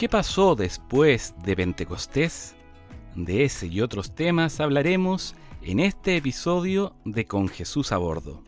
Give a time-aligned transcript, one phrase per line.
[0.00, 2.54] ¿Qué pasó después de Pentecostés?
[3.14, 8.42] De ese y otros temas hablaremos en este episodio de Con Jesús a Bordo.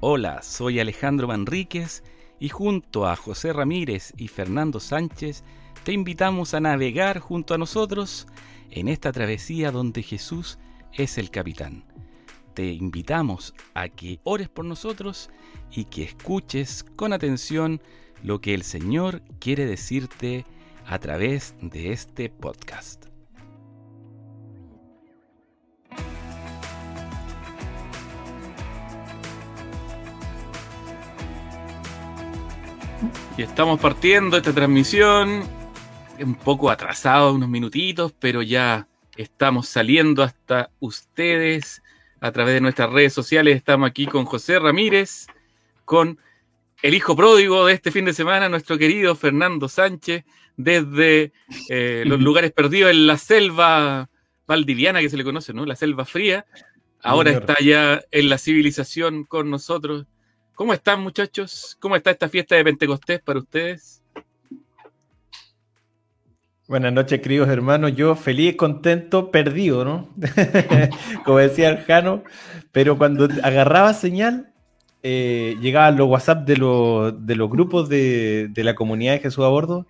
[0.00, 2.04] Hola, soy Alejandro Manríquez
[2.38, 5.44] y junto a José Ramírez y Fernando Sánchez
[5.82, 8.26] te invitamos a navegar junto a nosotros
[8.70, 10.58] en esta travesía donde Jesús
[10.92, 11.86] es el capitán.
[12.52, 15.30] Te invitamos a que ores por nosotros
[15.70, 17.80] y que escuches con atención
[18.22, 20.44] lo que el Señor quiere decirte
[20.86, 23.06] a través de este podcast.
[33.38, 35.42] Y estamos partiendo esta transmisión,
[36.18, 41.82] un poco atrasado, unos minutitos, pero ya estamos saliendo hasta ustedes
[42.20, 43.56] a través de nuestras redes sociales.
[43.56, 45.26] Estamos aquí con José Ramírez,
[45.84, 46.18] con
[46.86, 50.24] el hijo pródigo de este fin de semana, nuestro querido Fernando Sánchez,
[50.56, 51.32] desde
[51.68, 54.08] eh, los lugares perdidos en la selva
[54.46, 55.66] valdiviana que se le conoce, ¿no?
[55.66, 56.46] La selva fría.
[57.02, 60.06] Ahora está ya en la civilización con nosotros.
[60.54, 61.76] ¿Cómo están, muchachos?
[61.80, 64.00] ¿Cómo está esta fiesta de Pentecostés para ustedes?
[66.68, 67.96] Buenas noches, queridos hermanos.
[67.96, 70.14] Yo feliz, contento, perdido, ¿no?
[71.24, 72.22] Como decía el Jano,
[72.70, 74.52] pero cuando agarraba señal,
[75.02, 79.86] eh, llegaban los WhatsApp de, los grupos de, la comunidad de Jesús a bordo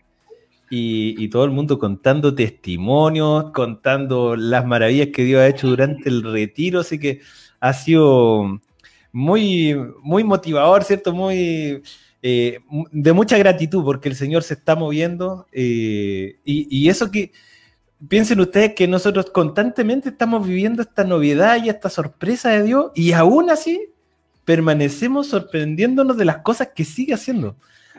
[0.71, 6.23] y, todo el mundo contando testimonios, contando las maravillas que Dios ha hecho durante el
[6.23, 7.21] retiro, así que
[7.61, 8.61] ha sido
[9.13, 11.13] muy, muy motivador, ¿cierto?
[11.13, 11.83] Muy
[12.29, 12.59] eh,
[12.91, 17.31] de mucha gratitud porque el Señor se está moviendo eh, y, eso que
[18.09, 23.13] piensen ustedes que nosotros constantemente estamos viviendo esta novedad y esta sorpresa de Dios y
[23.13, 23.91] aún así
[24.47, 27.57] permanecemos sorprendiéndonos de las cosas que sigue haciendo.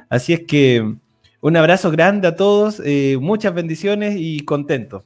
[0.10, 0.96] Así es que
[1.42, 5.06] un abrazo grande a todos, eh, muchas bendiciones y contento.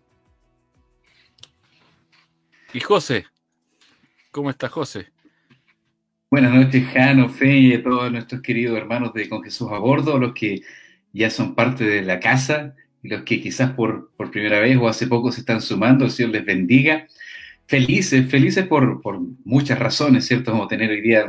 [2.73, 3.25] Y José,
[4.31, 5.07] ¿cómo está José?
[6.29, 10.17] Buenas noches, Jano, Fe y a todos nuestros queridos hermanos de Con Jesús a Bordo,
[10.19, 10.61] los que
[11.11, 14.87] ya son parte de la casa y los que quizás por, por primera vez o
[14.87, 17.07] hace poco se están sumando, el Señor les bendiga
[17.71, 19.01] felices, felices por,
[19.45, 20.51] muchas razones, ¿cierto?
[20.51, 21.25] Como tener hoy día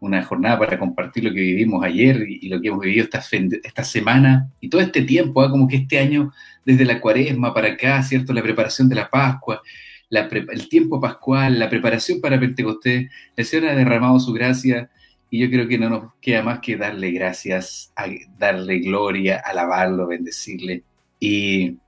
[0.00, 3.24] una jornada para compartir lo que vivimos ayer y, lo que hemos vivido esta,
[3.64, 5.50] esta semana y todo este tiempo, ¿ah?
[5.50, 6.30] como que este año,
[6.66, 8.34] desde la cuaresma para acá, ¿cierto?
[8.34, 9.62] La preparación de la Pascua,
[10.10, 14.90] el tiempo pascual, la preparación para Pentecostés, el Señor ha derramado su gracia
[15.30, 17.94] y yo creo que no nos queda más que darle gracias,
[18.38, 20.82] darle gloria, alabarlo, bendecirle
[21.18, 21.78] y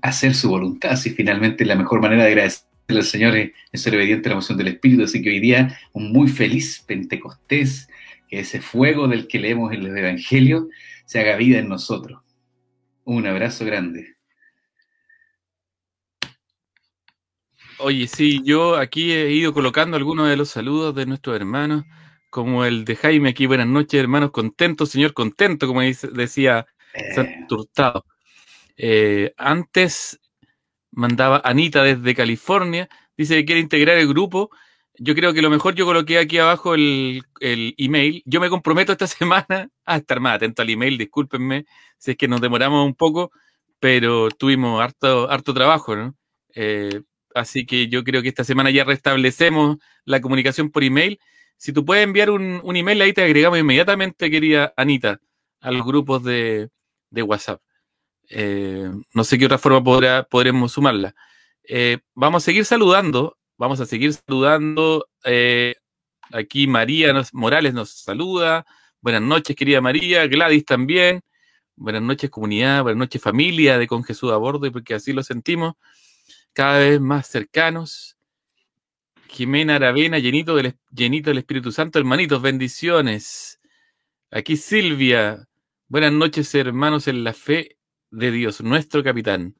[0.00, 4.28] hacer su voluntad, si finalmente la mejor manera de agradecer el Señor es, ser obediente
[4.28, 5.04] a la emoción del Espíritu.
[5.04, 7.88] Así que hoy día un muy feliz Pentecostés,
[8.28, 10.64] que ese fuego del que leemos en los Evangelios
[11.04, 12.20] se haga vida en nosotros.
[13.04, 14.14] Un abrazo grande.
[17.78, 21.84] Oye, sí, yo aquí he ido colocando algunos de los saludos de nuestros hermanos,
[22.30, 26.64] como el de Jaime aquí, buenas noches, hermanos, contento, señor, contento, como decía
[26.94, 27.26] eh.
[28.76, 30.20] eh antes
[30.92, 34.50] mandaba Anita desde California, dice que quiere integrar el grupo.
[34.98, 38.22] Yo creo que lo mejor yo coloqué aquí abajo el, email.
[38.26, 41.64] Yo me comprometo esta semana a estar más atento al email, discúlpenme
[41.98, 43.32] si es que nos demoramos un poco,
[43.80, 46.14] pero tuvimos harto, harto trabajo, ¿no?
[46.54, 47.02] Eh,
[47.34, 51.18] así que yo creo que esta semana ya restablecemos la comunicación por email.
[51.56, 55.20] Si tú puedes enviar un, email, ahí te agregamos inmediatamente, querida Anita,
[55.60, 56.70] a los grupos de
[57.12, 57.60] WhatsApp.
[58.34, 61.14] Eh, no sé qué otra forma podrá, podremos sumarla.
[61.68, 65.06] Eh, vamos a seguir saludando, vamos a seguir saludando.
[65.24, 65.74] Eh,
[66.32, 68.64] aquí María Morales nos saluda.
[69.02, 70.26] Buenas noches, querida María.
[70.26, 71.20] Gladys también.
[71.76, 72.82] Buenas noches, comunidad.
[72.82, 75.74] Buenas noches, familia de Con Jesús a bordo, porque así lo sentimos
[76.54, 78.16] cada vez más cercanos.
[79.28, 83.60] Jimena Aravena, llenito del, llenito del Espíritu Santo, hermanitos, bendiciones.
[84.30, 85.46] Aquí Silvia,
[85.88, 87.76] buenas noches, hermanos en la fe
[88.12, 89.56] de Dios, nuestro capitán.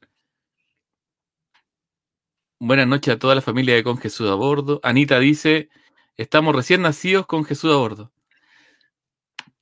[2.60, 4.78] Buenas noches a toda la familia de Con Jesús a bordo.
[4.82, 5.70] Anita dice,
[6.18, 8.12] estamos recién nacidos con Jesús a bordo.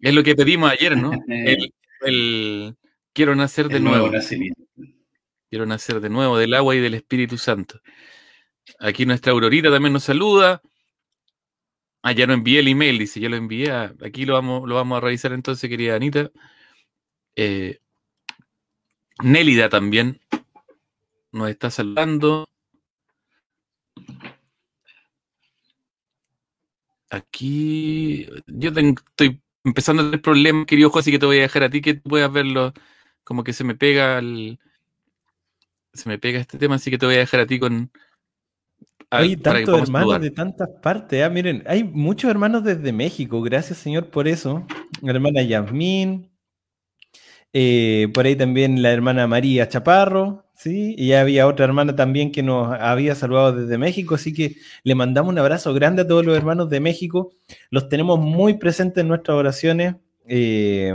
[0.00, 1.12] Es lo que pedimos ayer, ¿no?
[2.02, 2.76] El,
[3.12, 4.10] quiero nacer de nuevo.
[5.48, 7.80] quiero nacer de nuevo del agua y del Espíritu Santo.
[8.80, 10.62] Aquí nuestra Aurorita también nos saluda.
[12.02, 13.70] Ah, ya no envié el email, dice, yo lo envié.
[13.70, 16.32] aquí lo vamos, lo vamos a revisar entonces, querida Anita.
[17.36, 17.78] Eh,
[19.22, 20.20] Nélida también
[21.32, 22.48] nos está saludando.
[27.10, 31.64] Aquí yo estoy empezando a tener problemas, querido ojo, así que te voy a dejar
[31.64, 32.72] a ti que tú puedas verlo.
[33.24, 34.58] Como que se me pega el.
[35.92, 37.90] Se me pega este tema, así que te voy a dejar a ti con.
[39.12, 41.24] Hay tantos hermanos de tantas partes.
[41.24, 41.30] ¿ah?
[41.30, 43.42] Miren, hay muchos hermanos desde México.
[43.42, 44.64] Gracias, Señor, por eso.
[45.02, 46.29] La hermana Yasmín.
[47.52, 50.44] Eh, por ahí también la hermana María Chaparro.
[50.54, 50.94] ¿sí?
[50.98, 54.14] Y había otra hermana también que nos había saludado desde México.
[54.14, 57.32] Así que le mandamos un abrazo grande a todos los hermanos de México.
[57.70, 59.96] Los tenemos muy presentes en nuestras oraciones.
[60.26, 60.94] Eh,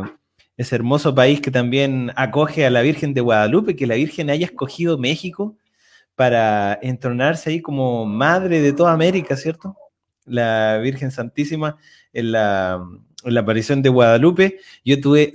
[0.57, 4.45] ese hermoso país que también acoge a la Virgen de Guadalupe, que la Virgen haya
[4.45, 5.57] escogido México
[6.15, 9.75] para entronarse ahí como madre de toda América, ¿cierto?
[10.25, 11.77] La Virgen Santísima
[12.13, 12.81] en la,
[13.37, 14.59] aparición de Guadalupe.
[14.85, 15.33] Yo tuve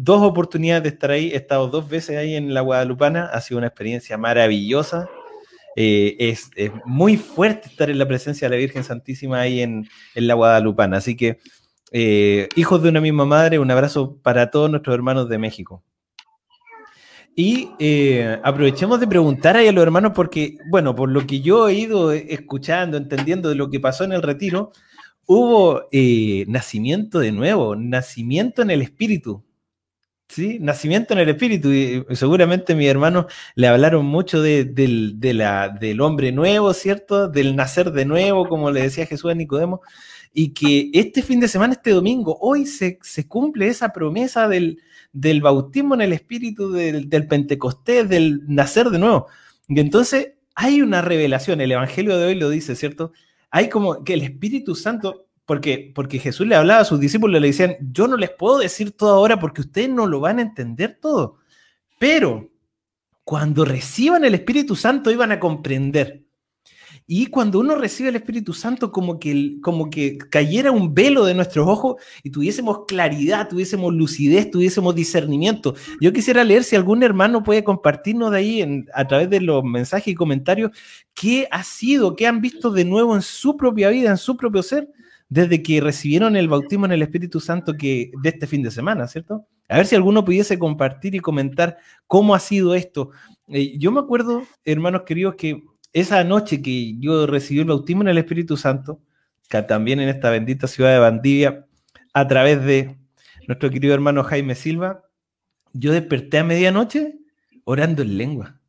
[0.00, 3.58] dos oportunidades de estar ahí, he estado dos veces ahí en la Guadalupana, ha sido
[3.58, 5.08] una experiencia maravillosa.
[5.74, 6.50] Eh, es,
[6.84, 10.98] muy fuerte estar en la presencia de la Virgen Santísima ahí en, en la Guadalupana.
[10.98, 11.38] Así que,
[11.90, 15.82] eh, hijos de una misma madre, un abrazo para todos nuestros hermanos de México.
[17.34, 21.68] Y eh, aprovechemos de preguntar ahí a los hermanos, porque, bueno, por lo que yo
[21.68, 24.70] he ido escuchando, entendiendo de lo que pasó en el retiro,
[25.26, 25.88] hubo
[26.46, 29.44] nacimiento de nuevo, nacimiento en el espíritu.
[30.28, 30.58] ¿Sí?
[30.60, 31.70] Nacimiento en el espíritu.
[31.72, 34.70] Y seguramente mis hermanos le hablaron mucho de,
[35.34, 37.28] la, del hombre nuevo, ¿cierto?
[37.28, 39.80] Del nacer de nuevo, como le decía Jesús a Nicodemo.
[40.34, 44.78] Y que este fin de semana, este domingo, hoy se, se cumple esa promesa del,
[45.12, 49.26] del bautismo en el espíritu, del, Pentecostés, del nacer de nuevo.
[49.68, 53.12] Y entonces hay una revelación, el Evangelio de hoy lo dice, ¿cierto?
[53.50, 57.46] Hay como que el Espíritu Santo, porque, porque Jesús le hablaba a sus discípulos, le
[57.46, 60.98] decían, yo no les puedo decir todo ahora porque ustedes no lo van a entender
[61.00, 61.38] todo,
[61.98, 62.50] pero
[63.24, 66.22] cuando reciban el Espíritu Santo iban a comprender.
[67.06, 71.32] Y cuando uno recibe el Espíritu Santo, como que, como que cayera un velo de
[71.32, 75.74] nuestros ojos y tuviésemos claridad, tuviésemos lucidez, tuviésemos discernimiento.
[76.02, 80.08] Yo quisiera leer si algún hermano puede compartirnos de ahí a través de los mensajes
[80.08, 80.72] y comentarios
[81.14, 84.62] qué ha sido, qué han visto de nuevo en su propia vida, en su propio
[84.62, 84.90] ser,
[85.28, 89.06] desde que recibieron el bautismo en el Espíritu Santo que, de este fin de semana,
[89.06, 89.46] ¿cierto?
[89.68, 91.76] A ver si alguno pudiese compartir y comentar
[92.06, 93.10] cómo ha sido esto.
[93.48, 98.08] Eh, yo me acuerdo, hermanos queridos, que esa noche que yo recibí el bautismo en
[98.08, 99.00] el Espíritu Santo,
[99.48, 101.66] que también en esta bendita ciudad de Bandivia,
[102.14, 102.96] a través de
[103.46, 105.04] nuestro querido hermano Jaime Silva,
[105.72, 107.18] yo desperté a medianoche
[107.64, 108.60] orando en lengua.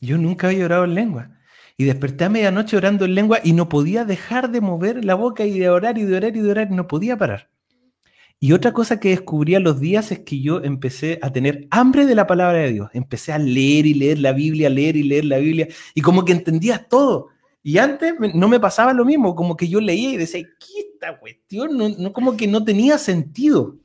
[0.00, 1.30] Yo nunca había orado en lengua.
[1.80, 5.46] Y desperté a medianoche orando en lengua y no podía dejar de mover la boca
[5.46, 7.48] y de orar y de orar y de orar, y no podía parar.
[8.38, 12.04] Y otra cosa que descubrí a los días es que yo empecé a tener hambre
[12.04, 12.90] de la palabra de Dios.
[12.92, 16.32] Empecé a leer y leer la Biblia, leer y leer la Biblia, y como que
[16.32, 17.28] entendía todo.
[17.62, 21.18] Y antes no me pasaba lo mismo, como que yo leía y decía, ¿qué esta
[21.18, 21.78] cuestión?
[21.78, 23.78] No, no, como que no tenía sentido.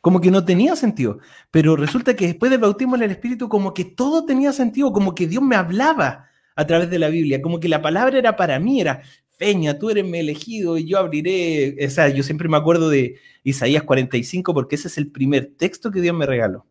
[0.00, 1.18] Como que no tenía sentido.
[1.50, 5.16] Pero resulta que después del bautismo en el Espíritu, como que todo tenía sentido, como
[5.16, 6.27] que Dios me hablaba
[6.58, 9.00] a través de la Biblia, como que la palabra era para mí, era,
[9.36, 13.14] Peña, tú eres mi elegido y yo abriré, o yo siempre me acuerdo de
[13.44, 16.66] Isaías 45 porque ese es el primer texto que Dios me regaló.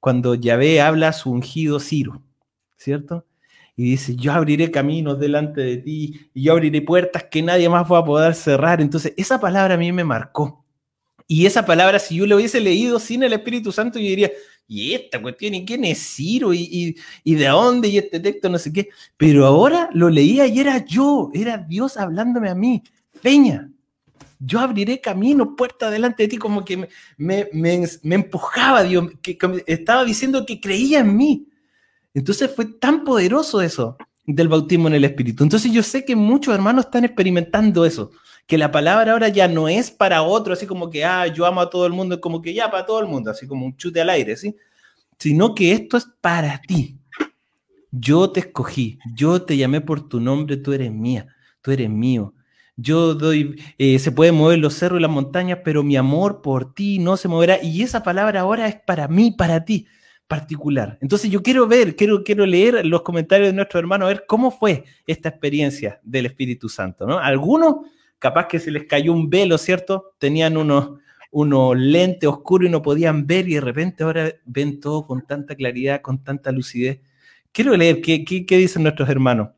[0.00, 2.22] Cuando Yahvé habla a su ungido Ciro,
[2.78, 3.26] ¿cierto?
[3.76, 7.92] Y dice, yo abriré caminos delante de ti y yo abriré puertas que nadie más
[7.92, 8.80] va a poder cerrar.
[8.80, 10.64] Entonces, esa palabra a mí me marcó.
[11.26, 14.30] Y esa palabra, si yo lo hubiese leído sin el Espíritu Santo, yo diría,
[14.72, 16.54] y esta cuestión, ¿y quién es Ciro?
[16.54, 17.88] ¿Y, y, de dónde?
[17.88, 18.88] Y este texto, no sé qué.
[19.16, 22.80] Pero ahora lo leía y era yo, era Dios hablándome a mí.
[23.20, 23.68] Peña,
[24.38, 27.48] yo abriré camino, puerta delante de ti, como que me, me,
[28.02, 29.36] me, empujaba, Dios, que,
[29.66, 31.48] estaba diciendo que creía en mí.
[32.14, 35.42] Entonces fue tan poderoso eso del bautismo en el Espíritu.
[35.42, 38.12] Entonces yo sé que muchos hermanos están experimentando eso,
[38.50, 41.60] que la palabra ahora ya no es para otro, así como que, ah, yo amo
[41.60, 44.00] a todo el mundo, como que ya para todo el mundo, así como un chute
[44.00, 44.56] al aire, ¿sí?
[45.20, 46.98] Sino que esto es para ti.
[47.92, 51.28] Yo te escogí, yo te llamé por tu nombre, tú eres mía,
[51.62, 52.34] tú eres mío.
[52.74, 56.74] Yo doy, eh, se pueden mover los cerros y las montañas, pero mi amor por
[56.74, 57.62] ti no se moverá.
[57.62, 59.86] Y esa palabra ahora es para mí, para ti
[60.26, 60.98] particular.
[61.00, 64.50] Entonces yo quiero ver, quiero, quiero leer los comentarios de nuestro hermano, a ver cómo
[64.50, 67.20] fue esta experiencia del Espíritu Santo, ¿no?
[67.20, 67.86] Algunos
[68.20, 70.14] capaz que se les cayó un velo, ¿cierto?
[70.18, 71.00] Tenían unos,
[71.32, 75.56] unos lentes oscuros y no podían ver y de repente ahora ven todo con tanta
[75.56, 77.00] claridad, con tanta lucidez.
[77.50, 79.48] Quiero leer qué, qué, dicen nuestros hermanos.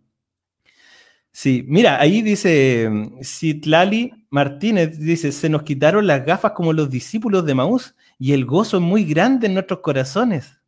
[1.31, 2.91] Sí, mira, ahí dice
[3.23, 8.45] Citlali Martínez, dice, se nos quitaron las gafas como los discípulos de Maús y el
[8.45, 10.62] gozo es muy grande en nuestros corazones.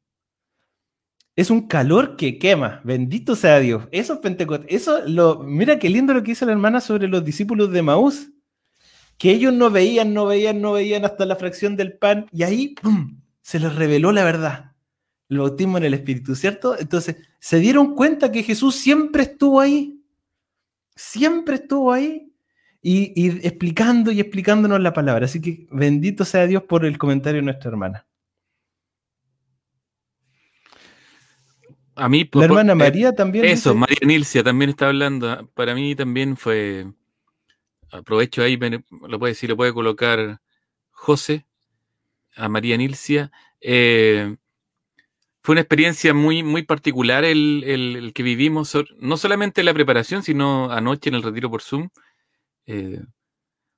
[1.37, 2.81] Es un calor que quema.
[2.85, 3.89] Bendito sea Dios.
[3.91, 4.67] Eso es Pentecostés.
[4.73, 5.41] Eso lo.
[5.43, 8.31] Mira qué lindo lo que hizo la hermana sobre los discípulos de Maús.
[9.19, 12.75] que ellos no veían, no veían, no veían hasta la fracción del pan, y ahí
[13.43, 14.73] se les reveló la verdad.
[15.29, 16.79] El bautismo en el Espíritu, ¿cierto?
[16.79, 20.03] Entonces, se dieron cuenta que Jesús siempre estuvo ahí,
[20.97, 22.33] siempre estuvo ahí,
[22.83, 25.25] y, y explicando y explicándonos la palabra.
[25.27, 28.07] Así que bendito sea Dios por el comentario de nuestra hermana.
[31.97, 33.45] A mí, la hermana María también.
[33.45, 35.49] Eso, María Nilcia también está hablando.
[35.55, 36.87] Para mí también fue.
[37.91, 40.41] Aprovecho ahí, lo puede decir, lo puede colocar
[40.91, 41.47] José
[42.35, 43.31] a María Nilcia.
[43.61, 44.37] Eh,
[45.43, 50.73] fue una experiencia muy, muy particular el, el, que vivimos, no solamente la preparación, sino
[50.73, 51.91] anoche en el retiro por Zoom.
[52.67, 53.01] Eh,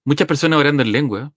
[0.05, 1.33] muchas personas orando en lengua.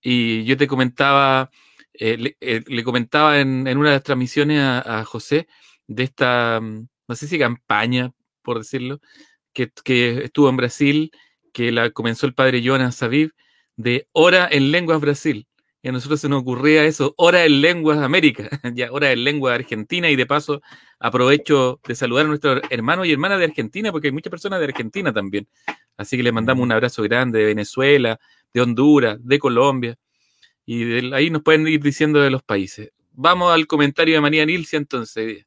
[0.00, 1.50] Y yo te comentaba,
[1.94, 5.48] eh, le, comentaba en, en, una de las transmisiones a, a José
[5.90, 9.00] de esta, no sé si campaña, por decirlo,
[9.52, 9.72] que,
[10.24, 11.10] estuvo en Brasil,
[11.52, 13.32] que la comenzó el padre Jonas Aviv,
[13.76, 15.48] de Hora en Lenguas Brasil.
[15.82, 19.54] Y a nosotros se nos ocurría eso, Hora en Lenguas América, ya Hora en Lengua
[19.54, 20.62] Argentina, y de paso
[21.00, 24.66] aprovecho de saludar a nuestros hermanos y hermanas de Argentina, porque hay muchas personas de
[24.66, 25.48] Argentina también.
[25.96, 28.20] Así que les mandamos un abrazo grande de Venezuela,
[28.54, 29.96] de Honduras, de Colombia,
[30.64, 32.92] y de, ahí nos pueden ir diciendo de los países.
[33.10, 35.46] Vamos al comentario de María Nilcia entonces.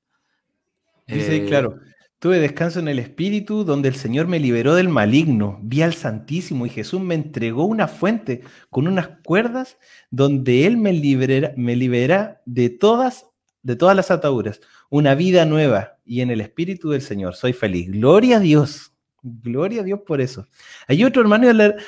[1.07, 1.79] Dice, eh, claro,
[2.19, 6.65] tuve descanso en el Espíritu donde el Señor me liberó del maligno, vi al Santísimo
[6.65, 9.77] y Jesús me entregó una fuente con unas cuerdas
[10.09, 13.27] donde Él me libera, me libera de, todas,
[13.61, 17.91] de todas las ataduras, una vida nueva y en el Espíritu del Señor soy feliz.
[17.91, 20.47] Gloria a Dios, gloria a Dios por eso.
[20.87, 21.47] Hay otro hermano,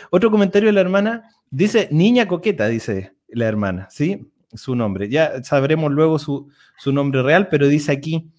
[0.09, 4.31] otro comentario de la hermana, dice, niña coqueta, dice la hermana, ¿sí?
[4.53, 5.09] Su nombre.
[5.09, 8.31] Ya sabremos luego su, su nombre real, pero dice aquí,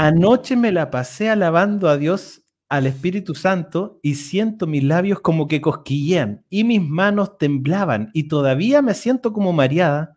[0.00, 5.48] Anoche me la pasé alabando a Dios, al Espíritu Santo, y siento mis labios como
[5.48, 10.16] que cosquillean y mis manos temblaban y todavía me siento como mareada.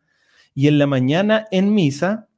[0.53, 2.29] Y en la mañana en misa,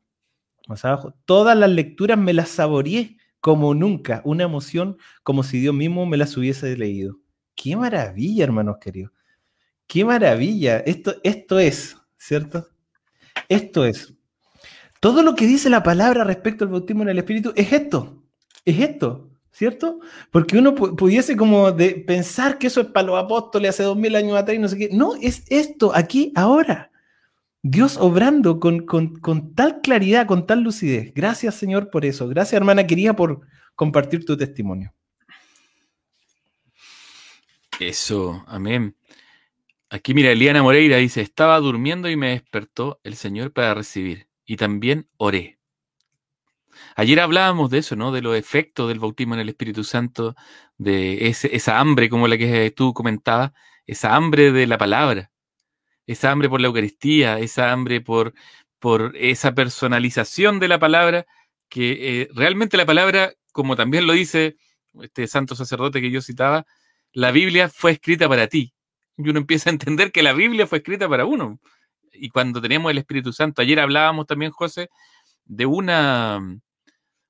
[0.70, 5.76] más abajo, todas las lecturas me las saboreé como nunca, una emoción como si Dios
[5.76, 7.18] mismo me las hubiese leído.
[7.56, 9.12] Qué maravilla, hermanos queridos.
[9.86, 10.78] Qué maravilla.
[10.78, 12.70] Esto, esto es, ¿cierto?
[13.50, 14.13] Esto es.
[15.04, 18.24] Todo lo que dice la palabra respecto al bautismo en el Espíritu es esto,
[18.64, 20.00] es esto, ¿cierto?
[20.32, 24.16] Porque uno pudiese como de pensar que eso es para los apóstoles hace dos mil
[24.16, 24.90] años atrás y no sé qué.
[24.94, 26.90] No, es esto, aquí, ahora.
[27.62, 31.14] Dios obrando con, con, tal claridad, con tal lucidez.
[31.14, 32.30] Gracias, Señor, por eso.
[32.30, 33.42] Gracias, hermana querida, por
[33.76, 34.94] compartir tu testimonio.
[37.78, 38.96] Eso, amén.
[39.90, 44.58] Aquí mira, Eliana Moreira dice, estaba durmiendo y me despertó el Señor para recibir y
[44.58, 45.58] también oré.
[46.96, 48.12] Ayer hablábamos de eso, ¿no?
[48.12, 50.36] De los efectos del bautismo en el Espíritu Santo,
[50.78, 53.52] de esa hambre como la que tú comentabas,
[53.88, 55.32] esa hambre de la palabra,
[56.06, 58.36] esa hambre por la Eucaristía, esa hambre por,
[58.78, 61.26] por esa personalización de la palabra,
[61.68, 64.58] que eh, realmente la palabra, como también lo dice
[65.02, 66.68] este santo sacerdote que yo citaba,
[67.12, 68.76] la Biblia fue escrita para ti.
[69.18, 71.60] Y uno empieza a entender que la Biblia fue escrita para uno
[72.14, 74.90] y cuando teníamos el Espíritu Santo, ayer hablábamos también, José,
[75.46, 76.60] de una,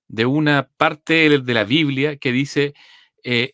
[0.08, 2.74] de una parte de la Biblia que dice,
[3.24, 3.54] eh,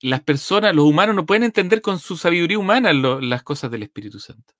[0.00, 4.20] las personas, los humanos no pueden entender con su sabiduría humana las cosas del Espíritu
[4.20, 4.54] Santo.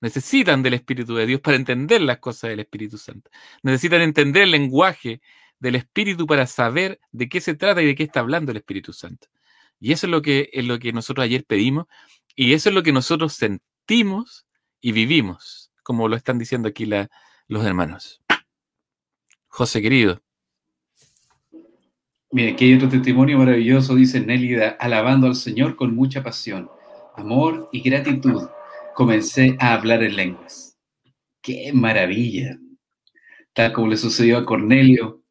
[0.00, 3.30] Necesitan del Espíritu de Dios para entender las cosas del Espíritu Santo.
[3.62, 5.20] Necesitan entender el lenguaje
[5.58, 8.92] del Espíritu para saber de qué se trata y de qué está hablando el Espíritu
[8.92, 9.28] Santo.
[9.80, 11.86] Y eso es lo que, es lo que nosotros ayer pedimos
[12.34, 14.45] y eso es lo que nosotros sentimos
[14.86, 16.88] y vivimos, como lo están diciendo aquí
[17.48, 18.22] los hermanos.
[19.48, 20.22] José querido.
[22.30, 26.70] Mira, aquí hay otro testimonio maravilloso, dice Nélida, alabando al Señor con mucha pasión,
[27.16, 28.48] amor y gratitud.
[28.94, 30.78] Comencé a hablar en lenguas.
[31.42, 32.56] ¡Qué maravilla!
[33.54, 35.24] Tal como le sucedió a Cornelio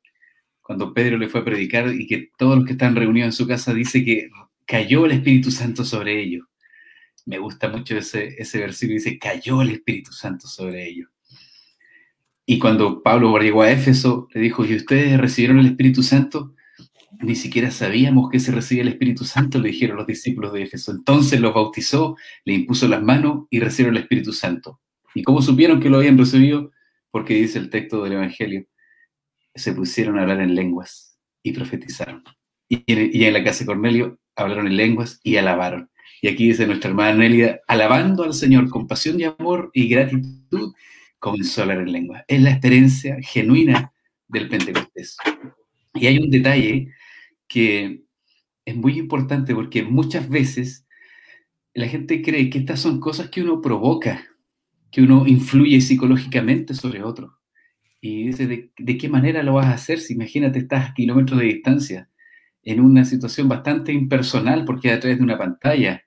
[0.61, 3.47] cuando Pedro le fue a predicar y que todos los que están reunidos en su
[3.47, 4.27] casa dice que
[4.65, 6.45] cayó el Espíritu Santo sobre ellos
[7.25, 11.09] me gusta mucho ese, ese versículo, dice, cayó el Espíritu Santo sobre ellos.
[12.45, 16.53] Y cuando Pablo llegó a Éfeso, le dijo, ¿y ustedes recibieron el Espíritu Santo?
[17.19, 20.91] Ni siquiera sabíamos que se recibía el Espíritu Santo, le dijeron los discípulos de Éfeso.
[20.91, 24.79] Entonces los bautizó, le impuso las manos y recibieron el Espíritu Santo.
[25.15, 26.71] ¿Y cómo supieron que lo habían recibido?
[27.09, 28.67] Porque dice el texto del Evangelio,
[29.55, 32.23] se pusieron a hablar en lenguas y profetizaron.
[32.69, 35.89] Y y en la casa de Cornelio hablaron en lenguas y alabaron.
[36.25, 40.73] Y aquí dice nuestra hermana Nélida, alabando al Señor con pasión y amor y gratitud,
[41.19, 42.25] comenzó a hablar en lengua.
[42.27, 43.93] Es la experiencia genuina
[44.27, 45.17] del Pentecostés.
[45.93, 46.91] Y hay un detalle
[47.47, 48.05] que
[48.65, 50.87] es muy importante porque muchas veces
[51.75, 54.25] la gente cree que estas son cosas que uno provoca,
[54.89, 57.37] que uno influye psicológicamente sobre otro.
[58.01, 59.99] Y dice, ¿de, qué manera lo vas a hacer?
[59.99, 62.09] Si imagínate, estás a kilómetros de distancia,
[62.63, 66.01] en una situación bastante impersonal, porque a través de una pantalla,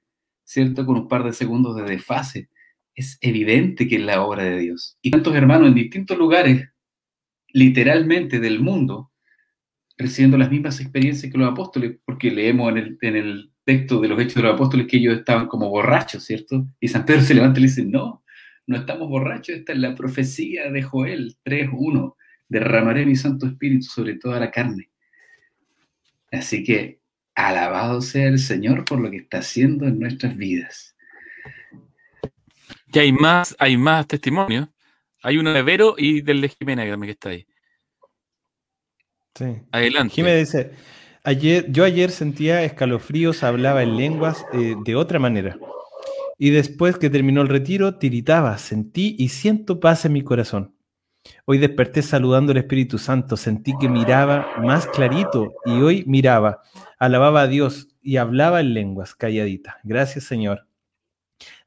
[0.48, 0.86] ¿cierto?
[0.86, 2.48] Con un par de segundos de desfase.
[2.94, 4.96] Es evidente que es la obra de Dios.
[5.02, 6.66] Y tantos hermanos en distintos lugares,
[7.52, 9.12] literalmente del mundo,
[9.98, 14.08] recibiendo las mismas experiencias que los apóstoles, porque leemos en el, en el texto de
[14.08, 16.66] los Hechos de los Apóstoles que ellos estaban como borrachos, ¿cierto?
[16.80, 18.24] Y San Pedro se levanta y le dice, no,
[18.66, 22.14] no estamos borrachos, esta es la profecía de Joel 3.1,
[22.48, 24.88] derramaré mi Santo Espíritu sobre toda la carne.
[26.32, 27.00] Así que
[27.46, 30.96] alabado sea el Señor por lo que está haciendo en nuestras vidas.
[32.92, 34.68] Y hay más, hay más testimonios.
[35.22, 37.46] Hay uno de Vero y del de Jimena que está ahí.
[39.34, 39.44] Sí.
[39.70, 40.14] Adelante.
[40.14, 40.72] Jimena dice,
[41.28, 45.58] Ayer, yo ayer sentía escalofríos, hablaba en lenguas eh, de otra manera.
[46.38, 50.74] Y después que terminó el retiro, tiritaba, sentí y siento paz en mi corazón.
[51.44, 56.62] Hoy desperté saludando al Espíritu Santo, sentí que miraba más clarito y hoy miraba,
[56.98, 59.78] alababa a Dios y hablaba en lenguas, calladita.
[59.84, 60.66] Gracias Señor.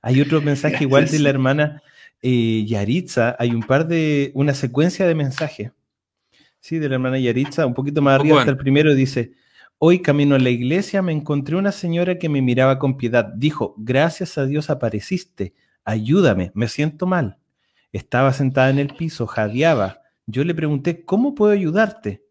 [0.01, 1.81] Hay otro mensaje igual de la hermana
[2.21, 5.71] eh, Yaritza, hay un par de, una secuencia de mensajes.
[6.59, 9.33] Sí, de la hermana Yaritza, un poquito más arriba hasta el primero dice,
[9.83, 13.25] Hoy camino a la iglesia me encontré una señora que me miraba con piedad.
[13.35, 17.39] Dijo, gracias a Dios apareciste, ayúdame, me siento mal.
[17.91, 20.01] Estaba sentada en el piso, jadeaba.
[20.25, 22.23] Yo le pregunté, ¿cómo puedo ayudarte?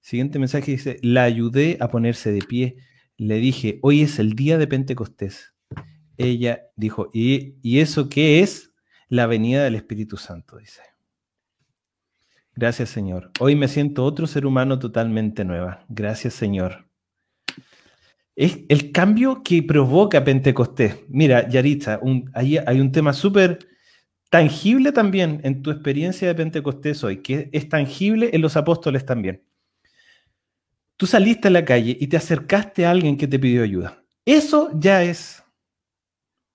[0.00, 2.76] Siguiente mensaje dice, la ayudé a ponerse de pie.
[3.16, 5.54] Le dije, hoy es el día de Pentecostés.
[6.16, 8.72] Ella dijo, ¿y, ¿y eso qué es?
[9.08, 10.80] La venida del Espíritu Santo, dice.
[12.54, 13.30] Gracias, Señor.
[13.40, 15.84] Hoy me siento otro ser humano totalmente nueva.
[15.88, 16.88] Gracias, Señor.
[18.34, 20.98] Es el cambio que provoca Pentecostés.
[21.08, 22.00] Mira, Yaritza,
[22.34, 23.58] hay, hay un tema súper
[24.32, 29.42] tangible también en tu experiencia de Pentecostés hoy, que es tangible en los apóstoles también.
[30.96, 34.02] Tú saliste a la calle y te acercaste a alguien que te pidió ayuda.
[34.24, 35.44] Eso ya es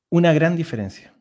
[0.09, 1.13] una gran diferencia.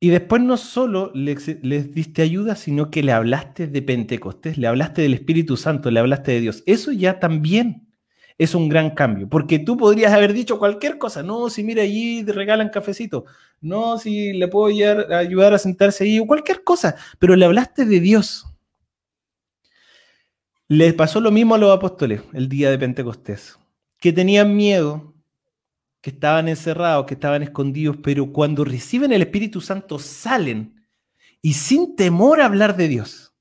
[0.00, 1.46] Y después no solo les,
[1.94, 6.32] diste ayuda, sino que le hablaste de Pentecostés, le hablaste del Espíritu Santo, le hablaste
[6.32, 6.64] de Dios.
[6.66, 7.94] Eso ya también
[8.38, 11.22] es un gran cambio, porque tú podrías haber dicho cualquier cosa.
[11.22, 13.26] No, si mira allí te regalan cafecito.
[13.64, 16.96] No, si le puedo ayudar a sentarse ahí, o cualquier cosa.
[17.18, 18.46] Pero le hablaste de Dios.
[20.68, 23.58] Les pasó lo mismo a los apóstoles el día de Pentecostés,
[23.98, 25.14] que tenían miedo
[26.02, 30.86] que estaban encerrados, que estaban escondidos, pero cuando reciben el Espíritu Santo salen
[31.40, 33.34] y sin temor a hablar de Dios.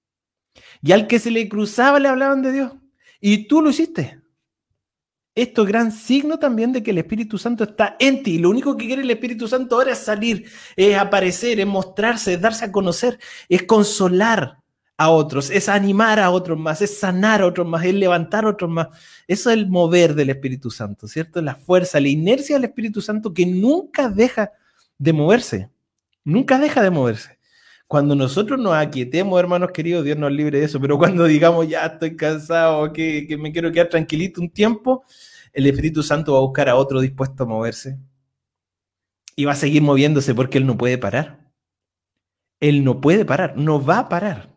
[0.81, 2.71] Y al que se le cruzaba le hablaban de Dios.
[3.19, 4.21] Y tú lo hiciste.
[5.35, 8.37] Esto es gran signo también de que el Espíritu Santo está en ti.
[8.37, 12.41] Lo único que quiere el Espíritu Santo ahora es salir, es aparecer, es mostrarse, es
[12.41, 13.19] darse a conocer,
[13.49, 14.63] es consolar,
[14.97, 18.49] a otros, es animar a otros más, es sanar a otros más, es levantar a
[18.49, 18.87] otros más.
[19.27, 21.41] Eso es el mover del Espíritu Santo, ¿cierto?
[21.41, 24.51] La fuerza, la inercia del Espíritu Santo que nunca deja
[24.97, 25.69] de moverse,
[26.23, 27.39] nunca deja de moverse.
[27.93, 31.85] Cuando nosotros nos aquietemos, hermanos queridos, Dios nos libre de eso, pero cuando digamos ya
[31.85, 35.05] estoy cansado, que, que me quiero quedar tranquilito un tiempo,
[35.53, 37.99] el Espíritu Santo va a buscar a otro dispuesto a moverse
[39.35, 41.51] y va a seguir moviéndose porque Él no puede parar.
[42.59, 44.53] Él no puede parar, no va a parar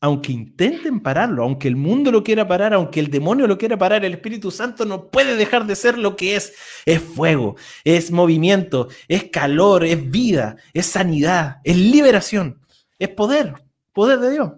[0.00, 4.04] aunque intenten pararlo, aunque el mundo lo quiera parar, aunque el demonio lo quiera parar,
[4.04, 6.52] el Espíritu Santo no puede dejar de ser lo que es.
[6.86, 12.60] Es fuego, es movimiento, es calor, es vida, es sanidad, es liberación,
[12.98, 13.54] es poder,
[13.92, 14.52] poder de Dios.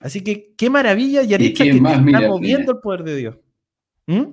[0.00, 3.36] Así que qué maravilla, Yaritza, que está moviendo el poder de Dios.
[4.06, 4.24] ¿Mm?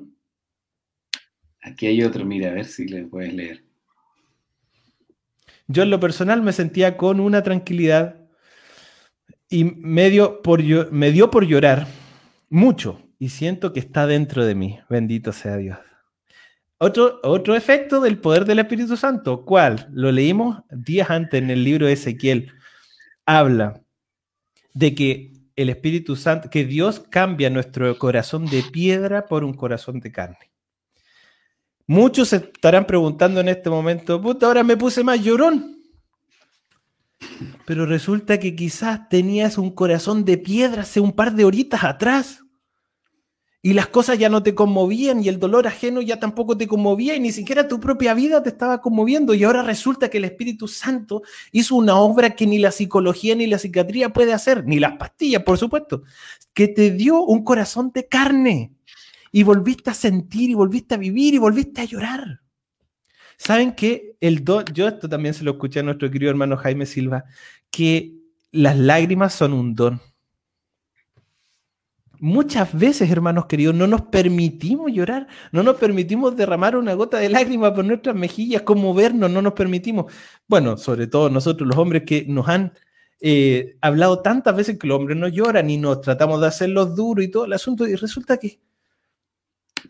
[1.62, 3.64] Aquí hay otro, mira, a ver si le puedes leer.
[5.68, 8.18] Yo en lo personal me sentía con una tranquilidad
[9.50, 11.88] y me dio, por, me dio por llorar
[12.50, 14.80] mucho y siento que está dentro de mí.
[14.90, 15.80] Bendito sea Dios.
[16.78, 19.88] Otro, otro efecto del poder del Espíritu Santo, ¿cuál?
[19.92, 22.52] Lo leímos días antes en el libro de Ezequiel.
[23.26, 23.82] Habla
[24.74, 30.00] de que el Espíritu Santo, que Dios cambia nuestro corazón de piedra por un corazón
[30.00, 30.52] de carne.
[31.88, 35.76] Muchos se estarán preguntando en este momento, puta, ahora me puse más llorón
[37.66, 42.45] pero resulta que quizás tenías un corazón de piedra hace un par de horitas atrás.
[43.66, 47.16] Y las cosas ya no te conmovían y el dolor ajeno ya tampoco te conmovía
[47.16, 49.34] y ni siquiera tu propia vida te estaba conmoviendo.
[49.34, 53.48] Y ahora resulta que el Espíritu Santo hizo una obra que ni la psicología ni
[53.48, 56.04] la psiquiatría puede hacer, ni las pastillas, por supuesto,
[56.54, 58.72] que te dio un corazón de carne
[59.32, 62.42] y volviste a sentir y volviste a vivir y volviste a llorar.
[63.36, 66.86] ¿Saben que el don, yo esto también se lo escuché a nuestro querido hermano Jaime
[66.86, 67.26] Silva,
[67.72, 68.14] que
[68.52, 70.02] las lágrimas son un don.
[72.26, 77.30] Muchas veces, hermanos queridos, no nos permitimos llorar, no nos permitimos derramar una gota de
[77.30, 80.12] lágrima por nuestras mejillas, como vernos, no nos permitimos.
[80.48, 82.74] Bueno, sobre todo nosotros los hombres que nos han
[83.22, 87.24] eh, hablado tantas veces que los hombres no lloran y nos tratamos de hacerlos duros
[87.24, 88.60] y todo el asunto, y resulta que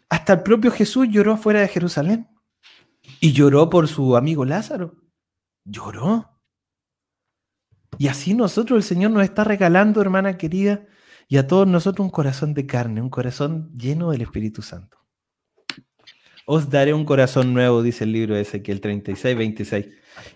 [0.10, 2.28] hasta el propio Jesús lloró afuera de Jerusalén
[3.22, 4.98] y lloró por su amigo Lázaro.
[5.64, 6.30] Lloró.
[7.98, 10.86] Y así nosotros, el Señor nos está regalando, hermana querida,
[11.28, 14.98] y a todos nosotros un corazón de carne, un corazón lleno del Espíritu Santo.
[16.48, 19.88] Os daré un corazón nuevo, dice el libro de Ezequiel 36, 26.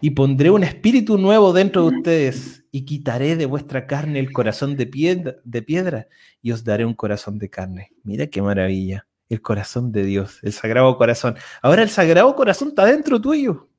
[0.02, 4.76] Y pondré un espíritu nuevo dentro de ustedes y quitaré de vuestra carne el corazón
[4.76, 6.08] de piedra,
[6.42, 7.92] y os daré un corazón de carne.
[8.04, 9.08] Mira qué maravilla.
[9.30, 11.36] El corazón de Dios, el sagrado corazón.
[11.62, 13.70] Ahora el sagrado corazón está dentro tuyo.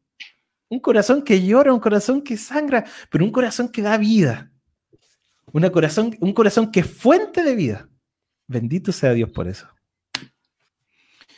[0.69, 4.50] Un corazón que llora, un corazón que sangra, pero un corazón que da vida.
[5.53, 7.89] Una corazón, un corazón que es fuente de vida.
[8.47, 9.69] Bendito sea Dios por eso.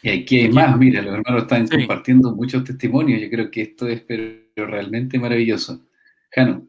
[0.02, 3.20] Y aquí hay más, mira, los hermanos están compartiendo muchos testimonios.
[3.20, 5.86] Yo creo que esto es pero realmente maravilloso.
[6.30, 6.68] Jano.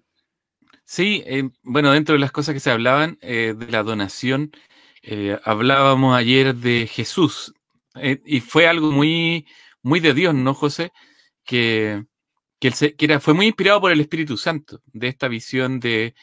[0.86, 4.52] Sí, eh, bueno, dentro de las cosas que se hablaban eh, de la donación,
[5.02, 7.54] eh, hablábamos ayer de Jesús.
[8.26, 9.48] y fue algo muy,
[9.82, 10.92] muy de Dios, ¿no, José?
[11.46, 12.04] Que,
[12.60, 16.16] que, era, fue muy inspirado por el Espíritu Santo, de esta visión de,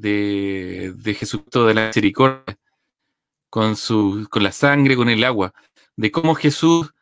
[0.00, 2.58] de, de Jesucristo de la misericordia,
[3.50, 5.52] con, su, con la sangre, con el agua,
[5.96, 6.92] de cómo Jesús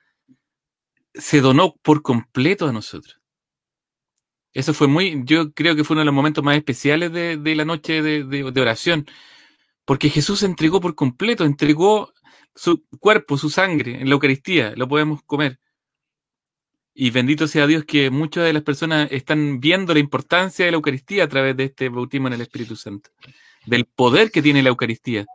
[1.14, 3.20] se donó por completo a nosotros.
[4.52, 7.66] Eso fue muy, yo creo que fue uno de los momentos más especiales de, la
[7.66, 9.06] noche de, oración,
[9.84, 12.12] porque Jesús se entregó por completo, entregó
[12.54, 15.60] su cuerpo, su sangre en la Eucaristía, lo podemos comer.
[16.98, 20.76] Y bendito sea Dios que muchas de las personas están viendo la importancia de la
[20.76, 23.10] Eucaristía a través de este bautismo en el Espíritu Santo,
[23.66, 25.26] del poder que tiene la Eucaristía.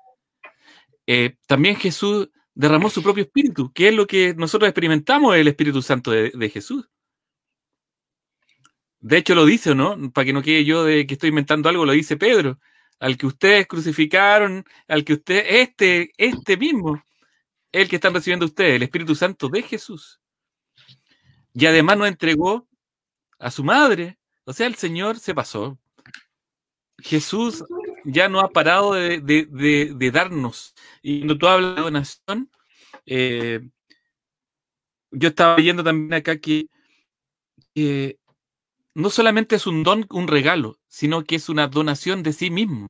[1.05, 5.83] Eh, también Jesús derramó su propio Espíritu, que es lo que nosotros experimentamos el Espíritu
[5.83, 6.89] Santo de, Jesús.
[8.99, 10.11] De hecho lo dice, ¿no?
[10.13, 12.59] Para que no quede yo de que estoy inventando algo, lo dice Pedro.
[12.99, 17.03] Al que ustedes crucificaron, al que usted, este, este mismo,
[17.71, 20.20] el que están recibiendo ustedes, el Espíritu Santo de Jesús.
[21.53, 22.67] Y además nos entregó
[23.39, 24.17] a su madre.
[24.45, 25.77] O sea, el Señor se pasó.
[26.99, 27.63] Jesús
[28.05, 30.73] ya no ha parado de, darnos.
[31.01, 32.51] Y cuando tú hablas de donación,
[33.05, 33.61] eh,
[35.11, 36.67] yo estaba leyendo también acá que,
[38.93, 42.89] no solamente es un don, un regalo, sino que es una donación de sí mismo.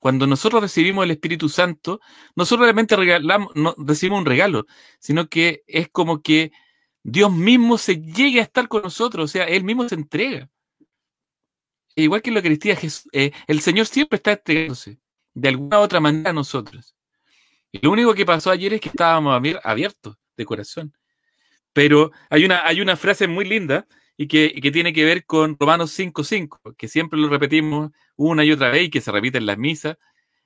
[0.00, 2.00] Cuando nosotros recibimos el Espíritu Santo,
[2.36, 4.66] no solamente recibimos un regalo,
[5.00, 6.52] sino que es como que
[7.10, 10.50] Dios mismo se llegue a estar con nosotros, o sea, Él mismo se entrega.
[11.96, 12.76] E igual que en la Eucaristía,
[13.12, 14.98] eh, el Señor siempre está entregándose
[15.32, 16.94] de alguna otra manera a nosotros.
[17.72, 20.92] Y lo único que pasó ayer es que estábamos abiertos de corazón.
[21.72, 23.86] Pero hay una, hay una frase muy linda
[24.18, 28.68] y que, tiene que ver con Romanos 5.5, que siempre lo repetimos una y otra
[28.68, 29.96] vez y que se repite en las misas.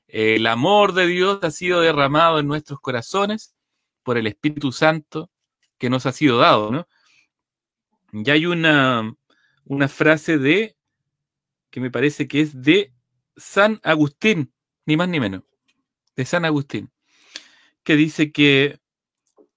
[0.06, 3.56] El amor de Dios ha sido derramado en nuestros corazones
[4.04, 5.31] por el Espíritu Santo
[5.82, 6.86] que nos ha sido dado, ¿no?
[8.12, 9.12] Y hay una,
[9.64, 10.76] una frase de,
[11.70, 12.92] que me parece que es de
[13.36, 14.54] San Agustín,
[14.86, 15.42] ni más ni menos,
[16.14, 16.92] de San Agustín,
[17.82, 18.78] que dice que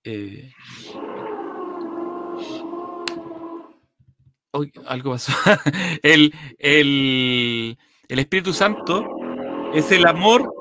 [0.04, 0.52] eh,
[4.88, 5.32] algo pasó.
[6.02, 9.08] el, el, el Espíritu Santo
[9.76, 10.52] es el amor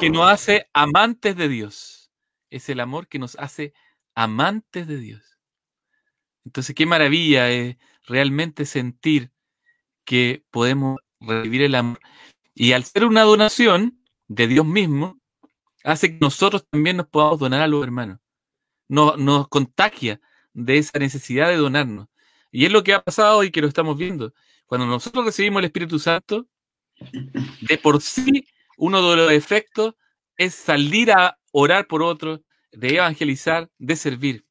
[0.00, 2.10] que nos hace amantes de Dios.
[2.50, 3.72] Es el amor que nos hace
[4.14, 5.38] amantes de Dios.
[6.44, 9.30] Entonces, qué maravilla es realmente sentir
[10.04, 12.00] que podemos recibir el amor.
[12.54, 15.20] Y al ser una donación de Dios mismo,
[15.84, 18.18] hace que nosotros también nos podamos donar a los hermanos.
[18.88, 20.20] Nos, nos contagia
[20.52, 22.08] de esa necesidad de donarnos.
[22.50, 24.34] Y es lo que ha pasado y que lo estamos viendo.
[24.66, 26.46] Cuando nosotros recibimos el Espíritu Santo,
[27.60, 28.46] de por sí,
[28.76, 29.94] uno de los efectos
[30.36, 32.40] es salir a orar por otros,
[32.72, 34.44] de evangelizar, de servir.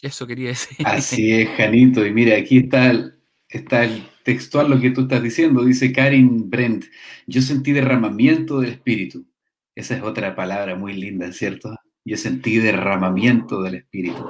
[0.00, 0.76] Eso quería decir.
[0.86, 2.04] Así es, Janito.
[2.04, 3.14] Y mire, aquí está el,
[3.48, 5.64] está el textual lo que tú estás diciendo.
[5.64, 6.84] Dice Karin Brent,
[7.26, 9.26] yo sentí derramamiento del Espíritu.
[9.74, 11.74] Esa es otra palabra muy linda, ¿cierto?
[12.04, 14.28] Yo sentí derramamiento del Espíritu.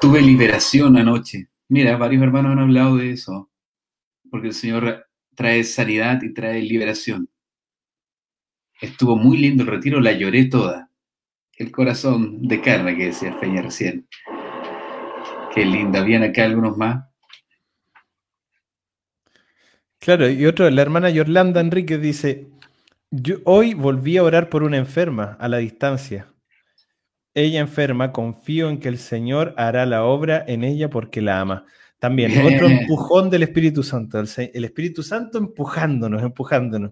[0.00, 1.48] Tuve liberación anoche.
[1.68, 3.50] Mira, varios hermanos han hablado de eso,
[4.30, 7.28] porque el Señor trae sanidad y trae liberación.
[8.82, 10.90] Estuvo muy lindo el retiro, la lloré toda.
[11.56, 14.08] el corazón de carne que decía Peña recién.
[15.54, 16.02] Qué linda.
[16.02, 17.04] Vienen acá algunos más.
[20.00, 22.48] Claro, y otro, la hermana Yolanda Enrique dice,
[23.12, 26.26] yo hoy volví a orar por una enferma a la distancia.
[27.34, 31.66] Ella enferma, confío en que el Señor hará la obra en ella porque la ama.
[32.00, 36.90] También, otro empujón del Espíritu Santo, el, Espíritu Santo empujándonos, empujándonos.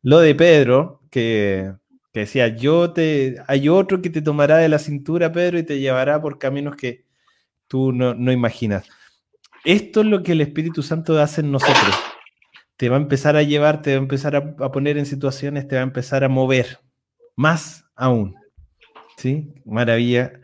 [0.00, 1.72] Lo de Pedro, que,
[2.14, 6.20] decía, yo te, hay otro que te tomará de la cintura, Pedro, y te llevará
[6.20, 7.04] por caminos que
[7.68, 8.88] tú no, no imaginas.
[9.64, 11.94] Esto es lo que el Espíritu Santo hace en nosotros
[12.80, 15.74] te va a empezar a llevar, te va a empezar a, poner en situaciones, te
[15.74, 16.78] va a empezar a mover,
[17.36, 18.34] más aún.
[19.18, 19.52] ¿Sí?
[19.66, 20.40] Maravilla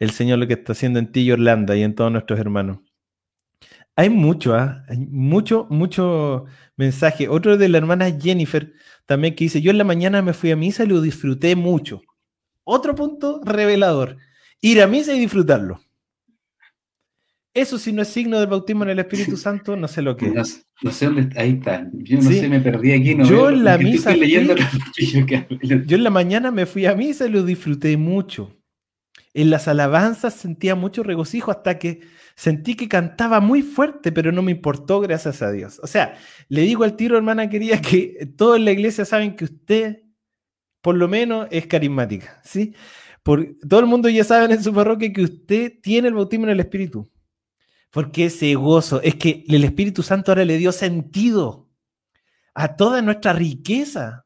[0.00, 2.78] el Señor lo que está haciendo en ti, Yolanda, y en todos nuestros hermanos.
[3.98, 4.84] Hay mucho, ¿ah?
[4.88, 6.44] hay mucho, mucho
[6.76, 7.28] mensaje.
[7.28, 8.74] Otro de la hermana Jennifer
[9.06, 12.02] también que dice, yo en la mañana me fui a misa y lo disfruté mucho.
[12.62, 14.18] Otro punto revelador,
[14.60, 15.80] ir a misa y disfrutarlo.
[17.54, 20.26] Eso si no es signo del bautismo en el Espíritu Santo, no sé lo que
[20.26, 20.66] es.
[20.82, 21.88] No, sé dónde ahí está.
[21.94, 23.14] Yo no sé, me perdí aquí.
[23.14, 24.14] No yo en la misa.
[24.14, 28.54] yo en la mañana me fui a misa y lo disfruté mucho.
[29.36, 32.00] En las alabanzas sentía mucho regocijo hasta que
[32.36, 35.78] sentí que cantaba muy fuerte, pero no me importó, gracias a Dios.
[35.82, 36.16] O sea,
[36.48, 40.04] le digo al tiro, hermana querida, que todos en la iglesia saben que usted,
[40.80, 42.40] por lo menos, es carismática.
[42.44, 42.74] ¿sí?
[43.22, 46.52] Por, todo el mundo ya sabe en su parroquia que usted tiene el bautismo en
[46.52, 47.06] el Espíritu.
[47.90, 51.68] Porque ese gozo, es que el Espíritu Santo ahora le dio sentido
[52.54, 54.25] a toda nuestra riqueza,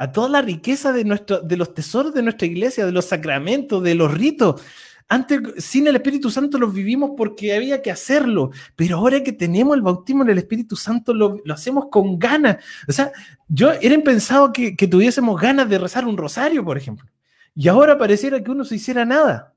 [0.00, 3.82] a toda la riqueza de, nuestro, de los tesoros de nuestra iglesia, de los sacramentos,
[3.82, 4.62] de los ritos.
[5.08, 9.76] Antes, sin el Espíritu Santo los vivimos porque había que hacerlo, pero ahora que tenemos
[9.76, 12.64] el bautismo en el Espíritu Santo, lo, hacemos con ganas.
[12.88, 13.12] O sea,
[13.46, 17.06] yo era pensado que, que tuviésemos ganas de rezar un rosario, por ejemplo,
[17.54, 19.54] y ahora pareciera que uno se hiciera nada.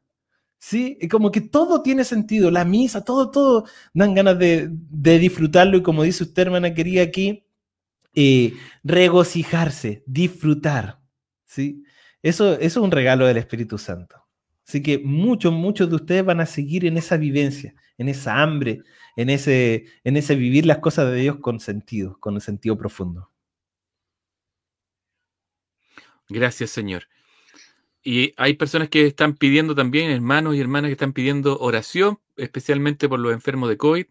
[0.57, 0.97] ¿sí?
[1.09, 6.03] Como que todo tiene sentido, la misa, todo, todo, dan ganas de, disfrutarlo y como
[6.03, 7.45] dice usted, hermana quería aquí,
[8.83, 10.99] regocijarse, disfrutar,
[11.45, 11.83] ¿sí?
[12.21, 14.23] Eso, eso es un regalo del Espíritu Santo.
[14.65, 18.81] Así que muchos, muchos de ustedes van a seguir en esa vivencia, en esa hambre,
[19.15, 23.29] en ese, en ese vivir las cosas de Dios con sentido, con un sentido profundo.
[26.29, 27.07] Gracias, Señor.
[28.03, 33.07] Y hay personas que están pidiendo también, hermanos y hermanas que están pidiendo oración, especialmente
[33.07, 34.05] por los enfermos de COVID.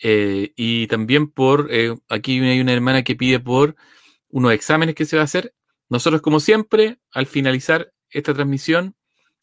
[0.00, 3.76] Eh, y también por, eh, aquí hay una hermana que pide por
[4.28, 5.54] unos exámenes que se va a hacer.
[5.88, 8.94] Nosotros, como siempre, al finalizar esta transmisión,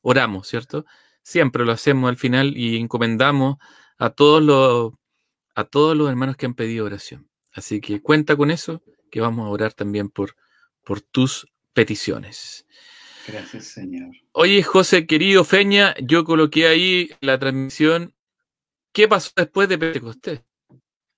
[0.02, 0.86] oramos, ¿cierto?
[1.24, 3.58] Siempre lo hacemos al final y encomendamos
[3.98, 4.94] a todos los,
[5.56, 7.30] a todos los hermanos que han pedido oración.
[7.54, 10.36] Así que cuenta con eso, que vamos a orar también por,
[10.84, 12.66] por tus peticiones.
[13.28, 14.12] Gracias, Señor.
[14.34, 18.14] Oye, José, querido Feña, yo coloqué ahí la transmisión.
[18.96, 20.42] ¿Qué pasó después de Pentecostés?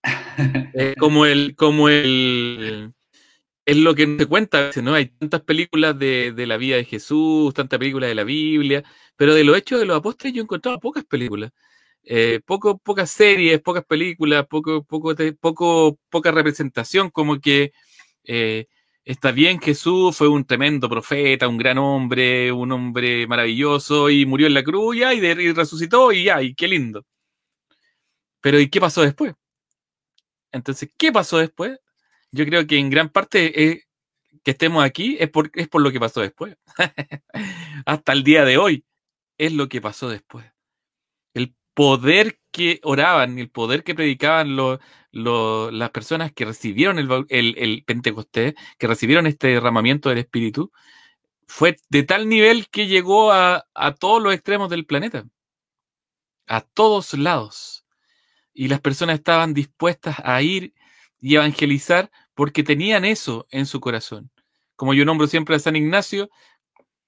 [0.74, 2.94] Eh, como el, como el,
[3.66, 4.94] es lo que no se cuenta, ¿no?
[4.94, 8.84] Hay tantas películas de, la vida de Jesús, tantas películas de la Biblia,
[9.16, 11.52] pero de los hechos de los apóstoles yo encontraba pocas películas.
[12.04, 17.72] Eh, poco, pocas series, pocas películas, poco, poco, poco, poca representación, como que
[18.24, 18.68] eh,
[19.04, 24.48] está bien, Jesús fue un tremendo profeta, un gran hombre, un hombre maravilloso y murió
[24.48, 27.04] en la cruz y, y resucitó y ya, y qué lindo.
[28.48, 29.34] Pero ¿y qué pasó después?
[30.54, 31.78] Entonces, ¿qué pasó después?
[32.32, 33.52] Yo creo que en gran parte
[34.42, 36.56] que estemos aquí es por, es por lo que pasó después.
[37.86, 38.86] Hasta el día de hoy
[39.38, 40.46] es lo que pasó después.
[41.34, 48.88] El poder que oraban, el poder que predicaban las personas que recibieron el, Pentecostés, que
[48.88, 50.72] recibieron este derramamiento del Espíritu,
[51.50, 53.66] fue de tal nivel que llegó a,
[54.00, 55.26] todos los extremos del planeta,
[56.48, 57.77] a todos lados.
[58.60, 60.74] Y las personas estaban dispuestas a ir
[61.20, 64.32] y evangelizar porque tenían eso en su corazón.
[64.76, 66.32] Como yo nombro siempre a San Ignacio,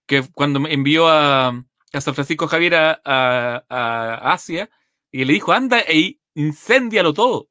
[0.06, 4.70] que cuando envió a, a San Francisco Javier a, a, Asia,
[5.12, 7.50] y le dijo, anda e incendialo todo.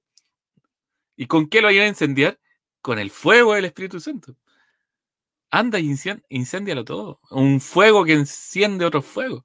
[1.17, 2.39] ¿Y con qué lo iban a incendiar?
[2.81, 4.37] Con el fuego del Espíritu Santo.
[5.51, 5.93] Anda y
[6.29, 7.21] incendialo todo.
[7.33, 9.45] Un fuego que enciende otro fuego.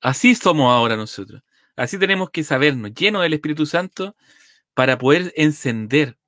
[0.00, 1.42] Así somos ahora nosotros.
[1.76, 4.16] Así tenemos que sabernos, llenos del Espíritu Santo,
[4.74, 6.18] para poder encender,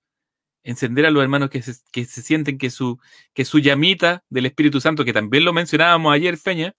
[0.63, 2.99] encender a los hermanos que se, sienten que su,
[3.35, 6.75] que su llamita del Espíritu Santo, que también lo mencionábamos ayer, Feña,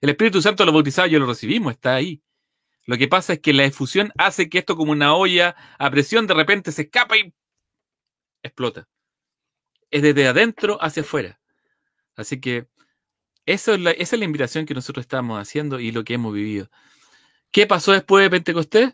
[0.00, 2.22] el Espíritu Santo lo bautizado ya lo recibimos, está ahí.
[2.86, 6.26] Lo que pasa es que la efusión hace que esto como una olla a presión
[6.26, 7.34] de repente se escapa y
[8.42, 8.88] explota.
[9.90, 11.40] Es desde adentro hacia afuera.
[12.16, 12.68] Así que
[13.46, 16.70] Eso esa es la invitación que nosotros estamos haciendo y lo que hemos vivido.
[17.50, 18.92] ¿Qué pasó después de Pentecostés?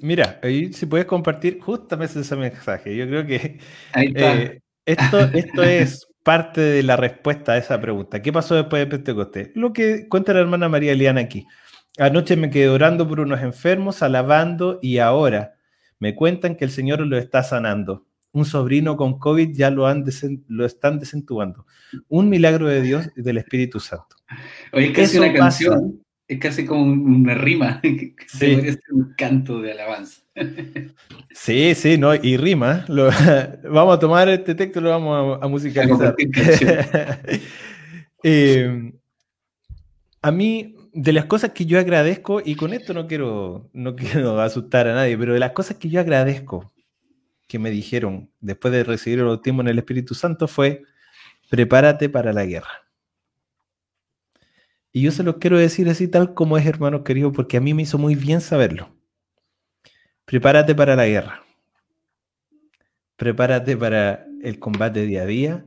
[0.00, 2.96] mira, ahí si puedes compartir justamente ese mensaje.
[2.96, 3.58] Yo creo que
[3.96, 8.22] eh, esto, esto es parte de la respuesta a esa pregunta.
[8.22, 9.50] ¿Qué pasó después de Pentecostés?
[9.54, 11.46] Lo que cuenta la hermana María Eliana aquí.
[11.98, 15.54] Anoche me quedé orando por unos enfermos, alabando, y ahora
[16.00, 18.06] me cuentan que el Señor lo está sanando.
[18.32, 20.04] Un sobrino con COVID ya lo, han
[20.48, 21.66] lo están desentubando.
[22.08, 24.16] Un milagro de Dios y del Espíritu Santo.
[24.72, 27.80] Oye, es casi una canción, es casi como una rima,
[28.26, 28.58] sí.
[28.64, 30.22] es un canto de alabanza.
[31.36, 32.84] Sí, sí, no, y rima.
[33.64, 36.14] vamos a tomar este texto y lo vamos a, musicalizar.
[38.22, 38.92] Eh,
[40.22, 44.40] a mí, de las cosas que yo agradezco, y con esto no quiero, no quiero
[44.40, 46.72] asustar a nadie, pero de las cosas que yo agradezco
[47.48, 50.82] que me dijeron después de recibir el bautismo en el Espíritu Santo fue,
[51.50, 52.83] prepárate para la guerra.
[54.96, 57.74] Y yo se lo quiero decir así tal como es, hermano querido, porque a mí
[57.74, 58.96] me hizo muy bien saberlo.
[60.24, 61.42] Prepárate para la guerra.
[63.16, 65.66] Prepárate para el combate día a día.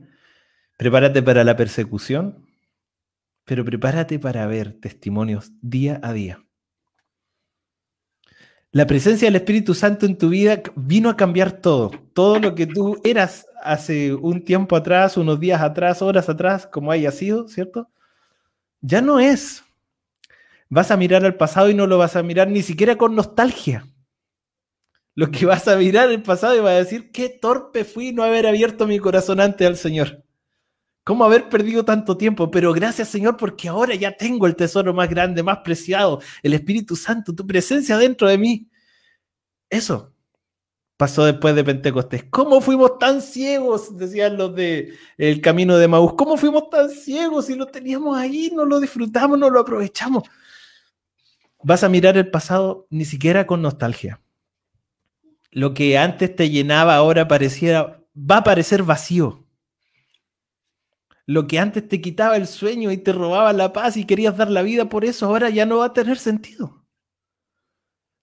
[0.78, 2.46] Prepárate para la persecución.
[3.44, 6.42] Pero prepárate para ver testimonios día a día.
[8.72, 11.90] La presencia del Espíritu Santo en tu vida vino a cambiar todo.
[12.14, 16.90] Todo lo que tú eras hace un tiempo atrás, unos días atrás, horas atrás, como
[16.90, 17.90] haya sido, ¿cierto?
[18.80, 19.64] Ya no es.
[20.68, 23.86] Vas a mirar al pasado y no lo vas a mirar ni siquiera con nostalgia
[25.18, 28.22] lo que vas a mirar el pasado y vas a decir, qué torpe fui no
[28.22, 30.22] haber abierto mi corazón ante al Señor.
[31.02, 32.52] ¿Cómo haber perdido tanto tiempo?
[32.52, 36.94] Pero gracias Señor porque ahora ya tengo el tesoro más grande, más preciado, el Espíritu
[36.94, 38.70] Santo, tu presencia dentro de mí.
[39.68, 40.14] Eso
[40.98, 42.24] pasó después de Pentecostés.
[42.28, 43.96] ¿Cómo fuimos tan ciegos?
[43.96, 46.12] Decían los de el camino de Maús.
[46.12, 50.24] ¿Cómo fuimos tan ciegos si lo teníamos ahí, no lo disfrutamos, no lo aprovechamos?
[51.62, 54.20] Vas a mirar el pasado ni siquiera con nostalgia
[55.50, 59.44] lo que antes te llenaba ahora pareciera, va a parecer vacío.
[61.26, 64.50] Lo que antes te quitaba el sueño y te robaba la paz y querías dar
[64.50, 66.84] la vida por eso, ahora ya no va a tener sentido.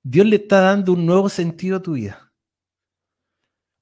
[0.01, 2.24] Dios le está dando un nuevo sentido a tu vida.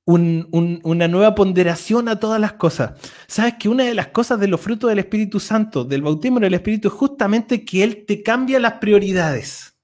[0.06, 3.00] Una nueva ponderación a todas las cosas.
[3.28, 6.54] Sabes que una de las cosas de los frutos del Espíritu Santo, del bautismo del
[6.54, 9.78] Espíritu, es justamente que Él te cambia las prioridades.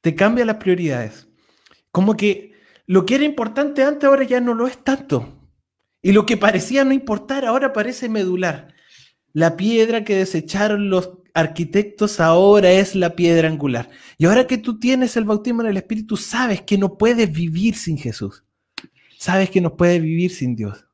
[0.00, 1.28] Te cambia las prioridades.
[1.90, 2.52] Como que
[2.86, 5.36] lo que era importante antes ahora ya no lo es tanto.
[6.02, 8.74] Y lo que parecía no importar ahora parece medular.
[9.32, 13.90] La piedra que desecharon los arquitectos ahora es la piedra angular.
[14.18, 17.76] Y ahora que tú tienes el bautismo en el Espíritu, sabes que no puedes vivir
[17.76, 18.44] sin Jesús.
[19.18, 20.86] Sabes que no puedes vivir sin Dios.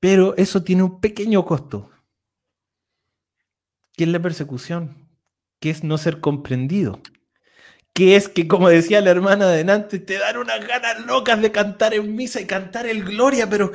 [0.00, 1.90] Pero eso tiene un pequeño costo,
[3.96, 5.08] que es la persecución,
[5.60, 7.00] que es no ser comprendido
[7.94, 11.52] que es que, como decía la hermana de Nantes, te dan unas ganas locas de
[11.52, 13.70] cantar en misa y cantar el gloria, pero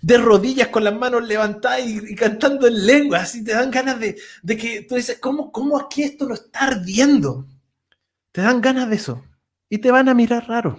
[0.00, 4.16] de rodillas con las manos levantadas y, cantando en lengua, así te dan ganas de,
[4.56, 7.48] que tú dices, ¿cómo, ¿cómo aquí esto lo está ardiendo?
[8.30, 9.24] Te dan ganas de eso
[9.68, 10.78] y te van a mirar raro.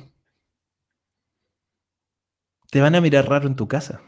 [2.71, 4.01] Te van a mirar raro en tu casa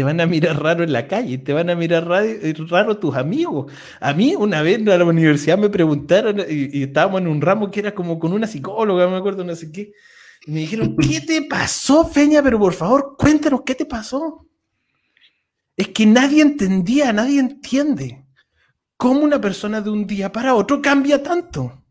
[0.00, 3.70] te van a mirar raro en la calle, te van a mirar raro, tus amigos.
[4.00, 7.80] A mí una vez en la universidad me preguntaron y, estábamos en un ramo que
[7.80, 9.92] era como con una psicóloga, me acuerdo, no sé qué.
[10.46, 12.42] Y me dijeron, ¿qué te pasó, Feña?
[12.42, 14.48] Pero por favor, cuéntanos, ¿qué te pasó?
[15.76, 18.24] Es que nadie entendía, nadie entiende
[18.96, 21.84] cómo una persona de un día para otro cambia tanto.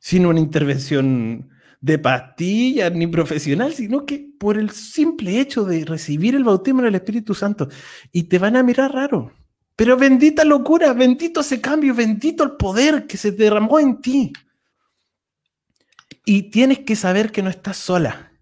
[0.00, 1.53] Sin una intervención
[1.84, 6.86] de pastillas ni profesional, sino que por el simple hecho de recibir el bautismo en
[6.86, 7.68] el Espíritu Santo.
[8.10, 9.32] Y te van a mirar raro.
[9.76, 14.32] Pero bendita locura, bendito ese cambio, bendito el poder que se derramó en ti.
[16.24, 18.32] Y tienes que saber que no estás sola,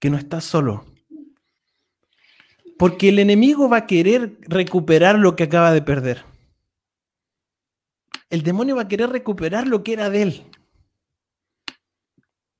[0.00, 0.84] que no estás solo.
[2.76, 6.24] Porque el enemigo va a querer recuperar lo que acaba de perder.
[8.28, 10.50] El demonio va a querer recuperar lo que era de él.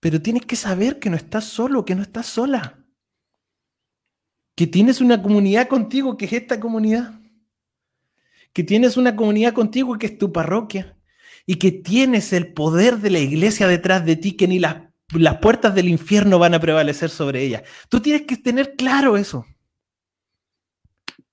[0.00, 2.84] Pero tienes que saber que no estás solo, que no estás sola.
[4.54, 7.20] Que tienes una comunidad contigo, que es esta comunidad.
[8.52, 10.96] Que tienes una comunidad contigo, que es tu parroquia.
[11.46, 14.82] Y que tienes el poder de la iglesia detrás de ti, que ni las,
[15.14, 17.64] las puertas del infierno van a prevalecer sobre ella.
[17.88, 19.46] Tú tienes que tener claro eso.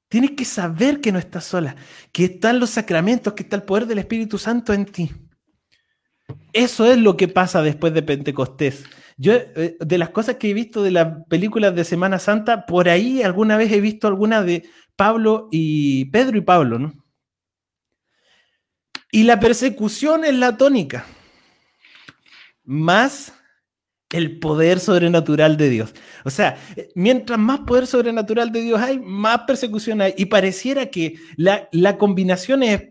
[0.08, 1.76] Tienes que saber que no estás sola,
[2.12, 5.12] que están los sacramentos, que está el poder del Espíritu Santo en ti.
[6.54, 8.86] Eso es lo que pasa después de Pentecostés.
[9.18, 12.90] Yo, eh, de las cosas que he visto de las películas de Semana Santa, por
[12.90, 14.64] ahí alguna vez he visto alguna de
[14.96, 16.94] Pablo y Pedro y Pablo, ¿no?
[19.12, 21.06] Y la persecución es la tónica,
[22.64, 23.34] más
[24.12, 25.94] el poder sobrenatural de Dios.
[26.24, 26.58] O sea,
[26.96, 30.14] mientras más poder sobrenatural de Dios hay, más persecución hay.
[30.18, 32.82] Y pareciera que la, combinación es,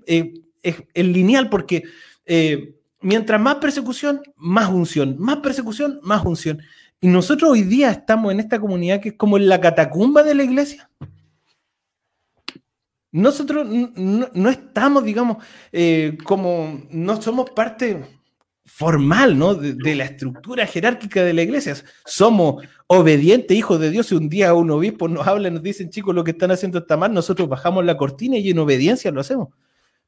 [0.94, 1.84] lineal porque
[2.26, 2.74] eh,
[3.04, 6.60] mientras más persecución, más unción, más persecución, más unción.
[7.00, 10.42] Y nosotros hoy día estamos en esta comunidad que es como la catacumba de la
[10.42, 10.90] iglesia.
[13.12, 15.36] Nosotros no, estamos, digamos,
[15.70, 18.04] eh, como, no somos parte
[18.64, 19.54] formal, ¿no?
[19.54, 21.76] De, la estructura jerárquica de la iglesia.
[22.06, 24.06] Somos obedientes hijos de Dios.
[24.06, 26.78] Si un día un obispo nos habla y nos dicen, chicos, lo que están haciendo
[26.78, 29.48] está mal, nosotros bajamos la cortina y en obediencia lo hacemos.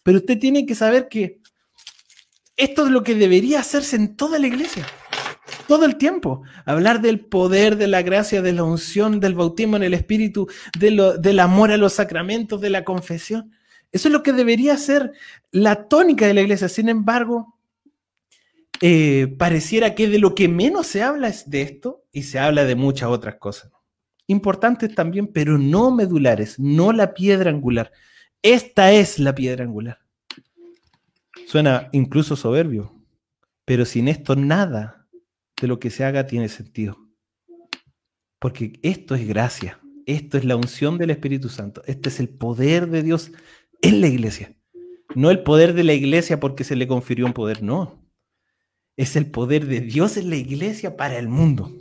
[0.02, 1.40] Pero usted tiene que saber que
[2.56, 4.86] esto es lo que debería hacerse en toda la iglesia
[5.66, 6.42] todo el tiempo.
[6.64, 10.48] Hablar del poder, de la gracia, de la unción, del bautismo en el Espíritu,
[10.78, 13.52] del amor a los sacramentos, de la confesión.
[13.92, 15.12] Eso es lo que debería ser
[15.50, 16.68] la tónica de la iglesia.
[16.68, 17.58] Sin embargo,
[18.80, 22.64] eh, pareciera que de lo que menos se habla es de esto y se habla
[22.64, 23.70] de muchas otras cosas.
[24.26, 27.92] Importantes también, pero no medulares, no la piedra angular.
[28.42, 30.05] Esta es la piedra angular.
[31.46, 32.92] Suena incluso soberbio,
[33.64, 35.08] pero sin esto nada
[35.60, 36.98] de lo que se haga tiene sentido.
[38.40, 42.88] Porque esto es gracia, esto es la unción del Espíritu Santo, este es el poder
[42.88, 43.30] de Dios
[43.80, 44.56] en la iglesia.
[45.14, 48.04] No el poder de la iglesia porque se le confirió un poder, no.
[48.96, 51.76] Es el poder de Dios en la iglesia para el mundo.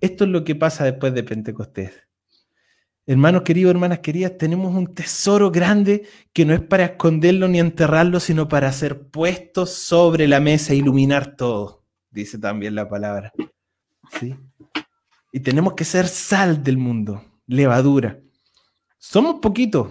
[0.00, 2.06] Esto es lo que pasa después de Pentecostés.
[3.06, 8.18] Hermanos queridos, hermanas queridas, tenemos un tesoro grande que no es para esconderlo ni enterrarlo,
[8.18, 11.84] sino para ser puesto sobre la mesa e iluminar todo
[12.14, 13.32] dice también la palabra.
[14.18, 14.34] ¿Sí?
[15.32, 18.20] Y tenemos que ser sal del mundo, levadura.
[18.98, 19.88] Somos poquitos,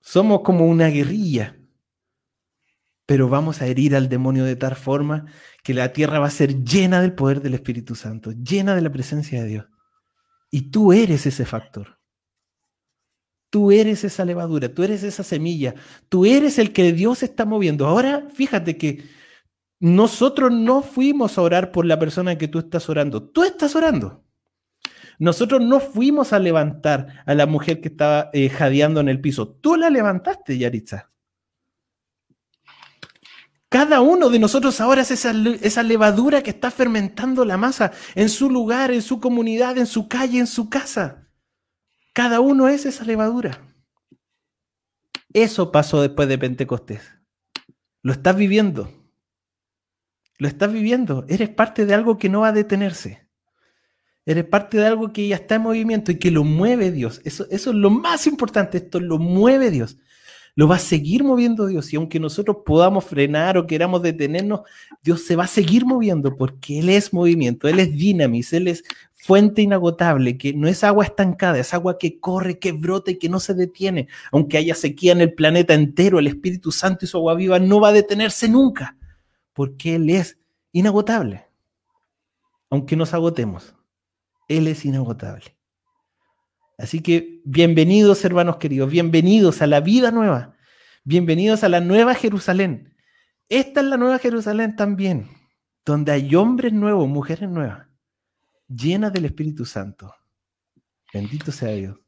[0.00, 1.56] somos como una guerrilla,
[3.04, 5.26] pero vamos a herir al demonio de tal forma
[5.62, 8.90] que la tierra va a ser llena del poder del Espíritu Santo, llena de la
[8.90, 9.66] presencia de Dios.
[10.54, 11.98] Y tú eres ese factor.
[13.50, 15.74] Tú eres esa levadura, tú eres esa semilla,
[16.08, 17.86] tú eres el que Dios está moviendo.
[17.86, 19.04] Ahora, fíjate que
[19.80, 23.22] nosotros no fuimos a orar por la persona que tú estás orando.
[23.22, 24.24] Tú estás orando.
[25.18, 29.48] Nosotros no fuimos a levantar a la mujer que estaba eh, jadeando en el piso.
[29.48, 31.11] Tú la levantaste, Yaritza.
[33.72, 38.50] Cada uno de nosotros ahora es esa, levadura que está fermentando la masa en su
[38.50, 41.26] lugar, en su comunidad, en su calle, en su casa.
[42.12, 43.66] Cada uno es esa levadura.
[45.32, 47.00] Eso pasó después de Pentecostés.
[48.02, 48.92] Lo estás viviendo.
[50.36, 51.24] Lo estás viviendo.
[51.26, 53.26] Eres parte de algo que no va a detenerse.
[54.26, 57.22] Eres parte de algo que ya está en movimiento y que lo mueve Dios.
[57.24, 58.76] Eso, eso es lo más importante.
[58.76, 59.96] Esto lo mueve Dios.
[60.54, 61.92] Lo va a seguir moviendo Dios.
[61.92, 64.60] Y aunque nosotros podamos frenar o queramos detenernos,
[65.02, 67.68] Dios se va a seguir moviendo porque Él es movimiento.
[67.68, 68.52] Él es dinamis.
[68.52, 68.84] Él es
[69.14, 73.28] fuente inagotable, que no es agua estancada, es agua que corre, que brota y que
[73.28, 74.08] no se detiene.
[74.32, 77.80] Aunque haya sequía en el planeta entero, el Espíritu Santo y su agua viva no
[77.80, 78.96] va a detenerse nunca
[79.52, 80.38] porque Él es
[80.72, 81.46] inagotable.
[82.68, 83.74] Aunque nos agotemos,
[84.48, 85.54] Él es inagotable.
[86.82, 90.56] Así que bienvenidos hermanos queridos, bienvenidos a la vida nueva,
[91.04, 92.96] bienvenidos a la nueva Jerusalén.
[93.48, 95.28] Esta es la nueva Jerusalén también,
[95.84, 97.86] donde hay hombres nuevos, mujeres nuevas,
[98.66, 100.12] llenas del Espíritu Santo.
[101.14, 102.00] Bendito sea Dios.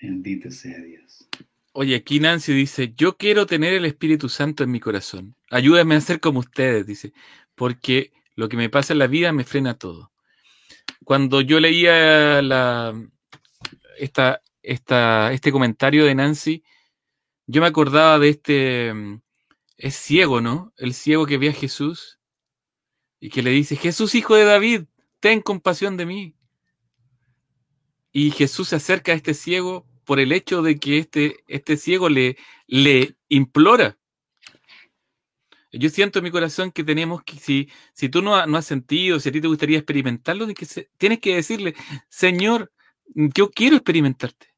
[0.00, 1.28] Bendito sea Dios.
[1.72, 5.34] Oye, aquí Nancy dice, yo quiero tener el Espíritu Santo en mi corazón.
[5.50, 7.12] Ayúdame a ser como ustedes, dice,
[7.56, 10.13] porque lo que me pasa en la vida me frena todo.
[11.04, 12.40] Cuando yo leía
[13.96, 16.64] este comentario de Nancy,
[17.46, 19.20] yo me acordaba de este, mm,
[19.76, 20.72] es ciego, ¿no?
[20.76, 22.18] El ciego que ve a Jesús
[23.20, 24.84] y que le dice, Jesús, hijo de David,
[25.20, 26.34] ten compasión de mí.
[28.12, 32.08] Y Jesús se acerca a este ciego por el hecho de que este, este ciego
[32.08, 32.36] le,
[32.66, 33.98] le implora.
[35.78, 39.20] Yo siento en mi corazón que tenemos que, si, si tú no, no has sentido,
[39.20, 40.66] si a ti te gustaría experimentarlo, que
[40.98, 41.74] tienes que decirle,
[42.08, 42.72] Señor,
[43.14, 44.54] yo quiero experimentarte.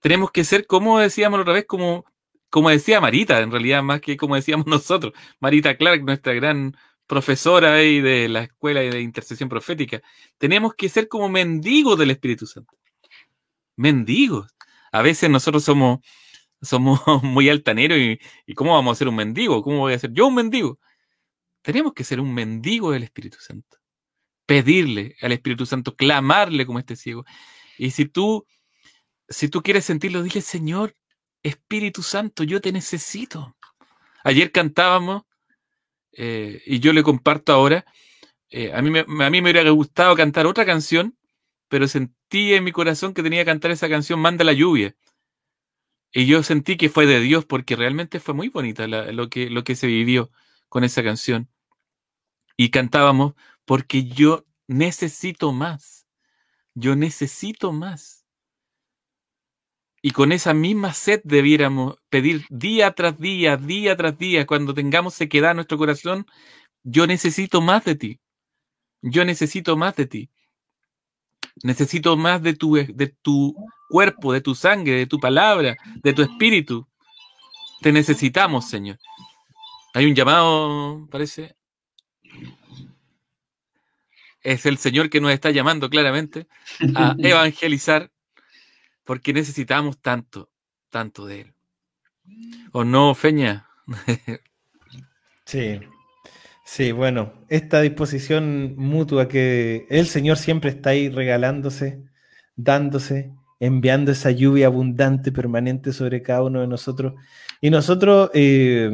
[0.00, 2.04] Tenemos que ser, como decíamos otra vez, como,
[2.50, 5.12] como decía Marita, en realidad, más que como decíamos nosotros.
[5.40, 6.76] Marita Clark, nuestra gran
[7.06, 10.02] profesora ahí de la escuela de intercesión profética.
[10.38, 12.78] Tenemos que ser como mendigos del Espíritu Santo
[13.78, 14.54] mendigos.
[14.92, 16.00] A veces nosotros somos,
[16.60, 19.62] somos muy altaneros y, ¿cómo vamos a ser un mendigo?
[19.62, 20.78] ¿Cómo voy a ser yo un mendigo?
[21.62, 23.78] Tenemos que ser un mendigo del Espíritu Santo.
[24.46, 27.24] Pedirle al Espíritu Santo, clamarle como este ciego.
[27.76, 28.46] Y si tú,
[29.28, 30.94] si tú quieres sentirlo, dile, Señor,
[31.42, 33.54] Espíritu Santo, yo te necesito.
[34.24, 35.22] Ayer cantábamos,
[36.12, 37.84] eh, y yo le comparto ahora,
[38.50, 41.16] eh, a, mí me, a mí me hubiera gustado cantar otra canción,
[41.68, 44.94] pero sentí en mi corazón que tenía que cantar esa canción, Manda la lluvia.
[46.12, 49.64] Y yo sentí que fue de Dios porque realmente fue muy bonita lo, que, lo
[49.64, 50.30] que se vivió
[50.68, 51.48] con esa canción.
[52.56, 53.34] Y cantábamos
[53.64, 56.06] porque yo necesito más.
[56.74, 58.24] Yo necesito más.
[60.00, 65.14] Y con esa misma sed debiéramos pedir día tras día, día tras día, cuando tengamos
[65.14, 66.26] sequedad en nuestro corazón,
[66.84, 68.20] yo necesito más de ti.
[69.02, 70.30] Yo necesito más de ti.
[71.62, 73.54] Necesito más de tu, de tu
[73.88, 76.86] cuerpo, de tu sangre, de tu palabra, de tu espíritu.
[77.80, 78.98] Te necesitamos, Señor.
[79.94, 81.56] Hay un llamado, parece.
[84.42, 86.46] Es el Señor que nos está llamando claramente
[86.94, 88.10] a evangelizar
[89.04, 90.50] porque necesitamos tanto,
[90.90, 91.54] tanto de Él.
[92.72, 93.66] ¿O no, Feña?
[95.44, 95.80] sí,
[96.64, 102.04] sí, bueno, esta disposición mutua que el Señor siempre está ahí regalándose,
[102.54, 107.14] dándose, enviando esa lluvia abundante, permanente sobre cada uno de nosotros.
[107.60, 108.90] Y nosotros eh,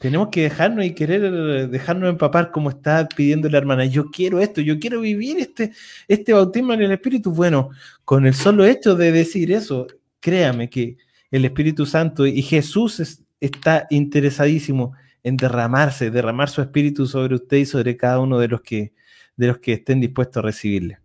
[0.00, 3.84] tenemos que dejarnos y querer dejarnos empapar como está pidiendo la hermana.
[3.86, 5.72] Yo quiero esto, yo quiero vivir este,
[6.08, 7.32] este bautismo en el Espíritu.
[7.32, 7.70] Bueno,
[8.04, 9.86] con el solo hecho de decir eso,
[10.20, 10.96] créame que
[11.30, 14.92] el Espíritu Santo y Jesús está interesadísimo
[15.22, 18.92] en derramarse, derramar su Espíritu sobre usted y sobre cada uno de los que,
[19.36, 20.98] de los que estén dispuestos a recibirle.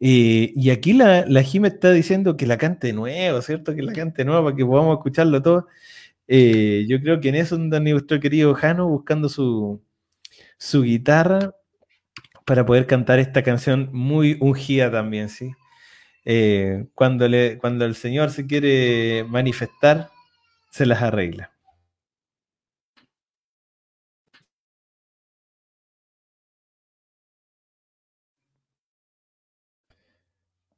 [0.00, 3.74] Eh, y aquí la, la está diciendo que la cante nuevo, ¿cierto?
[3.74, 5.68] Que la cante nueva para que podamos escucharlo todo.
[6.28, 9.82] Eh, yo creo que en eso anda nuestro querido Jano buscando su,
[10.58, 11.54] su guitarra
[12.46, 15.52] para poder cantar esta canción muy ungida también, ¿sí?
[16.24, 20.10] Eh, cuando, le, cuando el Señor se quiere manifestar,
[20.70, 21.51] se las arregla.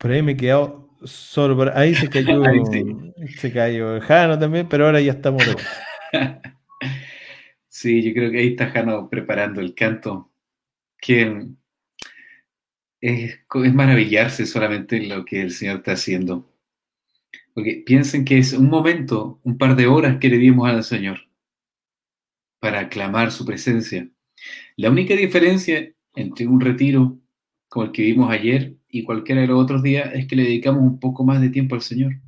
[0.04, 1.72] Por ahí me he quedado solo.
[1.74, 2.42] ahí se cayó.
[3.38, 5.42] Se cayó Jano también, pero ahora ya estamos.
[7.68, 10.30] sí, yo creo que ahí está Jano preparando el canto.
[11.00, 11.46] Que
[13.00, 16.52] es, es maravillarse solamente en lo que el Señor está haciendo.
[17.54, 21.20] Porque piensen que es un momento, un par de horas que le dimos al Señor
[22.58, 24.06] para aclamar su presencia.
[24.76, 27.18] La única diferencia entre un retiro
[27.68, 30.80] como el que vimos ayer y cualquiera de los otros días es que le dedicamos
[30.80, 32.20] un poco más de tiempo al Señor.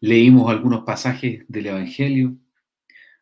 [0.00, 2.34] Leímos algunos pasajes del Evangelio,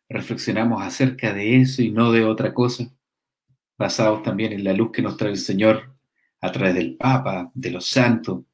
[0.07, 2.89] reflexionamos acerca de eso y no de otra cosa,
[3.77, 5.93] basados también en la luz que nos trae el Señor
[6.39, 8.45] a través del Papa, de los santos.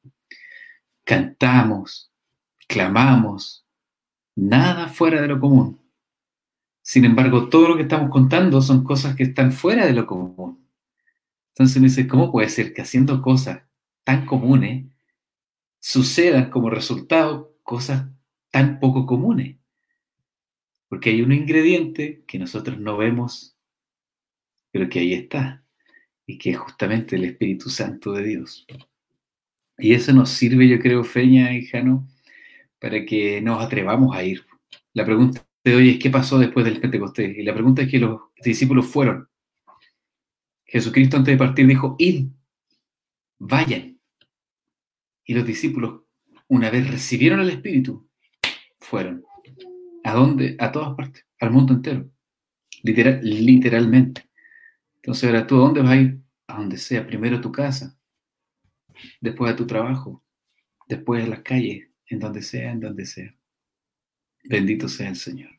[1.04, 2.10] Cantamos,
[2.66, 3.64] clamamos,
[4.34, 5.80] nada fuera de lo común.
[6.82, 10.63] Sin embargo, todo lo que estamos contando son cosas que están fuera de lo común.
[11.54, 13.62] Entonces me dice, ¿cómo puede ser que haciendo cosas
[14.02, 14.86] tan comunes
[15.78, 18.08] sucedan como resultado cosas
[18.50, 19.56] tan poco comunes?
[20.88, 23.56] Porque hay un ingrediente que nosotros no vemos,
[24.72, 25.64] pero que ahí está,
[26.26, 28.66] y que es justamente el Espíritu Santo de Dios.
[29.78, 32.08] Y eso nos sirve, yo creo, Feña y Jano,
[32.80, 34.44] para que nos atrevamos a ir.
[34.92, 37.38] La pregunta de hoy es, ¿qué pasó después del Pentecostés?
[37.38, 39.28] Y la pregunta es que los discípulos fueron.
[40.74, 42.30] Jesucristo antes de partir dijo, id,
[43.38, 43.96] vayan.
[45.24, 46.02] Y los discípulos,
[46.48, 48.10] una vez recibieron el Espíritu,
[48.80, 49.24] fueron.
[50.02, 50.56] ¿A dónde?
[50.58, 52.10] A todas partes, al mundo entero.
[52.82, 54.28] Literal, literalmente.
[54.96, 56.20] Entonces ahora tú, ¿a dónde vas a ir?
[56.48, 57.06] A donde sea.
[57.06, 57.96] Primero a tu casa,
[59.20, 60.24] después a tu trabajo,
[60.88, 63.32] después a las calles, en donde sea, en donde sea.
[64.42, 65.53] Bendito sea el Señor.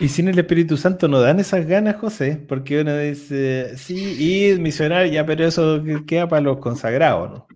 [0.00, 4.16] Y sin el Espíritu Santo no dan esas ganas, José, porque uno dice, sí,
[4.54, 7.46] y misionar ya, pero eso queda para los consagrados, ¿no?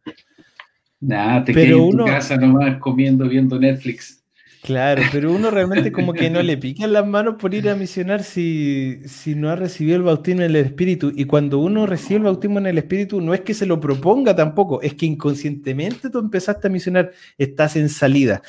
[1.01, 4.23] Nada, te quedas en tu casa nomás comiendo, viendo Netflix.
[4.63, 8.23] Claro, pero uno realmente como que no le pica las manos por ir a misionar
[8.23, 11.13] si, si no ha recibido el bautismo en el Espíritu.
[11.15, 14.35] Y cuando uno recibe el bautismo en el Espíritu, no es que se lo proponga
[14.35, 18.41] tampoco, es que inconscientemente tú empezaste a misionar, estás en salida.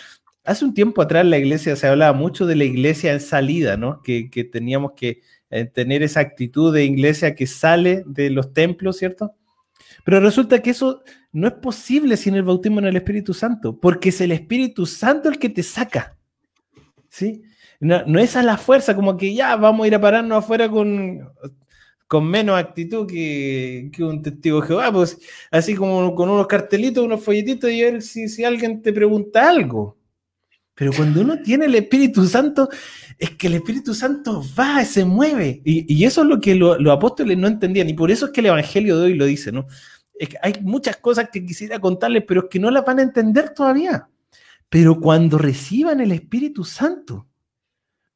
[0.46, 4.02] Hace un tiempo atrás la iglesia se hablaba mucho de la iglesia en salida, ¿no?
[4.04, 9.34] Que, teníamos que eh, tener esa actitud de iglesia que sale de los templos, ¿cierto?
[10.04, 14.10] Pero resulta que eso no es posible sin el bautismo en el Espíritu Santo, porque
[14.10, 16.16] es el Espíritu Santo el que te saca,
[17.10, 17.42] ¿sí?
[17.80, 21.28] No, es a la fuerza, como que ya vamos a ir a pararnos afuera con,
[22.08, 25.18] con menos actitud que, un testigo de Jehová, pues
[25.52, 29.98] así como con unos cartelitos, unos folletitos y ver si, si alguien te pregunta algo.
[30.76, 32.70] Pero cuando uno tiene el Espíritu Santo,
[33.18, 35.62] es que el Espíritu Santo va, se mueve.
[35.64, 37.90] Y, eso es lo que los apóstoles no entendían.
[37.90, 39.68] Y por eso es que el Evangelio de hoy lo dice, ¿no?
[40.20, 43.04] Es que hay muchas cosas que quisiera contarles, pero es que no las van a
[43.04, 44.10] entender todavía.
[44.68, 47.28] Pero cuando reciban el Espíritu Santo,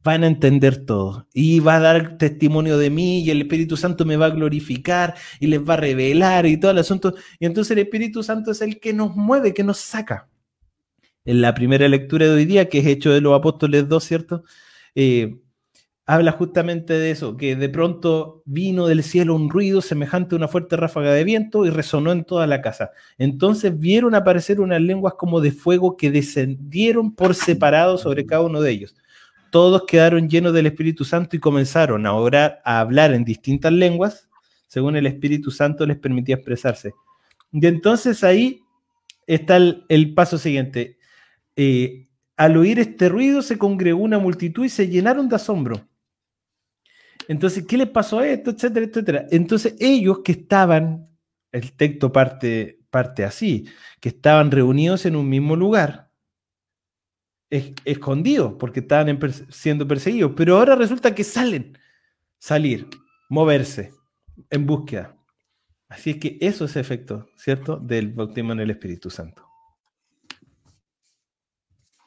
[0.04, 1.28] van a entender todo.
[1.34, 5.16] Y va a dar testimonio de mí y el Espíritu Santo me va a glorificar
[5.40, 7.16] y les va a revelar y todo el asunto.
[7.40, 10.29] Y entonces el Espíritu Santo es el que nos mueve, que nos saca
[11.26, 14.44] en la primera lectura de hoy día, que es hecho de los apóstoles 2, ¿cierto?
[14.96, 15.40] Eh,
[16.10, 20.48] habla justamente de eso, que de pronto vino del cielo un ruido semejante a una
[20.48, 22.90] fuerte ráfaga de viento y resonó en toda la casa.
[23.20, 28.60] Entonces vieron aparecer unas lenguas como de fuego que descendieron por separado sobre cada uno
[28.60, 28.96] de ellos.
[29.52, 32.12] Todos quedaron llenos del Espíritu Santo y comenzaron a,
[32.64, 34.30] a hablar en distintas lenguas,
[34.68, 36.94] según el Espíritu Santo les permitía expresarse.
[37.52, 38.64] Y entonces ahí
[39.28, 40.99] está el paso siguiente.
[41.62, 42.08] Eh,
[42.38, 45.86] al oír este ruido se congregó una multitud y se llenaron de asombro.
[47.28, 48.52] Entonces, ¿qué les pasó a esto?
[48.52, 49.26] Etcétera, etcétera.
[49.30, 51.10] Entonces, ellos que estaban,
[51.52, 53.66] el texto parte, parte así,
[54.00, 56.14] que estaban reunidos en un mismo lugar,
[57.50, 61.78] escondidos, porque estaban siendo perseguidos, pero ahora resulta que salen,
[62.38, 62.88] salir,
[63.28, 63.92] moverse,
[64.50, 65.18] en búsqueda.
[65.90, 69.49] Así es que eso es efecto, ¿cierto?, del bautismo en el Espíritu Santo.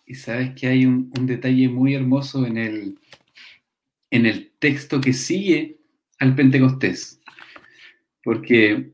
[0.07, 2.99] Y sabes que hay un, detalle muy hermoso en el,
[4.11, 5.79] en el texto que sigue
[6.19, 7.21] al Pentecostés.
[8.23, 8.93] Porque,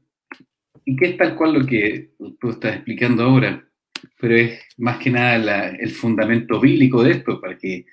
[0.84, 3.68] y que es tal cual lo que tú estás explicando ahora,
[4.20, 7.86] pero es más que nada el fundamento bíblico de esto, para que,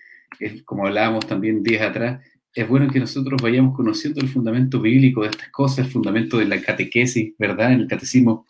[0.63, 5.29] como hablábamos también días atrás, es bueno que nosotros vayamos conociendo el fundamento bíblico de
[5.29, 7.73] estas cosas, el fundamento de la catequesis, ¿verdad?
[7.73, 8.45] En el catecismo,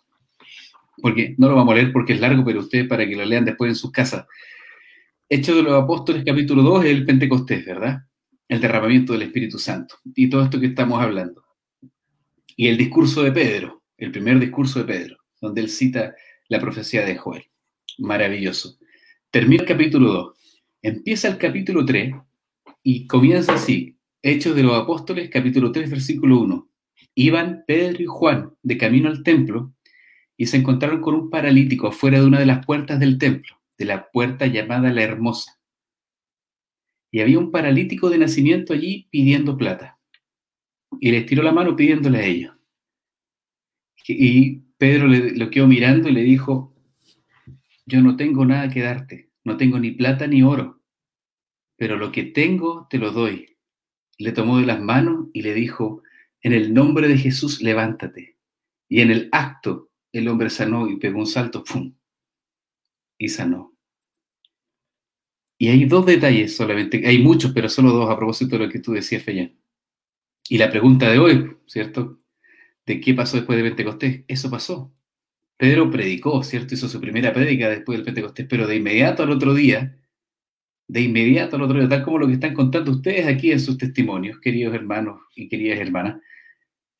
[1.01, 3.45] porque no lo vamos a leer porque es largo, pero ustedes para que lo lean
[3.45, 4.25] después en sus casas.
[5.27, 8.03] Hechos de los Apóstoles, capítulo 2, es el Pentecostés, ¿verdad?
[8.47, 11.43] El derramamiento del Espíritu Santo y todo esto que estamos hablando.
[12.55, 16.13] Y el discurso de Pedro, el primer discurso de Pedro, donde él cita
[16.47, 17.43] la profecía de Joel.
[17.97, 18.77] Maravilloso.
[19.31, 20.37] Termina el capítulo 2.
[20.83, 22.13] Empieza el capítulo 3
[22.83, 23.97] y comienza así.
[24.21, 26.69] Hechos de los Apóstoles, capítulo 3, versículo 1.
[27.15, 29.73] Iban Pedro y Juan de camino al templo
[30.37, 33.85] y se encontraron con un paralítico fuera de una de las puertas del templo de
[33.85, 35.59] la puerta llamada La Hermosa.
[37.11, 39.99] Y había un paralítico de nacimiento allí pidiendo plata.
[40.99, 42.55] Y le estiró la mano pidiéndole a ellos.
[44.07, 46.75] Y Pedro le, lo quedó mirando y le dijo,
[47.85, 50.81] yo no tengo nada que darte, no tengo ni plata ni oro,
[51.77, 53.57] pero lo que tengo te lo doy.
[54.17, 56.01] Le tomó de las manos y le dijo,
[56.41, 58.37] en el nombre de Jesús, levántate.
[58.87, 61.93] Y en el acto el hombre sanó y pegó un salto, ¡pum!
[63.17, 63.75] Y sanó.
[65.57, 68.79] Y hay dos detalles solamente, hay muchos, pero solo dos a propósito de lo que
[68.79, 69.57] tú decías, Fellán.
[70.49, 72.19] Y la pregunta de hoy, ¿cierto?
[72.85, 74.25] ¿De qué pasó después de Pentecostés?
[74.27, 74.93] Eso pasó.
[75.57, 76.75] Pedro predicó, ¿cierto?
[76.75, 79.97] Hizo su primera prédica después del Pentecostés, pero de inmediato al otro día,
[80.87, 83.77] de inmediato al otro día, tal como lo que están contando ustedes aquí en sus
[83.77, 86.21] testimonios, queridos hermanos y queridas hermanas,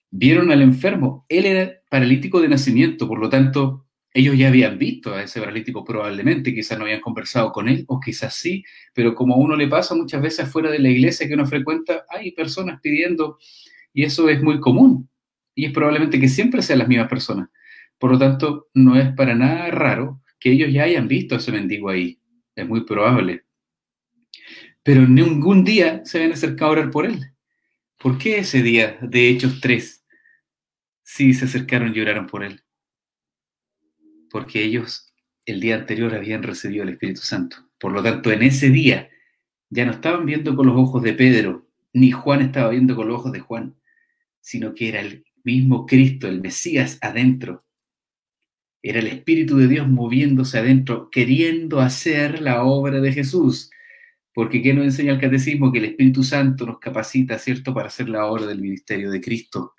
[0.09, 1.26] vieron al enfermo.
[1.30, 3.85] Él era paralítico de nacimiento, por lo tanto,
[4.16, 7.99] ellos ya habían visto a ese paralítico probablemente, quizás no habían conversado con él, o
[7.99, 8.63] quizás sí,
[8.93, 12.05] pero como a uno le pasa muchas veces fuera de la iglesia que uno frecuenta,
[12.09, 13.38] hay personas pidiendo,
[13.91, 15.09] y eso es muy común,
[15.53, 17.49] y es probablemente que siempre sean las mismas personas.
[17.99, 21.51] Por lo tanto, no es para nada raro que ellos ya hayan visto a ese
[21.51, 22.18] mendigo ahí,
[22.55, 23.43] es muy probable.
[24.82, 27.20] Pero ningún día se habían acercado a orar por él.
[27.97, 30.05] ¿Por qué ese día de Hechos 3
[31.03, 32.64] sí se acercaron y oraron por él?
[34.36, 35.14] Porque ellos
[35.46, 37.56] el día anterior habían recibido el Espíritu Santo.
[37.80, 39.10] Por lo tanto, en ese día
[39.70, 43.20] ya no estaban viendo con los ojos de Pedro, ni Juan estaba viendo con los
[43.20, 43.78] ojos de Juan,
[44.42, 47.64] sino que era el mismo Cristo, el Mesías adentro.
[48.82, 53.72] Era el Espíritu de Dios moviéndose adentro, queriendo hacer la obra de Jesús.
[54.34, 55.72] Porque ¿qué nos enseña el catecismo?
[55.72, 59.76] Que el Espíritu Santo nos capacita, ¿cierto?, para hacer la obra del ministerio de Cristo.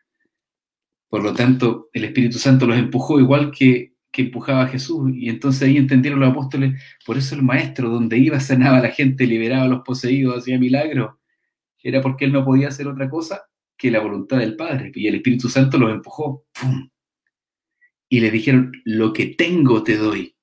[1.11, 5.12] Por lo tanto, el Espíritu Santo los empujó igual que que empujaba a Jesús.
[5.14, 8.89] Y entonces ahí entendieron los apóstoles, por eso el maestro, donde iba, sanaba a la
[8.89, 11.17] gente, liberaba a los poseídos, hacía milagros.
[11.83, 13.43] Era porque él no podía hacer otra cosa
[13.77, 14.91] que la voluntad del Padre.
[14.95, 16.47] Y el Espíritu Santo los empujó.
[18.09, 20.35] Y le dijeron, lo que tengo te doy.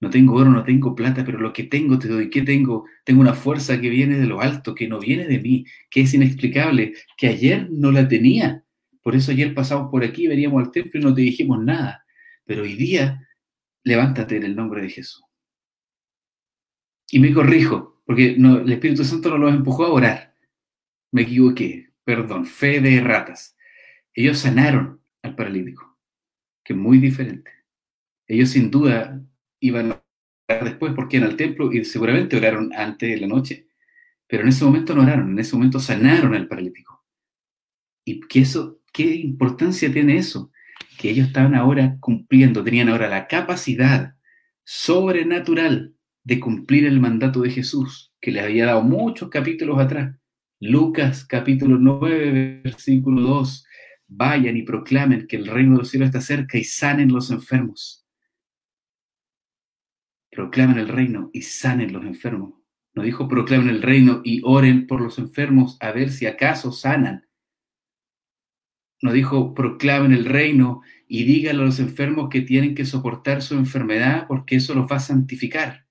[0.00, 2.30] No tengo oro, no tengo plata, pero lo que tengo te doy.
[2.30, 2.84] ¿Qué tengo?
[3.04, 6.14] Tengo una fuerza que viene de lo alto, que no viene de mí, que es
[6.14, 8.62] inexplicable, que ayer no la tenía.
[9.02, 12.04] Por eso ayer pasamos por aquí, veníamos al templo y no te dijimos nada.
[12.48, 13.28] Pero hoy día,
[13.84, 15.22] levántate en el nombre de Jesús.
[17.10, 20.34] Y me corrijo, porque el Espíritu Santo no los empujó a orar.
[21.12, 23.54] Me equivoqué, perdón, fe de ratas.
[24.14, 25.98] Ellos sanaron al paralítico,
[26.64, 27.50] que es muy diferente.
[28.26, 29.22] Ellos sin duda
[29.60, 30.04] iban a
[30.48, 33.68] orar después porque iban al templo y seguramente oraron antes de la noche.
[34.26, 37.04] Pero en ese momento no oraron, en ese momento sanaron al paralítico.
[38.06, 38.46] ¿Y qué,
[38.90, 40.50] qué importancia tiene eso?
[40.98, 44.16] Que ellos estaban ahora cumpliendo, tenían ahora la capacidad
[44.64, 45.94] sobrenatural
[46.24, 50.16] de cumplir el mandato de Jesús, que les había dado muchos capítulos atrás.
[50.60, 53.64] Lucas capítulo 9, versículo 2.
[54.08, 58.04] Vayan y proclamen que el reino de los cielos está cerca y sanen los enfermos.
[60.32, 62.54] Proclamen el reino y sanen los enfermos.
[62.94, 67.27] No dijo proclamen el reino y oren por los enfermos a ver si acaso sanan.
[69.00, 73.54] No dijo proclamen el reino y díganle a los enfermos que tienen que soportar su
[73.54, 75.86] enfermedad porque eso los va a santificar.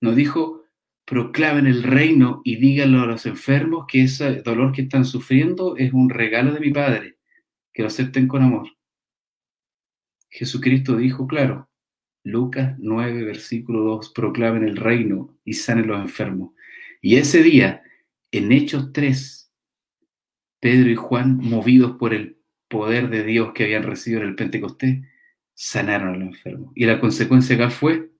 [0.00, 0.64] No dijo,
[1.04, 5.92] proclamen el reino y díganlo a los enfermos que ese dolor que están sufriendo es
[5.92, 7.18] un regalo de mi Padre,
[7.72, 8.68] que lo acepten con amor.
[10.30, 11.70] Jesucristo dijo, claro,
[12.24, 16.52] Lucas 9, versículo 2, proclamen el reino y sanen los enfermos.
[17.00, 17.82] Y ese día,
[18.30, 19.47] en Hechos 3,
[20.60, 22.38] Pedro y Juan, movidos por el
[22.68, 25.04] poder de Dios que habían recibido en el Pentecostés,
[25.54, 26.72] sanaron a los enfermos.
[26.74, 28.10] Y la consecuencia acá fue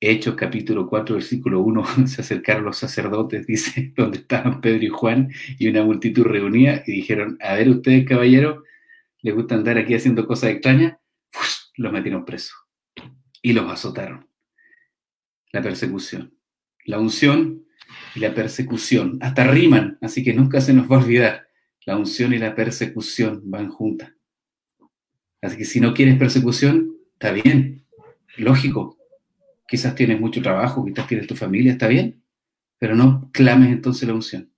[0.00, 5.32] Hechos capítulo 4, versículo 1, se acercaron los sacerdotes, dice, donde estaban Pedro y Juan,
[5.58, 8.62] y una multitud reunida, y dijeron, a ver ustedes, caballeros,
[9.22, 10.98] ¿les gusta andar aquí haciendo cosas extrañas?
[11.76, 12.56] Los metieron presos
[13.42, 14.28] y los azotaron.
[15.52, 16.34] La persecución,
[16.84, 17.65] la unción
[18.14, 21.48] y la persecución, hasta riman, así que nunca se nos va a olvidar,
[21.84, 24.12] la unción y la persecución van juntas.
[25.40, 27.84] Así que si no quieres persecución, está bien,
[28.36, 28.98] lógico,
[29.68, 32.22] quizás tienes mucho trabajo, quizás tienes tu familia, está bien,
[32.78, 34.50] pero no clames entonces la unción.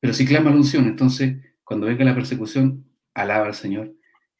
[0.00, 2.84] Pero si clamas la unción, entonces cuando venga la persecución,
[3.14, 3.94] alaba al Señor,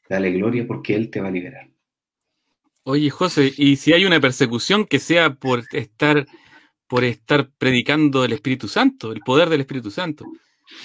[0.08, 1.70] dale gloria porque Él te va a liberar.
[2.84, 6.26] Oye, José, y si hay una persecución que sea por estar,
[6.92, 10.26] por estar predicando el Espíritu Santo, el poder del Espíritu Santo,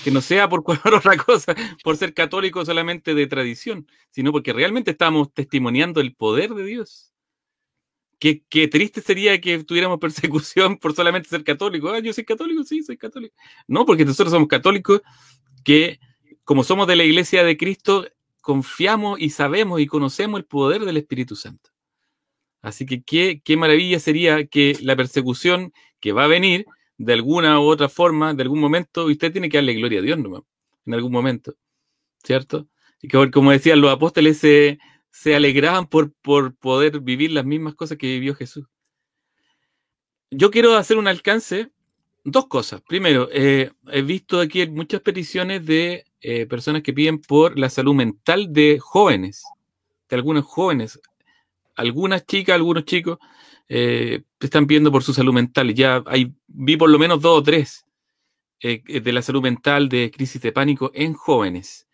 [0.06, 1.54] que no sea por cualquier otra cosa,
[1.84, 7.12] por ser católico solamente de tradición, sino porque realmente estamos testimoniando el poder de Dios.
[8.20, 8.42] Qué,
[8.72, 11.90] triste sería que tuviéramos persecución por solamente ser católico.
[11.90, 13.36] Ah, yo soy católico, sí, soy católico.
[13.68, 15.02] No, porque nosotros somos católicos
[15.66, 16.00] que,
[16.46, 18.08] como somos de la iglesia de Cristo,
[18.40, 21.70] confiamos y sabemos y conocemos el poder del Espíritu Santo.
[22.62, 26.66] Así que qué, qué maravilla sería que la persecución que va a venir,
[26.98, 30.18] de alguna u otra forma, de algún momento, usted tiene que darle gloria a Dios,
[30.18, 30.46] ¿no?
[30.86, 31.54] En algún momento,
[32.24, 32.68] ¿cierto?
[33.02, 34.80] Y que, como decían los apóstoles, se
[35.18, 38.68] se alegraban por, por poder vivir las mismas cosas que vivió Jesús.
[40.30, 41.72] Yo quiero hacer un alcance,
[42.24, 42.82] dos cosas.
[42.88, 47.96] Primero, eh, he visto aquí muchas peticiones de eh, personas que piden por la salud
[47.96, 49.44] mental de jóvenes,
[50.08, 51.00] de algunos jóvenes.
[51.76, 53.18] Algunas chicas, algunos chicos
[53.70, 55.74] eh, están pidiendo por su salud mental.
[55.74, 57.84] Ya hay, vi por lo menos dos o tres
[58.60, 61.88] de la salud mental, de crisis de pánico en jóvenes.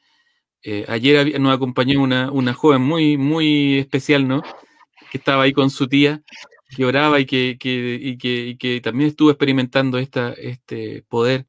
[0.64, 4.42] Eh, ayer nos acompañó una, joven muy, muy especial, ¿no?
[5.12, 6.24] Que estaba ahí con su tía,
[6.74, 11.48] que oraba y que, que, también estuvo experimentando esta, este poder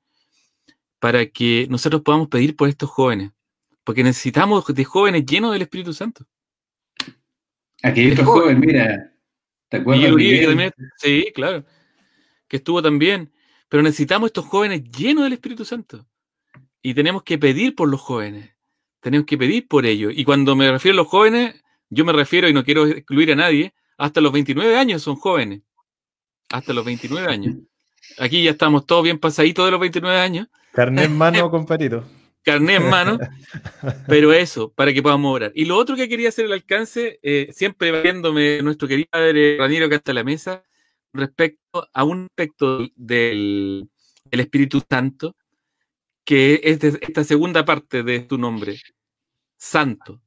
[0.98, 3.30] para que nosotros podamos pedir por estos jóvenes,
[3.84, 6.26] porque necesitamos de jóvenes llenos del Espíritu Santo.
[7.82, 9.13] Aquí hay otro joven, mira,
[9.76, 10.72] ¿te acuerdas?
[10.98, 11.64] sí, claro,
[12.48, 13.32] que estuvo también,
[13.68, 16.06] pero necesitamos estos jóvenes llenos del Espíritu Santo
[16.82, 18.54] y tenemos que pedir por los jóvenes
[19.04, 20.08] tenemos que pedir por ello.
[20.10, 23.36] Y cuando me refiero a los jóvenes, yo me refiero, y no quiero excluir a
[23.36, 25.60] nadie, hasta los 29 años son jóvenes.
[26.50, 27.56] Hasta los 29 años.
[28.18, 30.48] Aquí ya estamos todos bien pasaditos de los 29 años.
[30.72, 32.02] Carné en mano, compadrito.
[32.44, 33.18] Carné en mano.
[34.06, 35.52] Pero eso, para que podamos orar.
[35.54, 39.88] Y lo otro que quería hacer el alcance, eh, siempre viéndome nuestro querido padre Raniero
[39.88, 40.62] que está la mesa,
[41.12, 43.88] respecto a un aspecto del,
[44.30, 45.36] Espíritu Santo,
[46.24, 48.76] que es esta segunda parte de tu nombre,
[49.56, 50.20] santo.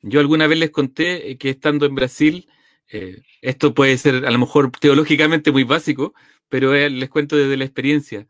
[0.00, 2.48] Yo alguna vez les conté eh, que estando en Brasil,
[2.90, 6.14] eh, esto puede ser a lo mejor teológicamente muy básico,
[6.48, 8.26] pero les cuento desde la experiencia.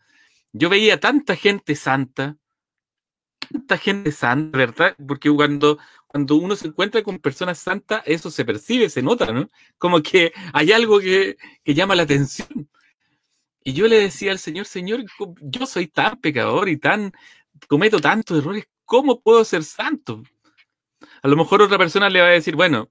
[0.52, 2.36] Yo veía tanta gente santa,
[3.50, 4.96] tanta gente santa, ¿verdad?
[5.06, 9.50] Porque cuando, cuando uno se encuentra con personas santas, eso se percibe, se nota, ¿no?
[9.78, 12.68] Como que hay algo que, que llama la atención.
[13.64, 15.04] Y yo le decía al Señor, Señor,
[15.40, 17.12] yo soy tan pecador y tan,
[17.66, 20.22] cometo tantos errores, ¿cómo puedo ser santo?
[21.22, 22.90] A lo mejor otra persona le va a decir, bueno,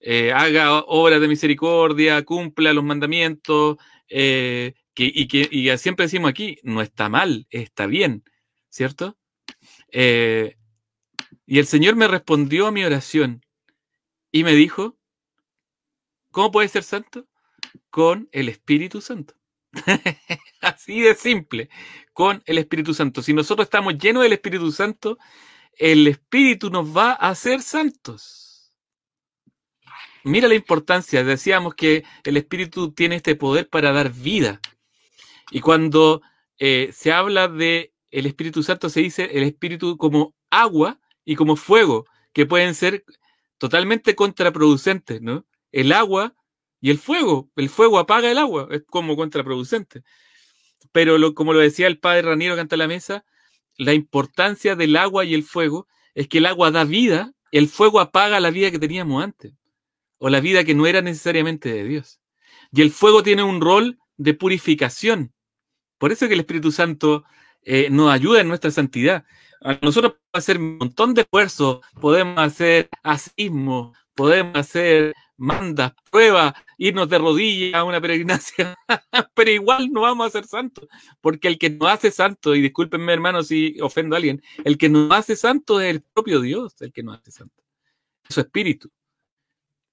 [0.00, 3.78] eh, haga obras de misericordia, cumpla los mandamientos,
[4.08, 8.22] eh, que, y que y siempre decimos aquí, no está mal, está bien,
[8.68, 9.16] ¿cierto?
[9.96, 10.56] Eh,
[11.46, 13.42] y el Señor me respondió a mi oración
[14.32, 14.98] y me dijo,
[16.32, 17.28] ¿cómo puedes ser santo?
[17.90, 19.34] Con el Espíritu Santo.
[20.60, 21.70] Así de simple,
[22.12, 23.22] con el Espíritu Santo.
[23.22, 25.16] Si nosotros estamos llenos del Espíritu Santo,
[25.76, 28.72] el Espíritu nos va a hacer santos.
[30.24, 34.60] Mira la importancia, decíamos que el Espíritu tiene este poder para dar vida.
[35.52, 36.20] Y cuando
[36.58, 41.56] eh, se habla de el Espíritu Santo, se dice el Espíritu como agua y como
[41.56, 43.04] fuego, que pueden ser
[43.58, 45.46] totalmente contraproducentes, ¿no?
[45.72, 46.34] El agua
[46.80, 50.02] y el fuego, el fuego apaga el agua, es como contraproducente.
[50.92, 53.24] Pero como lo decía el padre Raniero canta la mesa,
[53.76, 58.00] la importancia del agua y el fuego es que el agua da vida, el fuego
[58.00, 59.54] apaga la vida que teníamos antes,
[60.18, 62.20] o la vida que no era necesariamente de Dios.
[62.70, 65.32] Y el fuego tiene un rol de purificación.
[65.98, 67.24] Por eso es que el Espíritu Santo
[67.64, 69.24] eh, nos ayuda en nuestra santidad.
[69.82, 77.08] nosotros podemos hacer un montón de esfuerzos, podemos hacer asismo, podemos hacer mandas, pruebas, irnos
[77.08, 78.74] de rodillas a una peregrinación,
[79.34, 80.88] pero igual no vamos a ser santos,
[81.20, 84.88] porque el que nos hace santo, y discúlpenme hermanos si ofendo a alguien, el que
[84.88, 87.62] nos hace santo es el propio Dios, el que nos hace santo.
[88.28, 88.90] Es su espíritu,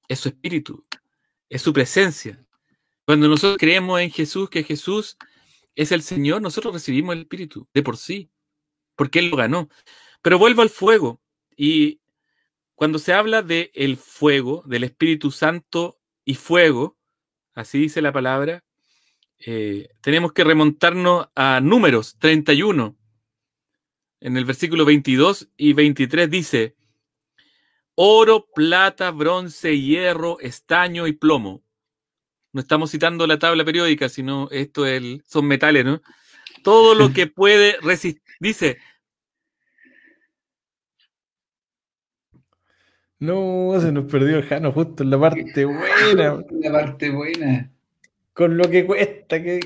[0.08, 0.86] es su espíritu,
[1.50, 2.44] es su presencia.
[3.06, 5.18] Cuando nosotros creemos en Jesús, que Jesús
[5.76, 8.30] es el Señor, nosotros recibimos el espíritu de por sí,
[8.96, 9.70] porque Él lo ganó.
[10.22, 11.22] Pero vuelvo al fuego,
[11.56, 12.02] y
[12.76, 16.98] cuando se habla de el fuego, del Espíritu Santo y fuego,
[17.54, 18.64] así dice la palabra,
[19.38, 22.98] eh, tenemos que remontarnos a números 31.
[24.20, 26.76] En el versículo 22 y 23 dice,
[27.96, 31.64] oro, plata, bronce, hierro, estaño y plomo.
[32.54, 36.02] No estamos citando la tabla periódica, sino esto es son metales, ¿no?
[36.64, 38.78] Todo lo que puede resistir, dice,
[43.22, 46.44] No, se nos perdió el Jano justo en la parte buena.
[46.60, 47.70] La parte buena.
[48.34, 49.60] Con lo que cuesta que.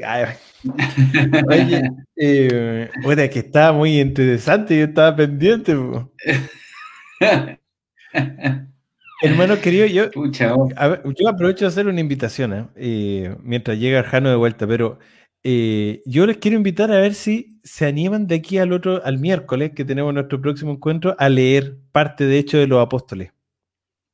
[1.47, 2.89] Oye, eh,
[3.31, 5.73] que estaba muy interesante, yo estaba pendiente.
[9.21, 12.67] Hermano querido, yo, yo aprovecho de hacer una invitación ¿eh?
[12.75, 14.99] Eh, mientras llega Jano de vuelta, pero
[15.43, 19.17] eh, yo les quiero invitar a ver si se animan de aquí al otro, al
[19.17, 23.31] miércoles, que tenemos nuestro próximo encuentro, a leer parte de Hecho de los Apóstoles.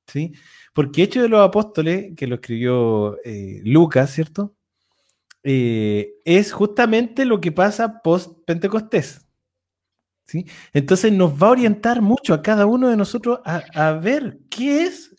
[0.08, 0.34] ¿sí?
[0.74, 4.56] Porque Hecho de los Apóstoles, que lo escribió eh, Lucas, ¿cierto?
[5.44, 9.31] Es justamente lo que pasa post-Pentecostés.
[10.32, 10.46] ¿Sí?
[10.74, 15.16] Entonces nos va a orientar mucho a cada uno de nosotros a, ver qué es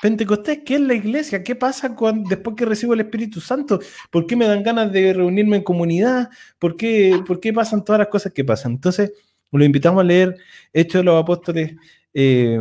[0.00, 3.78] Pentecostés, qué es la iglesia, qué pasa cuando, después que recibo el Espíritu Santo,
[4.10, 6.28] por qué me dan ganas de reunirme en comunidad,
[6.58, 8.72] por qué, por qué pasan todas las cosas que pasan.
[8.72, 9.12] Entonces,
[9.50, 10.36] lo invitamos a leer
[10.72, 11.76] Hechos de los Apóstoles
[12.12, 12.60] eh,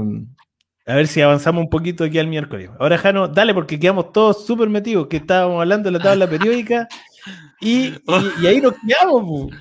[0.85, 2.69] a ver si avanzamos un poquito aquí al miércoles.
[2.79, 6.87] Ahora, Jano, dale, porque quedamos todos súper metidos, que estábamos hablando de la tabla periódica
[7.61, 7.93] y,
[8.45, 9.51] ahí nos quedamos.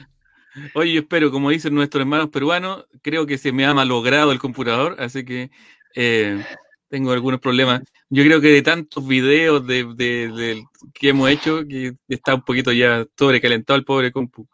[0.75, 4.97] Oye, espero, como dicen nuestros hermanos peruanos, creo que se me ha malogrado el computador,
[4.99, 5.51] así que
[5.95, 6.45] eh,
[6.89, 7.83] tengo algunos problemas.
[8.11, 13.07] Yo creo que de tantos videos de, que hemos hecho, que está un poquito ya
[13.17, 14.47] sobrecalentado el pobre compu.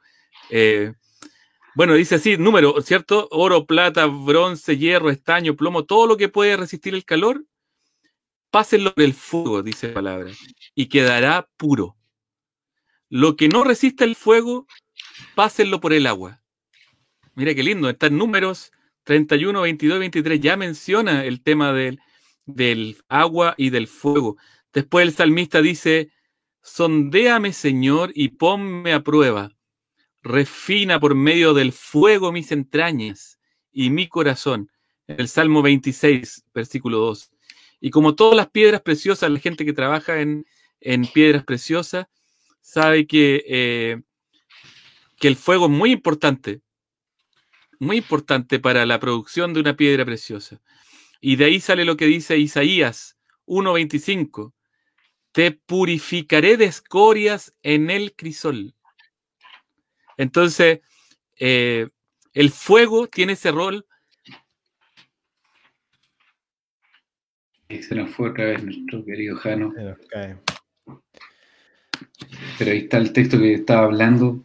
[0.51, 0.93] Eh,
[1.75, 3.29] bueno, dice así, número, ¿cierto?
[3.31, 7.45] Oro, plata, bronce, hierro, estaño, plomo, todo lo que puede resistir el calor,
[8.51, 10.31] pásenlo en el fuego, dice la palabra,
[10.75, 11.97] y quedará puro.
[13.11, 14.67] Lo que no resiste el fuego,
[15.35, 16.43] pásenlo por el agua.
[17.35, 18.73] Mira qué lindo, está en números
[19.05, 22.01] 31, 22, 23, ya menciona el tema del,
[22.47, 24.37] del agua y del fuego.
[24.73, 26.11] Después el salmista dice,
[26.63, 29.53] sondéame Señor y ponme a prueba
[30.23, 33.39] refina por medio del fuego mis entrañas
[33.73, 34.71] y mi corazón.
[35.07, 37.31] El Salmo 26, versículo 2.
[37.81, 40.45] Y como todas las piedras preciosas, la gente que trabaja en,
[41.15, 42.07] piedras preciosas
[42.61, 44.03] sabe que, eh,
[45.19, 46.61] que el fuego es muy importante,
[47.79, 50.61] muy importante para la producción de una piedra preciosa.
[51.21, 54.53] Y de ahí sale lo que dice Isaías 1.25.
[55.33, 58.75] Te purificaré de escorias en el crisol
[60.19, 60.81] entonces,
[61.39, 61.89] eh,
[62.35, 63.87] el fuego tiene ese rol
[67.69, 69.75] se nos fue otra vez nuestro querido Jano.
[72.59, 74.43] Pero ahí está el texto que estaba hablando.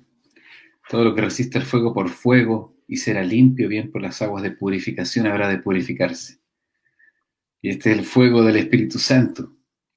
[0.94, 4.44] Todo lo que resiste el fuego por fuego y será limpio bien por las aguas
[4.44, 6.38] de purificación habrá de purificarse.
[7.64, 9.52] Y este es el fuego del Espíritu Santo.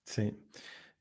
[0.07, 0.33] Sí.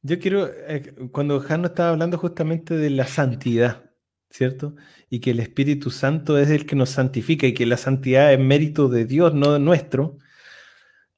[0.02, 3.90] Yo quiero, eh, cuando Jano estaba hablando justamente de la santidad,
[4.30, 4.76] ¿cierto?
[5.10, 8.40] Y que el Espíritu Santo es el que nos santifica y que la santidad es
[8.40, 10.18] mérito de Dios, no nuestro.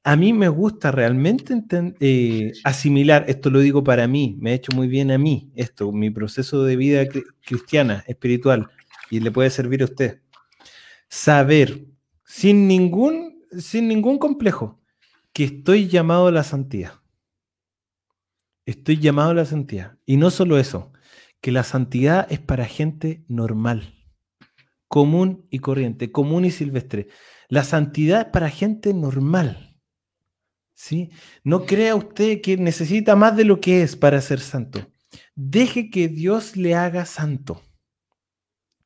[0.08, 1.54] A mí me gusta realmente
[2.00, 5.92] eh, asimilar, esto lo digo para mí, me ha hecho muy bien a mí, esto,
[5.92, 7.04] mi proceso de vida
[7.44, 8.70] cristiana, espiritual,
[9.10, 10.22] y le puede servir a usted.
[11.10, 11.84] Saber,
[12.24, 14.80] sin ningún, sin ningún complejo,
[15.34, 16.94] que estoy llamado a la santidad.
[18.64, 19.98] Estoy llamado a la santidad.
[20.06, 20.90] Y no solo eso,
[21.42, 23.92] que la santidad es para gente normal,
[24.86, 27.08] común y corriente, común y silvestre.
[27.50, 29.67] La santidad es para gente normal.
[30.78, 31.10] ¿Sí?
[31.42, 34.86] No crea usted que necesita más de lo que es para ser santo.
[35.34, 37.62] Deje que Dios le haga santo,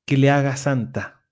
[0.06, 1.26] que le haga santa,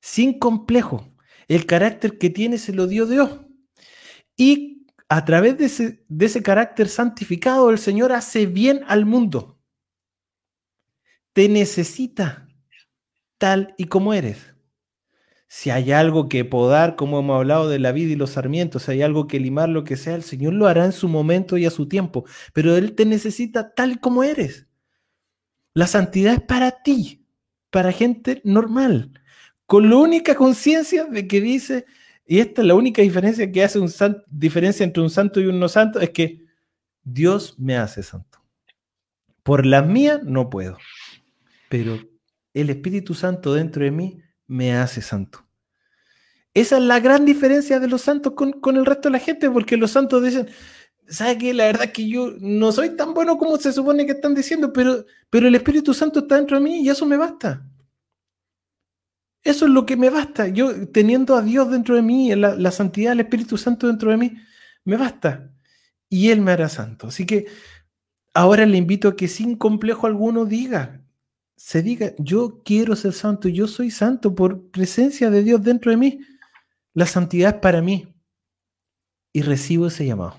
[0.00, 1.14] sin complejo.
[1.48, 3.40] El carácter que tiene se lo dio Dios.
[4.36, 9.58] Y a través de ese, de ese carácter santificado, el Señor hace bien al mundo
[11.38, 12.48] te necesita
[13.38, 14.56] tal y como eres.
[15.48, 18.92] Si hay algo que podar, como hemos hablado de la vida y los sarmientos, si
[18.92, 21.64] hay algo que limar, lo que sea, el Señor lo hará en su momento y
[21.64, 24.66] a su tiempo, pero Él te necesita tal como eres.
[25.72, 27.24] La santidad es para ti,
[27.70, 29.12] para gente normal,
[29.66, 31.86] con la única conciencia de que dice,
[32.26, 33.90] y esta es la única diferencia que hace un
[34.28, 36.44] diferencia entre un santo y un no santo, es que
[37.02, 38.38] Dios me hace santo.
[39.42, 40.76] Por la mía no puedo
[41.68, 41.98] pero
[42.54, 45.46] el Espíritu Santo dentro de mí me hace santo.
[46.54, 49.76] Esa es la gran diferencia de los santos con, el resto de la gente, porque
[49.76, 50.48] los santos dicen,
[51.06, 51.54] ¿sabe qué?
[51.54, 54.72] La verdad es que yo no soy tan bueno como se supone que están diciendo,
[54.72, 57.64] pero, pero el Espíritu Santo está dentro de mí y eso me basta.
[59.44, 60.48] Eso es lo que me basta.
[60.48, 64.16] Yo teniendo a Dios dentro de mí, la, la santidad del Espíritu Santo dentro de
[64.16, 64.36] mí,
[64.84, 65.52] me basta.
[66.08, 67.08] Y Él me hará santo.
[67.08, 67.46] Así que
[68.34, 70.97] ahora le invito a que sin complejo alguno diga,
[71.58, 75.96] se diga, yo quiero ser santo, yo soy santo por presencia de Dios dentro de
[75.96, 76.20] mí.
[76.94, 78.14] La santidad es para mí.
[79.32, 80.36] Y recibo ese llamado.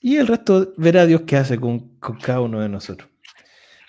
[0.00, 3.10] Y el resto verá Dios qué hace con, cada uno de nosotros.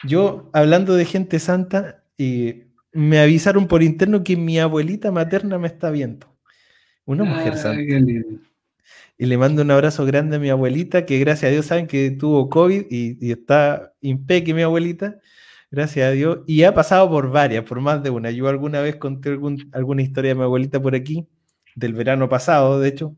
[0.03, 5.67] Yo, hablando de gente santa, y me avisaron por interno que mi abuelita materna me
[5.67, 6.27] está viendo.
[7.05, 7.81] Una mujer santa.
[9.17, 12.11] Y le mando un abrazo grande a mi abuelita, que gracias a Dios saben que
[12.11, 15.21] tuvo COVID y, y está impeque mi abuelita.
[15.71, 16.39] Gracias a Dios.
[16.47, 18.29] Y ha pasado por varias, por más de una.
[18.29, 19.29] Yo alguna vez conté
[19.71, 21.27] alguna historia de mi abuelita por aquí,
[21.75, 23.15] del verano pasado, de hecho.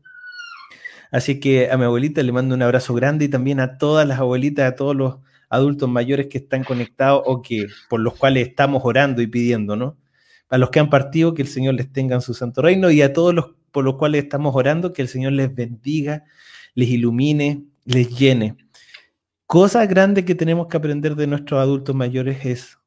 [1.10, 4.20] Así que a mi abuelita le mando un abrazo grande y también a todas las
[4.20, 5.16] abuelitas, a todos los
[5.48, 9.96] adultos mayores que están conectados o que por los cuales estamos orando y pidiendo, ¿no?
[10.48, 13.02] A los que han partido, que el Señor les tenga en su santo reino y
[13.02, 16.24] a todos los por los cuales estamos orando, que el Señor les bendiga,
[16.74, 18.56] les ilumine, les llene.
[19.46, 22.78] Cosa grande que tenemos que aprender de nuestros adultos mayores es,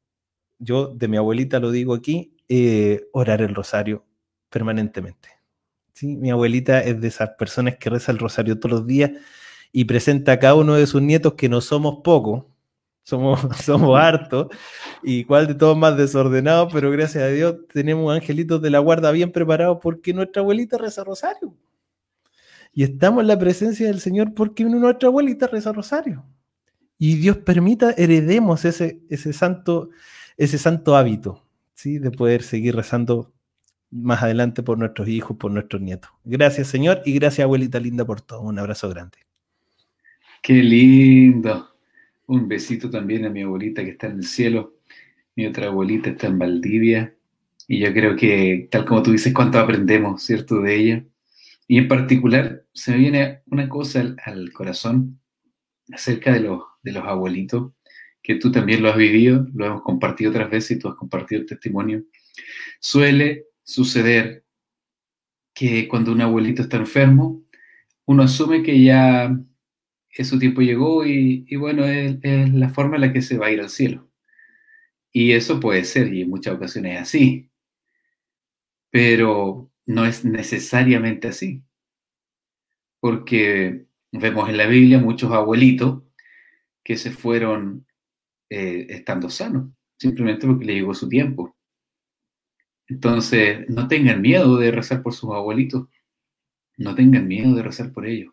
[0.58, 4.04] yo de mi abuelita lo digo aquí, eh, orar el rosario
[4.50, 5.28] permanentemente.
[5.92, 6.16] ¿sí?
[6.16, 9.12] Mi abuelita es de esas personas que reza el rosario todos los días
[9.72, 12.44] y presenta a cada uno de sus nietos que no somos pocos,
[13.04, 14.48] somos, somos hartos,
[15.02, 19.12] y cuál de todos más desordenados, pero gracias a Dios tenemos angelitos de la guarda
[19.12, 21.54] bien preparados porque nuestra abuelita reza rosario.
[22.72, 26.24] Y estamos en la presencia del Señor porque nuestra abuelita reza rosario
[26.98, 29.90] y Dios permita heredemos ese, ese, santo,
[30.36, 31.44] ese santo hábito,
[31.74, 31.98] ¿sí?
[31.98, 33.32] de poder seguir rezando
[33.90, 36.10] más adelante por nuestros hijos, por nuestros nietos.
[36.24, 38.42] Gracias Señor y gracias abuelita linda por todo.
[38.42, 39.18] Un abrazo grande.
[40.42, 41.68] Qué lindo.
[42.26, 44.74] Un besito también a mi abuelita que está en el cielo.
[45.36, 47.14] Mi otra abuelita está en Valdivia.
[47.66, 51.04] Y yo creo que, tal como tú dices, cuánto aprendemos, ¿cierto?, de ella.
[51.66, 55.20] Y en particular, se me viene una cosa al, al corazón
[55.92, 57.72] acerca de los, de los abuelitos,
[58.22, 61.40] que tú también lo has vivido, lo hemos compartido otras veces y tú has compartido
[61.40, 62.04] el testimonio.
[62.80, 64.44] Suele suceder
[65.54, 67.42] que cuando un abuelito está enfermo,
[68.06, 69.36] uno asume que ya
[70.24, 73.50] su tiempo llegó y, bueno, es, es, la forma en la que se va a
[73.52, 74.10] ir al cielo.
[75.12, 77.50] Y eso puede ser, y en muchas ocasiones es así,
[78.90, 81.62] pero no es necesariamente así,
[83.00, 86.02] porque Vemos en la Biblia muchos abuelitos
[86.88, 87.86] que se fueron
[88.48, 89.68] eh, estando sanos,
[89.98, 91.54] simplemente porque le llegó su tiempo.
[92.86, 95.86] Entonces, no tengan miedo de rezar por sus abuelitos,
[96.78, 98.32] no tengan miedo de rezar por ellos.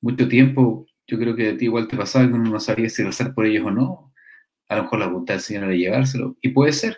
[0.00, 3.02] Mucho tiempo, yo creo que a ti igual te pasaba que uno no sabía si
[3.02, 4.14] rezar por ellos o no.
[4.68, 6.96] A lo mejor la voluntad del Señor era llevárselo, y puede ser,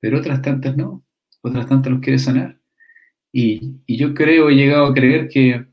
[0.00, 1.04] pero otras tantas no,
[1.42, 2.58] otras tantas los quiere sanar.
[3.32, 5.66] Y, y yo creo, he llegado a creer que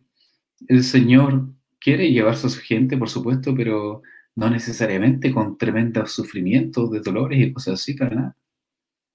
[0.67, 1.47] el Señor
[1.79, 4.03] quiere llevarse a su gente, por supuesto, pero
[4.35, 8.37] no necesariamente con tremendos sufrimientos, de dolores y cosas así, para nada.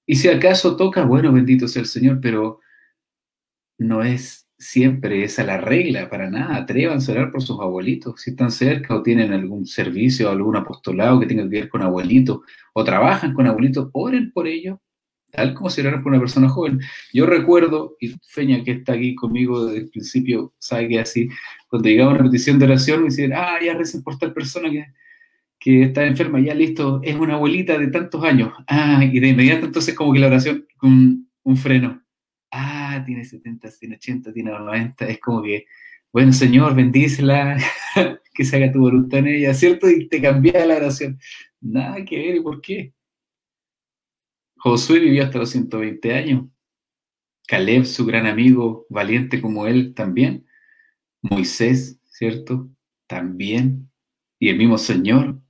[0.05, 2.59] Y si acaso toca, bueno, bendito sea el Señor, pero
[3.77, 6.57] no es siempre esa la regla, para nada.
[6.57, 11.19] Atrévanse a orar por sus abuelitos, si están cerca o tienen algún servicio, algún apostolado
[11.19, 12.39] que tenga que ver con abuelitos,
[12.73, 14.79] o trabajan con abuelitos, oren por ellos,
[15.31, 16.79] tal como si oraran por una persona joven.
[17.13, 21.29] Yo recuerdo, y Feña que está aquí conmigo desde el principio, sabe que así,
[21.67, 24.85] cuando llegaba una petición de oración, me decían, ah, ya recen por tal persona que
[25.59, 28.53] que está enferma, ya listo, es una abuelita de tantos años.
[28.67, 32.01] Ah, y de inmediato entonces como que la oración con un freno.
[32.51, 35.07] Ah, tiene 70, tiene 80, tiene 90.
[35.07, 35.65] Es como que,
[36.13, 37.57] bueno, Señor, bendícela,
[38.33, 39.89] que se haga tu voluntad en ella, ¿cierto?
[39.89, 41.19] Y te cambia la oración.
[41.61, 42.93] Nada que ver, ¿y por qué?
[44.57, 46.45] Josué vivió hasta los 120 años.
[47.47, 50.45] Caleb, su gran amigo, valiente como él, también.
[51.21, 52.69] Moisés, ¿cierto?
[53.07, 53.91] También.
[54.39, 55.41] Y el mismo Señor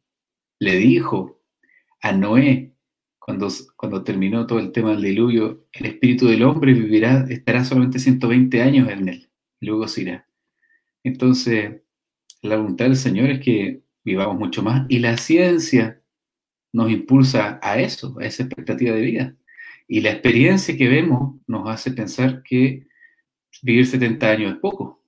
[0.59, 1.41] le dijo
[2.01, 2.73] a Noé,
[3.17, 7.99] cuando, cuando terminó todo el tema del diluvio, el espíritu del hombre vivirá, estará solamente
[7.99, 9.29] 120 años en él,
[9.61, 10.27] luego se irá.
[11.03, 11.81] Entonces,
[12.41, 16.01] la voluntad del Señor es que vivamos mucho más y la ciencia
[16.73, 19.35] nos impulsa a eso, a esa expectativa de vida.
[19.87, 22.87] Y la experiencia que vemos nos hace pensar que
[23.61, 24.98] vivir 70 años es poco.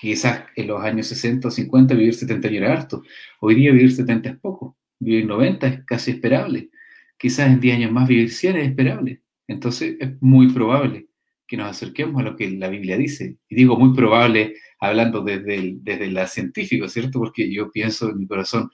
[0.00, 3.02] Quizás en los años 60 o 50 vivir 70 años era harto.
[3.40, 4.76] Hoy día vivir 70 es poco.
[4.98, 6.70] Vivir 90 es casi esperable.
[7.16, 9.22] Quizás en 10 años más vivir 100 es esperable.
[9.46, 11.08] Entonces es muy probable
[11.46, 13.36] que nos acerquemos a lo que la Biblia dice.
[13.48, 17.18] Y digo muy probable hablando desde, el, desde la científico, ¿cierto?
[17.18, 18.70] Porque yo pienso en mi corazón,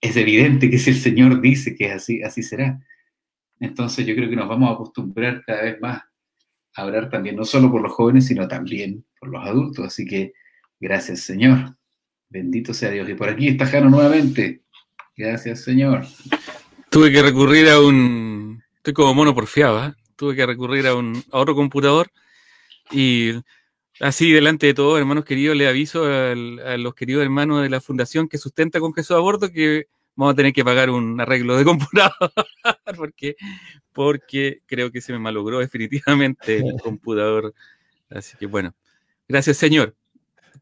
[0.00, 2.80] es evidente que si el Señor dice que es así, así será.
[3.60, 6.02] Entonces yo creo que nos vamos a acostumbrar cada vez más
[6.76, 9.86] a orar también, no solo por los jóvenes, sino también por los adultos.
[9.86, 10.32] Así que
[10.84, 11.74] Gracias, Señor.
[12.28, 13.08] Bendito sea Dios.
[13.08, 14.60] Y por aquí está Jano nuevamente.
[15.16, 16.04] Gracias, Señor.
[16.90, 18.62] Tuve que recurrir a un.
[18.76, 19.94] Estoy como mono porfiado, ¿eh?
[20.14, 22.10] Tuve que recurrir a, un, otro computador
[22.90, 23.30] y
[23.98, 26.34] así delante de todos, hermanos queridos, le aviso a,
[26.76, 30.36] los queridos hermanos de la fundación que sustenta con Jesús a bordo que vamos a
[30.36, 32.12] tener que pagar un arreglo de computador
[32.96, 33.36] porque,
[33.94, 37.54] porque creo que se me malogró definitivamente el computador.
[38.10, 38.74] Así que bueno,
[39.26, 39.96] gracias Señor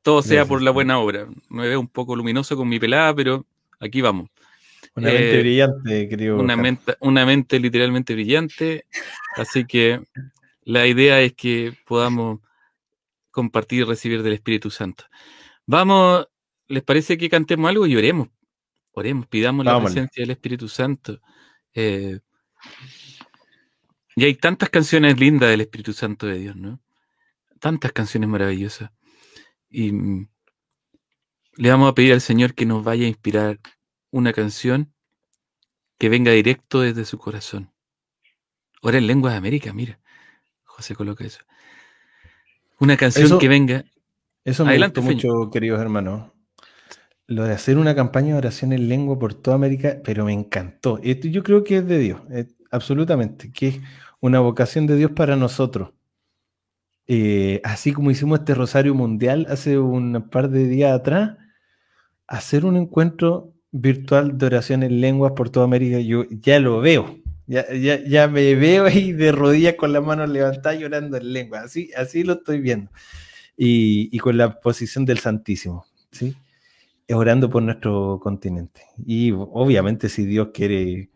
[0.02, 1.26] todo sea por la buena obra.
[1.48, 3.46] Me veo un poco luminoso con mi pelada, pero
[3.80, 4.28] aquí vamos.
[4.94, 6.38] Una mente eh, brillante, querido.
[6.38, 8.84] Una mente, una mente literalmente brillante.
[9.36, 10.02] Así que
[10.64, 12.40] la idea es que podamos
[13.30, 15.04] compartir y recibir del Espíritu Santo.
[15.66, 16.28] Vamos,
[16.68, 18.28] ¿les parece que cantemos algo y oremos?
[18.92, 21.20] Oremos, pidamos la presencia del Espíritu Santo.
[21.74, 22.18] Eh,
[24.14, 26.80] y hay tantas canciones lindas del Espíritu Santo de Dios, ¿no?
[27.58, 28.90] Tantas canciones maravillosas.
[29.72, 30.28] Y mm,
[31.56, 33.58] le vamos a pedir al Señor que nos vaya a inspirar
[34.10, 34.92] una canción
[35.98, 37.72] que venga directo desde su corazón.
[38.82, 39.98] Ahora en Lenguas de América, mira.
[40.64, 41.40] José coloca eso.
[42.78, 43.84] Una canción que venga.
[44.44, 46.32] Eso me Adelante, mucho, queridos hermanos.
[47.28, 50.98] Lo de hacer una campaña de oración en lengua por toda América, pero me encantó.
[51.02, 52.20] Esto yo creo que es de Dios,
[52.70, 53.80] absolutamente, que es
[54.20, 55.92] una vocación de Dios para nosotros.
[57.06, 61.36] Eh, así como hicimos este Rosario Mundial hace un par de días atrás,
[62.26, 67.18] hacer un encuentro virtual de oración en lenguas por toda América, yo ya lo veo.
[67.46, 71.62] Ya, ya, me veo ahí de rodillas con las manos levantadas llorando en lengua.
[71.62, 72.90] Así, así lo estoy viendo.
[73.56, 76.34] Y, y con la posición del Santísimo, ¿sí?
[77.10, 78.82] Orando por nuestro continente.
[79.04, 81.10] Y obviamente si Dios quiere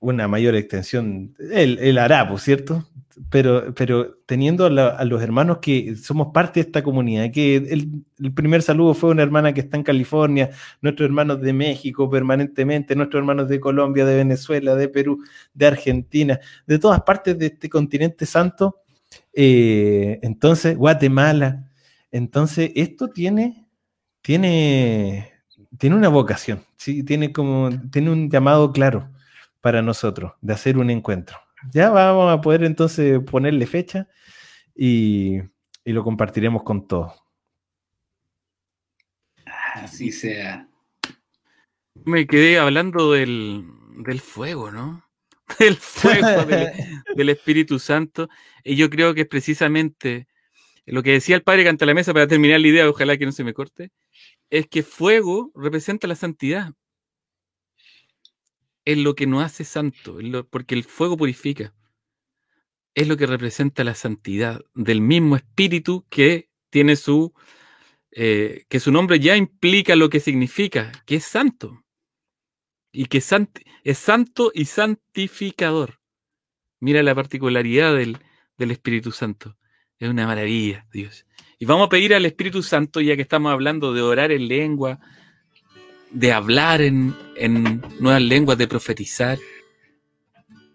[0.00, 2.86] una mayor extensión, él, él hará, cierto,
[3.28, 8.62] pero, pero teniendo a, los hermanos que somos parte de esta comunidad, que el, primer
[8.62, 10.50] saludo fue una hermana que está en California,
[10.80, 15.22] nuestros hermanos de México permanentemente, nuestros hermanos de Colombia, de Venezuela, de Perú,
[15.52, 18.78] de Argentina, de todas partes de este continente santo,
[19.34, 21.70] eh, entonces Guatemala,
[22.10, 23.68] entonces esto tiene,
[24.22, 25.30] tiene,
[25.76, 27.02] tiene una vocación, ¿sí?
[27.02, 29.10] tiene, como, tiene un llamado claro
[29.60, 31.38] para nosotros de hacer un encuentro.
[31.72, 34.08] Ya vamos a poder entonces ponerle fecha
[34.74, 35.40] y,
[35.84, 37.12] lo compartiremos con todos.
[39.74, 40.68] Así sea.
[42.04, 43.66] Me quedé hablando del,
[44.22, 45.04] fuego, ¿no?
[45.58, 46.44] Del fuego
[47.16, 48.28] del, Espíritu Santo.
[48.62, 50.28] Y yo creo que es precisamente
[50.86, 53.32] lo que decía el padre canta la mesa para terminar la idea, ojalá que no
[53.32, 53.90] se me corte,
[54.48, 56.72] es que fuego representa la santidad.
[58.90, 60.18] Es lo que nos hace santo,
[60.50, 61.72] porque el fuego purifica.
[62.92, 67.32] Es lo que representa la santidad del mismo espíritu que tiene su,
[68.10, 71.84] eh, que su nombre ya implica lo que significa, que es santo.
[72.90, 76.00] Y que es santo y santificador.
[76.80, 78.18] Mira la particularidad del,
[78.58, 79.56] del Espíritu Santo.
[80.00, 81.26] Es una maravilla, Dios.
[81.60, 84.98] Y vamos a pedir al Espíritu Santo, ya que estamos hablando de orar en lengua,
[86.12, 89.38] de hablar en, en nuevas lenguas, de profetizar.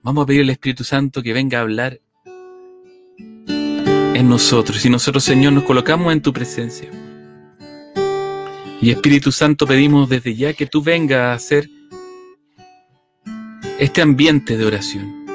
[0.01, 1.99] Vamos a pedir al Espíritu Santo que venga a hablar
[3.47, 4.85] en nosotros.
[4.85, 6.89] Y nosotros, Señor, nos colocamos en tu presencia.
[8.81, 11.69] Y Espíritu Santo, pedimos desde ya que tú vengas a hacer
[13.79, 15.25] este ambiente de oración.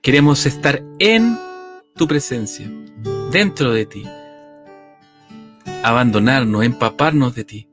[0.00, 1.38] Queremos estar en
[1.96, 2.70] tu presencia,
[3.30, 4.04] dentro de ti.
[5.82, 7.68] Abandonarnos, empaparnos de ti.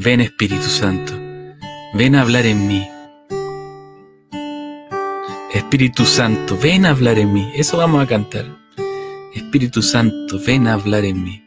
[0.00, 1.12] Ven Espíritu Santo,
[1.92, 2.88] ven a hablar en mí.
[5.52, 7.50] Espíritu Santo, ven a hablar en mí.
[7.56, 8.46] Eso vamos a cantar.
[9.34, 11.42] Espíritu Santo, ven a hablar en mí.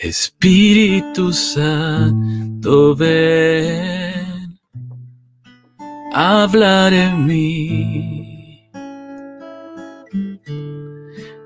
[0.00, 4.58] Espíritu Santo, ven
[6.14, 8.66] a hablar en mí.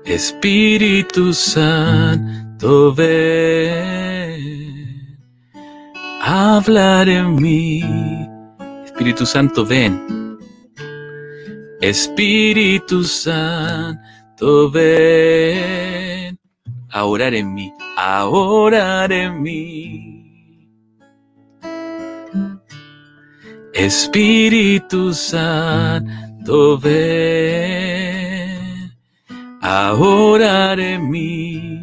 [0.05, 4.20] Espíritu Santo, ven
[6.21, 7.83] hablar en mí.
[8.85, 10.21] Espíritu Santo, ven
[11.81, 16.37] Espíritu Santo, ven
[16.91, 20.59] a orar en mí, a orar en mí.
[23.73, 26.91] Espíritu Santo, ven
[29.61, 31.80] a orar en mí.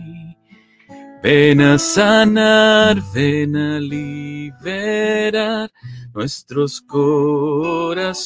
[1.21, 5.69] Ven a sanar, ven a liberar
[6.15, 8.25] nuestros corazones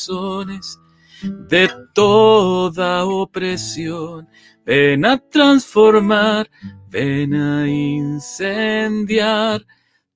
[1.48, 4.28] de toda opresión.
[4.66, 6.50] Ven a transformar,
[6.90, 9.64] ven a incendiar.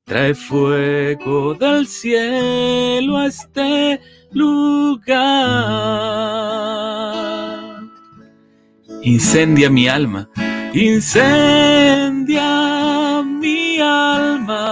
[0.04, 4.00] Trae fuego del cielo a este
[4.30, 5.16] lugar.
[9.02, 10.28] Incendia mi alma,
[10.72, 12.05] incendia
[13.24, 14.64] mi alma,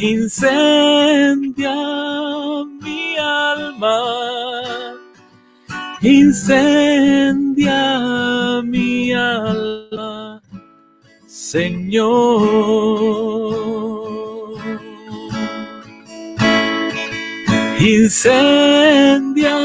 [0.00, 1.74] incendia
[6.02, 7.82] incendia
[8.64, 10.40] mi alma,
[11.26, 12.68] Señor.
[17.80, 19.56] Incendia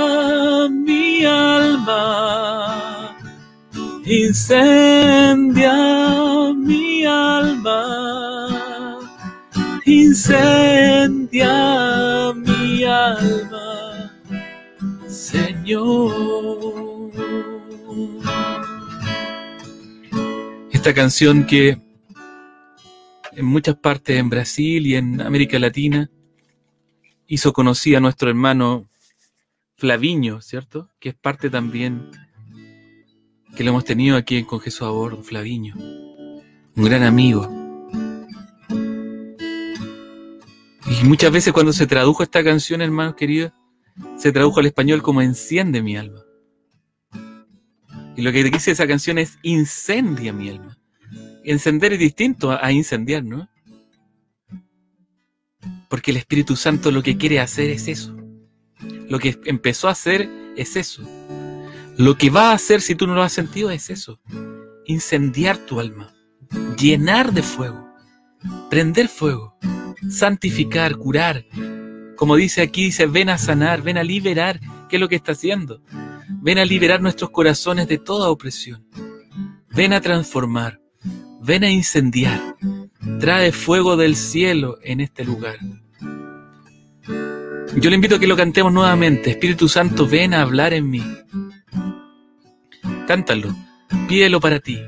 [0.69, 2.42] mi alma,
[4.05, 5.73] incendia
[6.53, 7.79] mi alma,
[9.85, 11.53] incendia
[12.33, 14.11] mi alma,
[15.07, 16.11] Señor.
[20.71, 21.77] Esta canción que
[23.31, 26.09] en muchas partes en Brasil y en América Latina
[27.25, 28.89] hizo conocida a nuestro hermano
[29.75, 30.89] Flaviño, ¿cierto?
[30.99, 32.11] Que es parte también
[33.55, 35.75] que lo hemos tenido aquí en Con Jesús a bordo, Flaviño.
[35.75, 37.49] Un gran amigo.
[40.85, 43.51] Y muchas veces cuando se tradujo esta canción, hermanos queridos,
[44.17, 46.21] se tradujo al español como Enciende mi alma.
[48.15, 50.77] Y lo que dice esa canción es incendia mi alma.
[51.43, 53.49] Encender es distinto a, incendiar, ¿no?
[55.89, 58.15] Porque el Espíritu Santo lo que quiere hacer es eso.
[59.09, 61.03] Lo que empezó a hacer es eso.
[61.97, 64.19] Lo que va a hacer si tú no lo has sentido es eso.
[64.85, 66.13] Incendiar tu alma.
[66.77, 67.87] Llenar de fuego.
[68.69, 69.55] Prender fuego.
[70.09, 71.45] Santificar, curar.
[72.15, 74.59] Como dice aquí, dice, ven a sanar, ven a liberar.
[74.89, 75.81] ¿Qué es lo que está haciendo?
[76.41, 78.87] Ven a liberar nuestros corazones de toda opresión.
[79.69, 80.79] Ven a transformar.
[81.41, 82.55] Ven a incendiar.
[83.19, 85.57] Trae fuego del cielo en este lugar.
[87.75, 89.31] Yo le invito a que lo cantemos nuevamente.
[89.31, 91.03] Espíritu Santo, ven a hablar en mí.
[93.07, 93.55] Cántalo.
[94.07, 94.79] Pídelo para ti.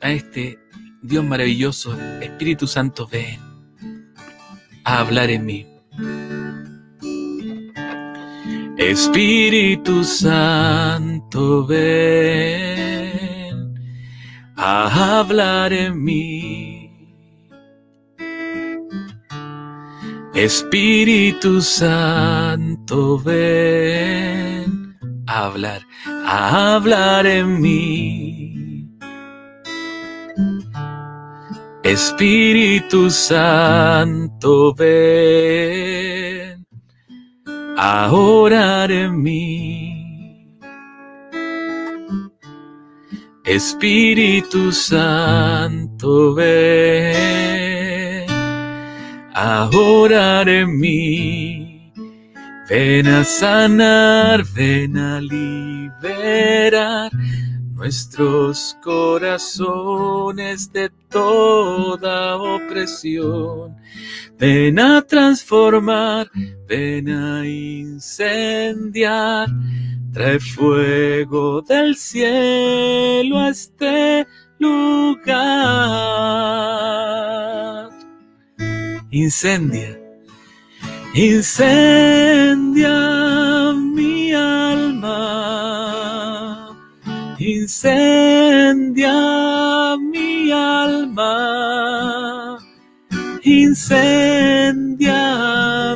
[0.00, 0.58] A este
[1.02, 3.40] Dios maravilloso, Espíritu Santo, ven
[4.84, 5.66] a hablar en mí.
[8.76, 13.00] Espíritu Santo, ven
[14.56, 16.90] a hablar en mí.
[20.34, 24.39] Espíritu Santo, ven
[25.30, 25.86] hablar,
[26.26, 28.88] hablar en mí.
[31.82, 36.66] Espíritu Santo, ven
[37.76, 40.58] a orar en mí.
[43.44, 48.26] Espíritu Santo, ven
[49.34, 51.59] a orar en mí.
[52.70, 57.10] Ven a sanar, ven a liberar
[57.74, 63.76] nuestros corazones de toda opresión.
[64.38, 66.30] Ven a transformar,
[66.68, 68.28] ven a incendiar.
[70.12, 74.28] Trae fuego del cielo a este
[74.60, 75.40] lugar.
[79.10, 79.99] Incendia
[81.12, 82.94] Incendia
[83.74, 85.18] mi alma,
[87.36, 89.10] incendia
[89.98, 91.36] mi alma,
[93.42, 93.96] incendia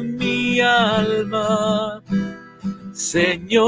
[0.03, 2.03] mi alma,
[2.93, 3.63] Señor.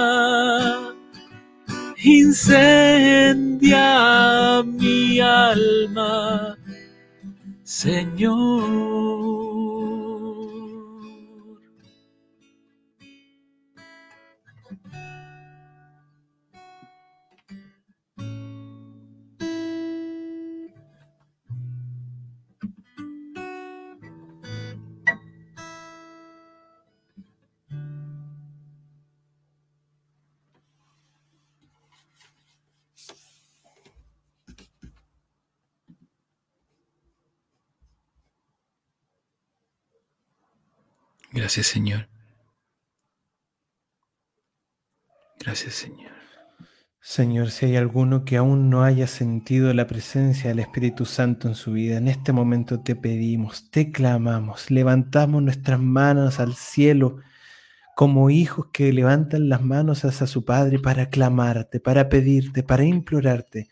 [2.03, 3.85] incendia
[4.65, 6.57] mi alma,
[7.63, 9.50] Señor.
[41.41, 42.07] Gracias, Señor.
[45.39, 46.13] Gracias, Señor.
[47.01, 51.55] Señor, si hay alguno que aún no haya sentido la presencia del Espíritu Santo en
[51.55, 57.21] su vida, en este momento te pedimos, te clamamos, levantamos nuestras manos al cielo
[57.97, 63.71] como hijos que levantan las manos hacia su Padre para clamarte, para pedirte, para implorarte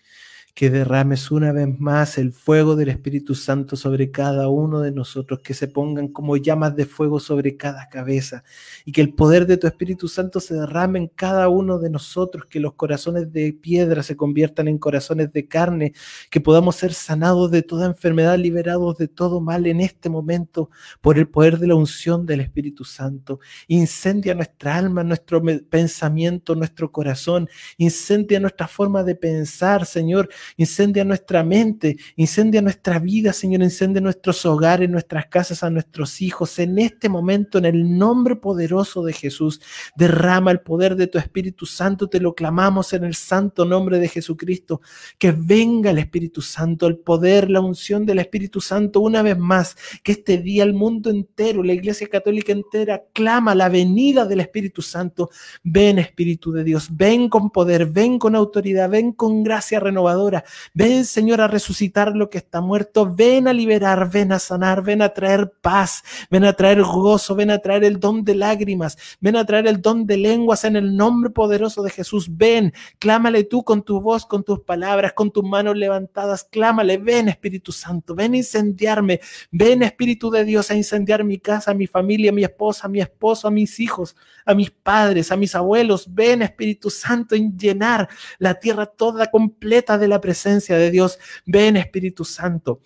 [0.59, 5.39] que derrames una vez más el fuego del Espíritu Santo sobre cada uno de nosotros,
[5.39, 8.43] que se pongan como llamas de fuego sobre cada cabeza
[8.85, 12.47] y que el poder de tu Espíritu Santo se derrame en cada uno de nosotros,
[12.47, 15.93] que los corazones de piedra se conviertan en corazones de carne,
[16.29, 20.71] que podamos ser sanados de toda enfermedad, liberados de todo mal en este momento
[21.01, 23.39] por el poder de la unción del Espíritu Santo.
[23.69, 25.41] Incendia nuestra alma, nuestro
[25.71, 33.33] pensamiento, nuestro corazón, incendia nuestra forma de pensar, Señor, incendia nuestra mente, incendia nuestra vida,
[33.33, 36.59] Señor, incendia nuestros hogares, nuestras casas, a nuestros hijos.
[36.59, 39.61] En este momento, en el nombre poderoso de Jesús,
[39.97, 42.09] derrama el poder de tu Espíritu Santo.
[42.09, 44.81] Te lo clamamos en el santo nombre de Jesucristo.
[45.19, 49.77] Que venga el Espíritu Santo, el poder, la unción del Espíritu Santo una vez más.
[50.03, 54.83] Que este día el mundo entero, la Iglesia Católica entera, clama la venida del Espíritu
[54.83, 55.31] Santo.
[55.63, 60.38] Ven, Espíritu de Dios, ven con poder, ven con autoridad, ven con gracia renovadora
[60.75, 63.13] Ven, Señor, a resucitar lo que está muerto.
[63.15, 67.51] Ven a liberar, ven a sanar, ven a traer paz, ven a traer gozo, ven
[67.51, 70.97] a traer el don de lágrimas, ven a traer el don de lenguas en el
[70.97, 72.37] nombre poderoso de Jesús.
[72.37, 76.45] Ven, clámale tú con tu voz, con tus palabras, con tus manos levantadas.
[76.45, 79.21] Clámale, ven, Espíritu Santo, ven a incendiarme.
[79.51, 83.51] Ven, Espíritu de Dios, a incendiar mi casa, mi familia, mi esposa, mi esposo, a
[83.51, 86.07] mis hijos, a mis padres, a mis abuelos.
[86.13, 88.09] Ven, Espíritu Santo, en llenar
[88.39, 91.19] la tierra toda completa de la presencia de Dios.
[91.47, 92.83] Ven Espíritu Santo,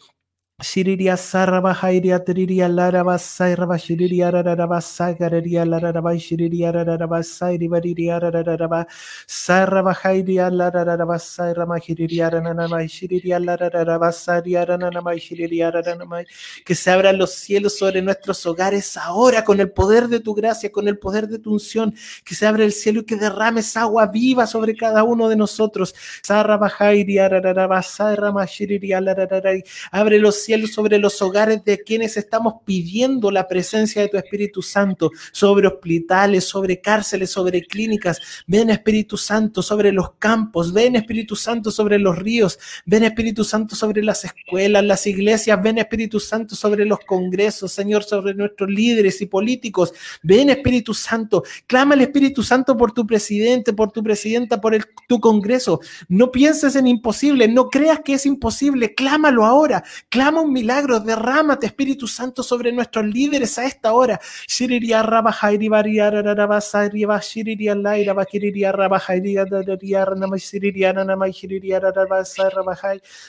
[0.62, 8.86] Shiriria saraba hairia triria laraba sairaba shiriria raraba sagararia laraba shiriria raraba sairi variria raraba
[9.26, 16.24] saraba hairia laraba sairama shiriria ranama shiriria laraba saria ranama shiriria ranama
[16.64, 20.70] que se abran los cielos sobre nuestros hogares ahora con el poder de tu gracia,
[20.70, 21.92] con el poder de tu unción,
[22.24, 25.92] que se abra el cielo y que derrames agua viva sobre cada uno de nosotros.
[26.22, 29.50] Saraba hairia raraba sairama shiriria laraba
[29.90, 34.60] abre los cielos sobre los hogares de quienes estamos pidiendo la presencia de tu Espíritu
[34.60, 38.20] Santo, sobre hospitales, sobre cárceles, sobre clínicas.
[38.46, 43.74] Ven Espíritu Santo sobre los campos, ven Espíritu Santo sobre los ríos, ven Espíritu Santo
[43.74, 49.20] sobre las escuelas, las iglesias, ven Espíritu Santo sobre los congresos, Señor, sobre nuestros líderes
[49.22, 49.94] y políticos.
[50.22, 54.76] Ven Espíritu Santo, clama el Espíritu Santo por tu presidente, por tu presidenta, por
[55.08, 55.80] tu congreso.
[56.08, 61.66] No pienses en imposible, no creas que es imposible, clámalo ahora, clama un milagro, derrámate
[61.66, 64.20] Espíritu Santo sobre nuestros líderes a esta hora.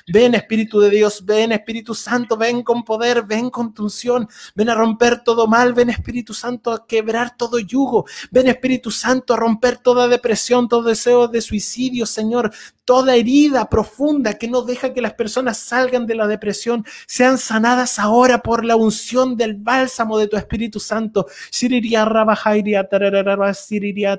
[0.07, 4.75] Ven Espíritu de Dios, ven Espíritu Santo, ven con poder, ven con tunción, ven a
[4.75, 9.77] romper todo mal, ven Espíritu Santo a quebrar todo yugo, ven Espíritu Santo a romper
[9.77, 12.51] toda depresión, todo deseo de suicidio, Señor,
[12.85, 17.99] toda herida profunda que no deja que las personas salgan de la depresión, sean sanadas
[17.99, 21.27] ahora por la unción del bálsamo de tu Espíritu Santo.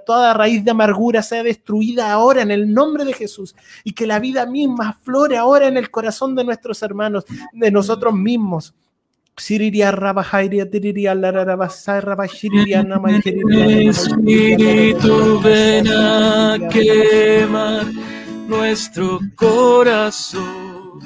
[0.07, 4.19] Toda raíz de amargura sea destruida ahora en el nombre de Jesús y que la
[4.19, 8.74] vida misma flore ahora en el corazón de nuestros hermanos, de nosotros mismos.
[9.36, 12.85] Siriria Rabahairia Tiriria Larabasai Rabashiriria
[13.91, 18.14] Espíritu ven a quemar
[18.47, 21.01] nuestro corazón,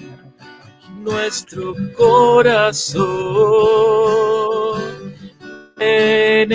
[1.02, 2.98] nuestro corazón.
[5.80, 6.50] En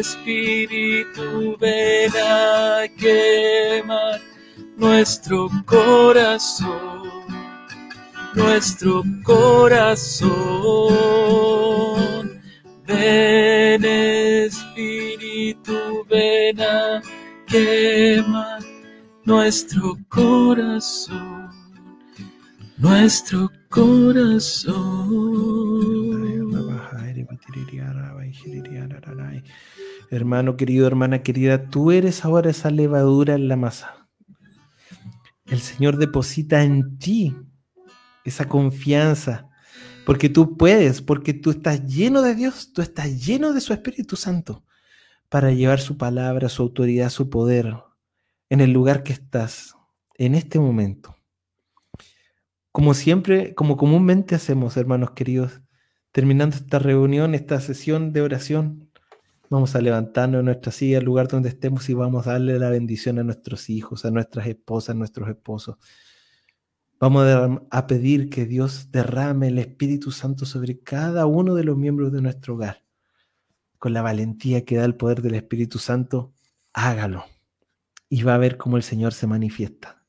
[0.00, 0.76] espíritu
[1.60, 4.20] ven a quemar
[4.76, 7.08] nuestro corazón
[8.38, 10.30] nuestro corazón.
[12.86, 13.84] Ven
[14.46, 15.76] Espíritu,
[16.08, 17.02] ven a
[17.46, 18.47] quemar
[19.28, 21.50] nuestro corazón,
[22.78, 24.78] nuestro corazón.
[30.10, 34.08] Hermano querido, hermana querida, tú eres ahora esa levadura en la masa.
[35.44, 37.36] El Señor deposita en ti
[38.24, 39.50] esa confianza,
[40.06, 44.16] porque tú puedes, porque tú estás lleno de Dios, tú estás lleno de su Espíritu
[44.16, 44.64] Santo
[45.28, 47.74] para llevar su palabra, su autoridad, su poder
[48.50, 49.74] en el lugar que estás,
[50.14, 51.16] en este momento.
[52.72, 55.60] Como siempre, como comúnmente hacemos, hermanos queridos,
[56.12, 58.90] terminando esta reunión, esta sesión de oración,
[59.50, 62.70] vamos a levantarnos en nuestra silla, el lugar donde estemos y vamos a darle la
[62.70, 65.76] bendición a nuestros hijos, a nuestras esposas, a nuestros esposos
[67.00, 72.12] Vamos a pedir que Dios derrame el Espíritu Santo sobre cada uno de los miembros
[72.12, 72.82] de nuestro hogar.
[73.78, 76.32] Con la valentía que da el poder del Espíritu Santo,
[76.72, 77.24] hágalo.
[78.08, 80.04] Y va a ver cómo el Señor se manifiesta.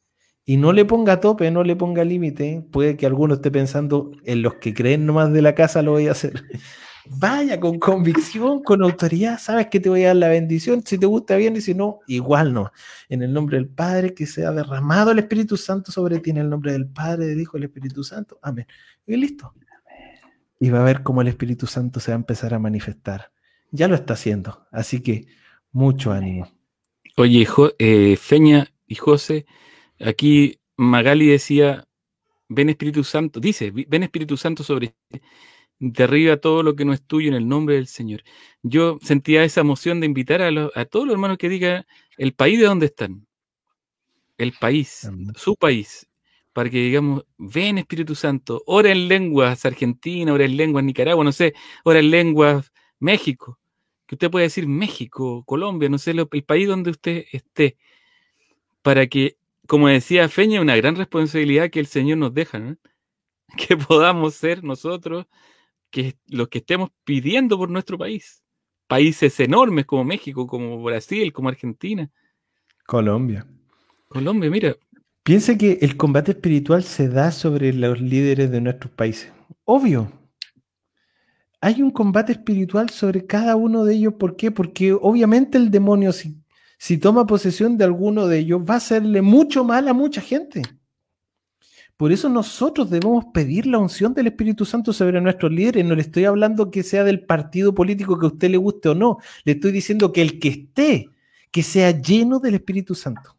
[0.45, 2.65] Y no le ponga tope, no le ponga límite.
[2.71, 6.07] Puede que alguno esté pensando en los que creen nomás de la casa lo voy
[6.07, 6.43] a hacer.
[7.11, 11.07] Vaya con convicción, con autoridad, sabes que te voy a dar la bendición, si te
[11.07, 12.71] gusta bien y si no, igual no.
[13.07, 16.49] En el nombre del Padre, que sea derramado el Espíritu Santo sobre ti, en el
[16.49, 18.37] nombre del Padre, del Hijo del Espíritu Santo.
[18.41, 18.67] Amén.
[19.07, 19.53] Y listo.
[20.59, 23.31] Y va a ver cómo el Espíritu Santo se va a empezar a manifestar.
[23.71, 25.27] Ya lo está haciendo, así que
[25.71, 26.58] mucho ánimo.
[27.17, 27.47] Oye,
[27.79, 29.45] eh, Feña y José,
[29.99, 31.87] aquí Magali decía,
[32.47, 34.95] ven Espíritu Santo, dice, ven Espíritu Santo sobre
[35.79, 38.23] derriba todo lo que no es tuyo en el nombre del Señor.
[38.63, 41.85] Yo sentía esa emoción de invitar a, todos los hermanos que digan
[42.17, 43.27] el país de donde están,
[44.37, 46.07] el país, su país,
[46.53, 51.31] para que digamos, ven Espíritu Santo, ora en lenguas Argentina, ora en lenguas Nicaragua, no
[51.31, 51.53] sé,
[51.83, 53.58] ora en lenguas México,
[54.09, 57.77] que usted puede decir México, Colombia, no sé, el país donde usted esté,
[58.81, 59.37] para que,
[59.67, 62.75] como decía Feña, una gran responsabilidad que el Señor nos deja,
[63.55, 65.27] que podamos ser nosotros
[65.91, 68.41] que lo que estemos pidiendo por nuestro país.
[68.87, 72.09] Países enormes como México, como Brasil, como Argentina.
[72.87, 73.45] Colombia.
[74.07, 74.75] Colombia, mira.
[75.21, 79.31] Piense que el combate espiritual se da sobre los líderes de nuestros países.
[79.65, 80.11] Obvio.
[81.61, 84.13] Hay un combate espiritual sobre cada uno de ellos.
[84.13, 84.51] ¿Por qué?
[84.51, 86.37] Porque obviamente el demonio, si,
[86.77, 90.61] si toma posesión de alguno de ellos, va a hacerle mucho mal a mucha gente.
[91.99, 95.83] Por eso nosotros debemos pedir la unción del Espíritu Santo sobre nuestros líderes.
[95.85, 98.95] No le estoy hablando que sea del partido político que a usted le guste o
[98.95, 99.17] no.
[99.43, 101.09] Le estoy diciendo que el que esté,
[101.51, 103.35] que sea lleno del Espíritu Santo.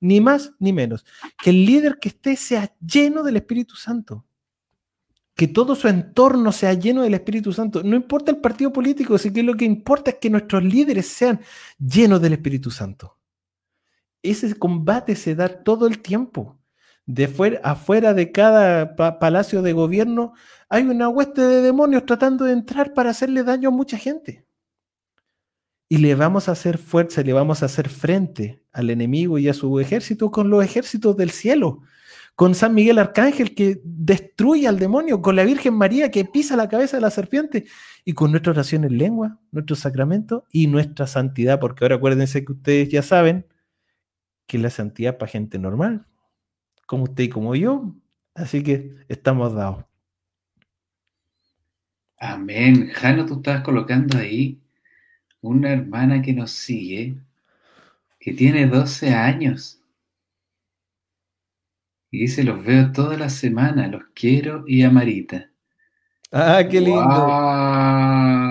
[0.00, 1.04] Ni más ni menos.
[1.42, 4.24] Que el líder que esté sea lleno del Espíritu Santo.
[5.36, 7.82] Que todo su entorno sea lleno del Espíritu Santo.
[7.82, 11.40] No importa el partido político, sino que lo que importa es que nuestros líderes sean
[11.78, 13.18] llenos del Espíritu Santo.
[14.22, 16.58] Ese combate se da todo el tiempo
[17.04, 20.32] de fuera, afuera de cada pa- palacio de gobierno
[20.68, 24.44] hay una hueste de demonios tratando de entrar para hacerle daño a mucha gente.
[25.88, 29.54] Y le vamos a hacer fuerza, le vamos a hacer frente al enemigo y a
[29.54, 31.82] su ejército con los ejércitos del cielo,
[32.36, 36.68] con San Miguel Arcángel que destruye al demonio, con la Virgen María que pisa la
[36.68, 37.64] cabeza de la serpiente
[38.04, 42.52] y con nuestra oración en lengua, nuestro sacramento y nuestra santidad, porque ahora acuérdense que
[42.52, 43.46] ustedes ya saben
[44.46, 46.06] que la santidad para gente normal,
[46.86, 47.94] como usted y como yo,
[48.34, 49.86] así que estamos dados.
[52.18, 52.90] Amén.
[52.92, 54.60] Jano, tú estabas colocando ahí
[55.40, 57.16] una hermana que nos sigue,
[58.20, 59.75] que tiene 12 años.
[62.16, 65.50] Y dice, los veo toda la semana, los quiero y a Marita.
[66.32, 67.04] Ah, qué lindo.
[67.04, 68.46] ¡Wow!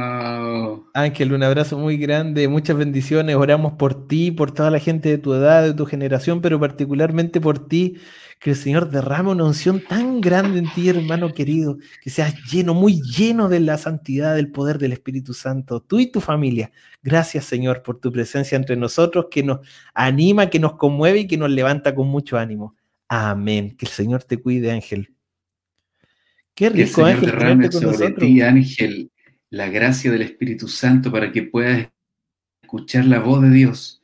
[0.94, 3.36] Ángel, un abrazo muy grande, muchas bendiciones.
[3.36, 7.42] Oramos por ti, por toda la gente de tu edad, de tu generación, pero particularmente
[7.42, 7.98] por ti.
[8.40, 12.76] Que el Señor derrame una unción tan grande en ti, hermano querido, que seas lleno,
[12.76, 16.72] muy lleno de la santidad, del poder del Espíritu Santo, tú y tu familia.
[17.02, 19.62] Gracias, Señor, por tu presencia entre nosotros, que nos
[19.96, 22.76] anima, que nos conmueve y que nos levanta con mucho ánimo.
[23.08, 23.76] Amén.
[23.78, 25.16] Que el Señor te cuide, Ángel.
[26.54, 28.20] Qué Que el rico, Señor Ángel, con sobre nosotros.
[28.20, 29.12] ti, Ángel,
[29.50, 31.90] la gracia del Espíritu Santo para que puedas
[32.62, 34.02] escuchar la voz de Dios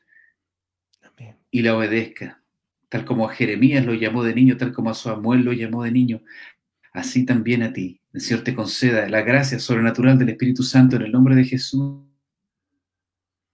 [1.02, 1.38] Amén.
[1.50, 2.44] y la obedezca.
[2.90, 5.92] Tal como a Jeremías lo llamó de niño, tal como a Samuel lo llamó de
[5.92, 6.22] niño,
[6.92, 8.02] así también a ti.
[8.14, 12.02] El Señor te conceda la gracia sobrenatural del Espíritu Santo en el nombre de Jesús,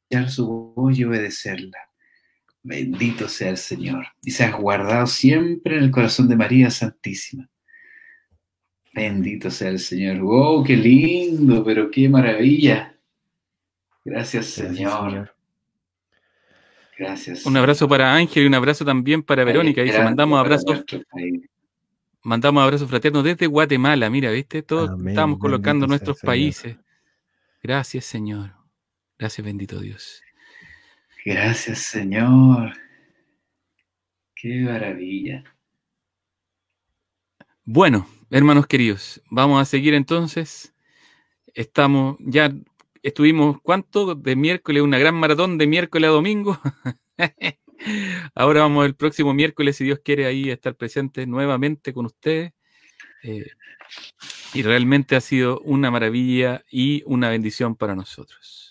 [0.10, 1.78] escuchar su voz y obedecerla.
[2.68, 4.08] Bendito sea el Señor.
[4.24, 7.50] Y seas guardado siempre en el corazón de María Santísima.
[8.94, 10.18] Bendito sea el Señor.
[10.20, 10.66] ¡Wow!
[10.66, 11.64] ¡Qué lindo!
[11.64, 12.94] Pero qué maravilla.
[14.04, 15.34] Gracias, Gracias, Señor.
[16.98, 17.46] Gracias.
[17.46, 19.82] Un abrazo para Ángel y un abrazo también para Verónica.
[19.82, 21.50] Dice, mandamos abrazos, nuestro país.
[22.22, 24.10] mandamos abrazos fraternos desde Guatemala.
[24.10, 24.62] Mira, ¿viste?
[24.62, 26.32] Todos Amén, estamos colocando nuestros Señor.
[26.32, 26.76] países.
[27.64, 28.56] Gracias, Señor.
[29.18, 30.22] Gracias, bendito Dios.
[31.30, 32.72] Gracias, Señor.
[34.34, 35.44] Qué maravilla.
[37.66, 40.74] Bueno, hermanos queridos, vamos a seguir entonces.
[41.54, 42.56] Estamos, ya
[43.04, 44.16] estuvimos, ¿cuánto?
[44.16, 46.58] De miércoles, una gran maratón de miércoles a domingo.
[48.34, 52.54] Ahora vamos el próximo miércoles, si Dios quiere, ahí estar presente nuevamente con ustedes.
[53.24, 53.48] Eh,
[54.54, 58.67] y realmente ha sido una maravilla y una bendición para nosotros.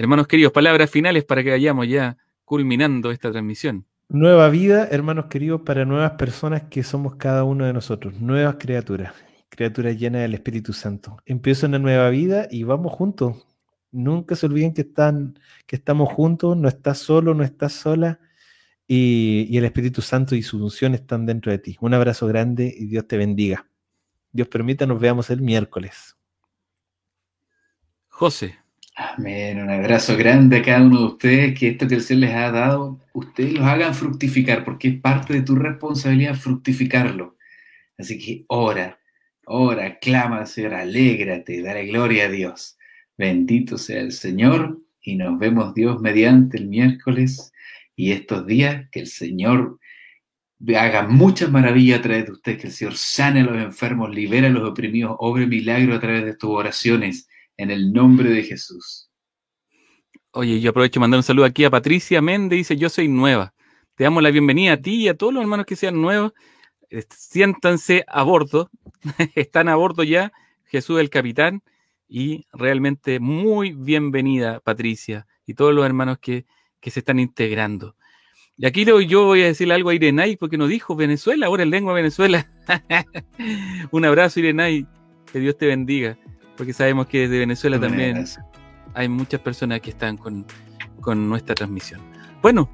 [0.00, 2.16] Hermanos queridos, palabras finales para que vayamos ya
[2.46, 3.84] culminando esta transmisión.
[4.08, 9.12] Nueva vida, hermanos queridos, para nuevas personas que somos cada uno de nosotros, nuevas criaturas,
[9.50, 11.18] criaturas llenas del Espíritu Santo.
[11.26, 13.46] Empieza una nueva vida y vamos juntos.
[13.92, 18.20] Nunca se olviden que, están, que estamos juntos, no estás solo, no estás sola
[18.86, 21.76] y, y el Espíritu Santo y su unción están dentro de ti.
[21.78, 23.66] Un abrazo grande y Dios te bendiga.
[24.32, 26.16] Dios permita, nos veamos el miércoles.
[28.08, 28.60] José,
[28.94, 29.60] Amén.
[29.60, 31.58] Un abrazo grande a cada uno de ustedes.
[31.58, 35.34] Que esto que el Señor les ha dado, ustedes los hagan fructificar, porque es parte
[35.34, 37.36] de tu responsabilidad fructificarlo.
[37.98, 38.98] Así que ora,
[39.46, 42.78] ora, clama al Señor, alégrate, dale gloria a Dios.
[43.16, 47.52] Bendito sea el Señor y nos vemos Dios mediante el miércoles
[47.96, 49.78] y estos días que el Señor
[50.76, 54.48] haga muchas maravillas a través de ustedes, que el Señor sane a los enfermos, libera
[54.48, 57.28] a los oprimidos, obre milagros a través de tus oraciones,
[57.60, 59.10] en el nombre de Jesús.
[60.32, 63.52] Oye, yo aprovecho de mandar un saludo aquí a Patricia Méndez, dice, yo soy nueva.
[63.96, 66.32] Te damos la bienvenida a ti y a todos los hermanos que sean nuevos.
[66.88, 68.70] Eh, Siéntanse a bordo,
[69.34, 70.32] están a bordo ya,
[70.64, 71.62] Jesús el capitán,
[72.08, 76.46] y realmente muy bienvenida Patricia y todos los hermanos que,
[76.80, 77.94] que se están integrando.
[78.56, 81.70] Y aquí yo voy a decirle algo a Irenay, porque nos dijo Venezuela, ahora en
[81.70, 82.50] lengua Venezuela.
[83.90, 84.86] un abrazo Irenay,
[85.30, 86.18] que Dios te bendiga,
[86.60, 88.22] porque sabemos que desde Venezuela también
[88.92, 90.44] hay muchas personas que están con,
[91.00, 92.02] con nuestra transmisión.
[92.42, 92.68] Bueno,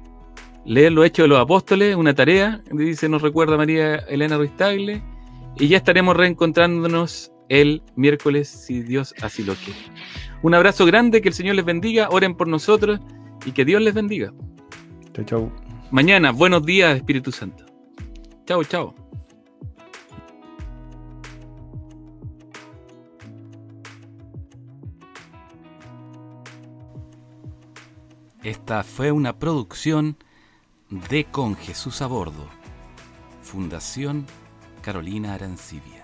[0.65, 5.01] leer los hechos de los apóstoles, una tarea, dice, nos recuerda María Elena Ruiz Tagle,
[5.55, 9.79] y ya estaremos reencontrándonos el miércoles, si Dios así lo quiere.
[10.41, 12.99] Un abrazo grande, que el Señor les bendiga, oren por nosotros
[13.45, 14.33] y que Dios les bendiga.
[15.13, 15.51] Chau, chau.
[15.91, 17.63] Mañana, buenos días, Espíritu Santo.
[18.45, 19.06] Chao, chao.
[28.47, 30.15] Esta fue una producción
[30.89, 32.47] de Con Jesús a Bordo,
[33.41, 34.25] Fundación
[34.81, 35.96] Carolina Arancibia.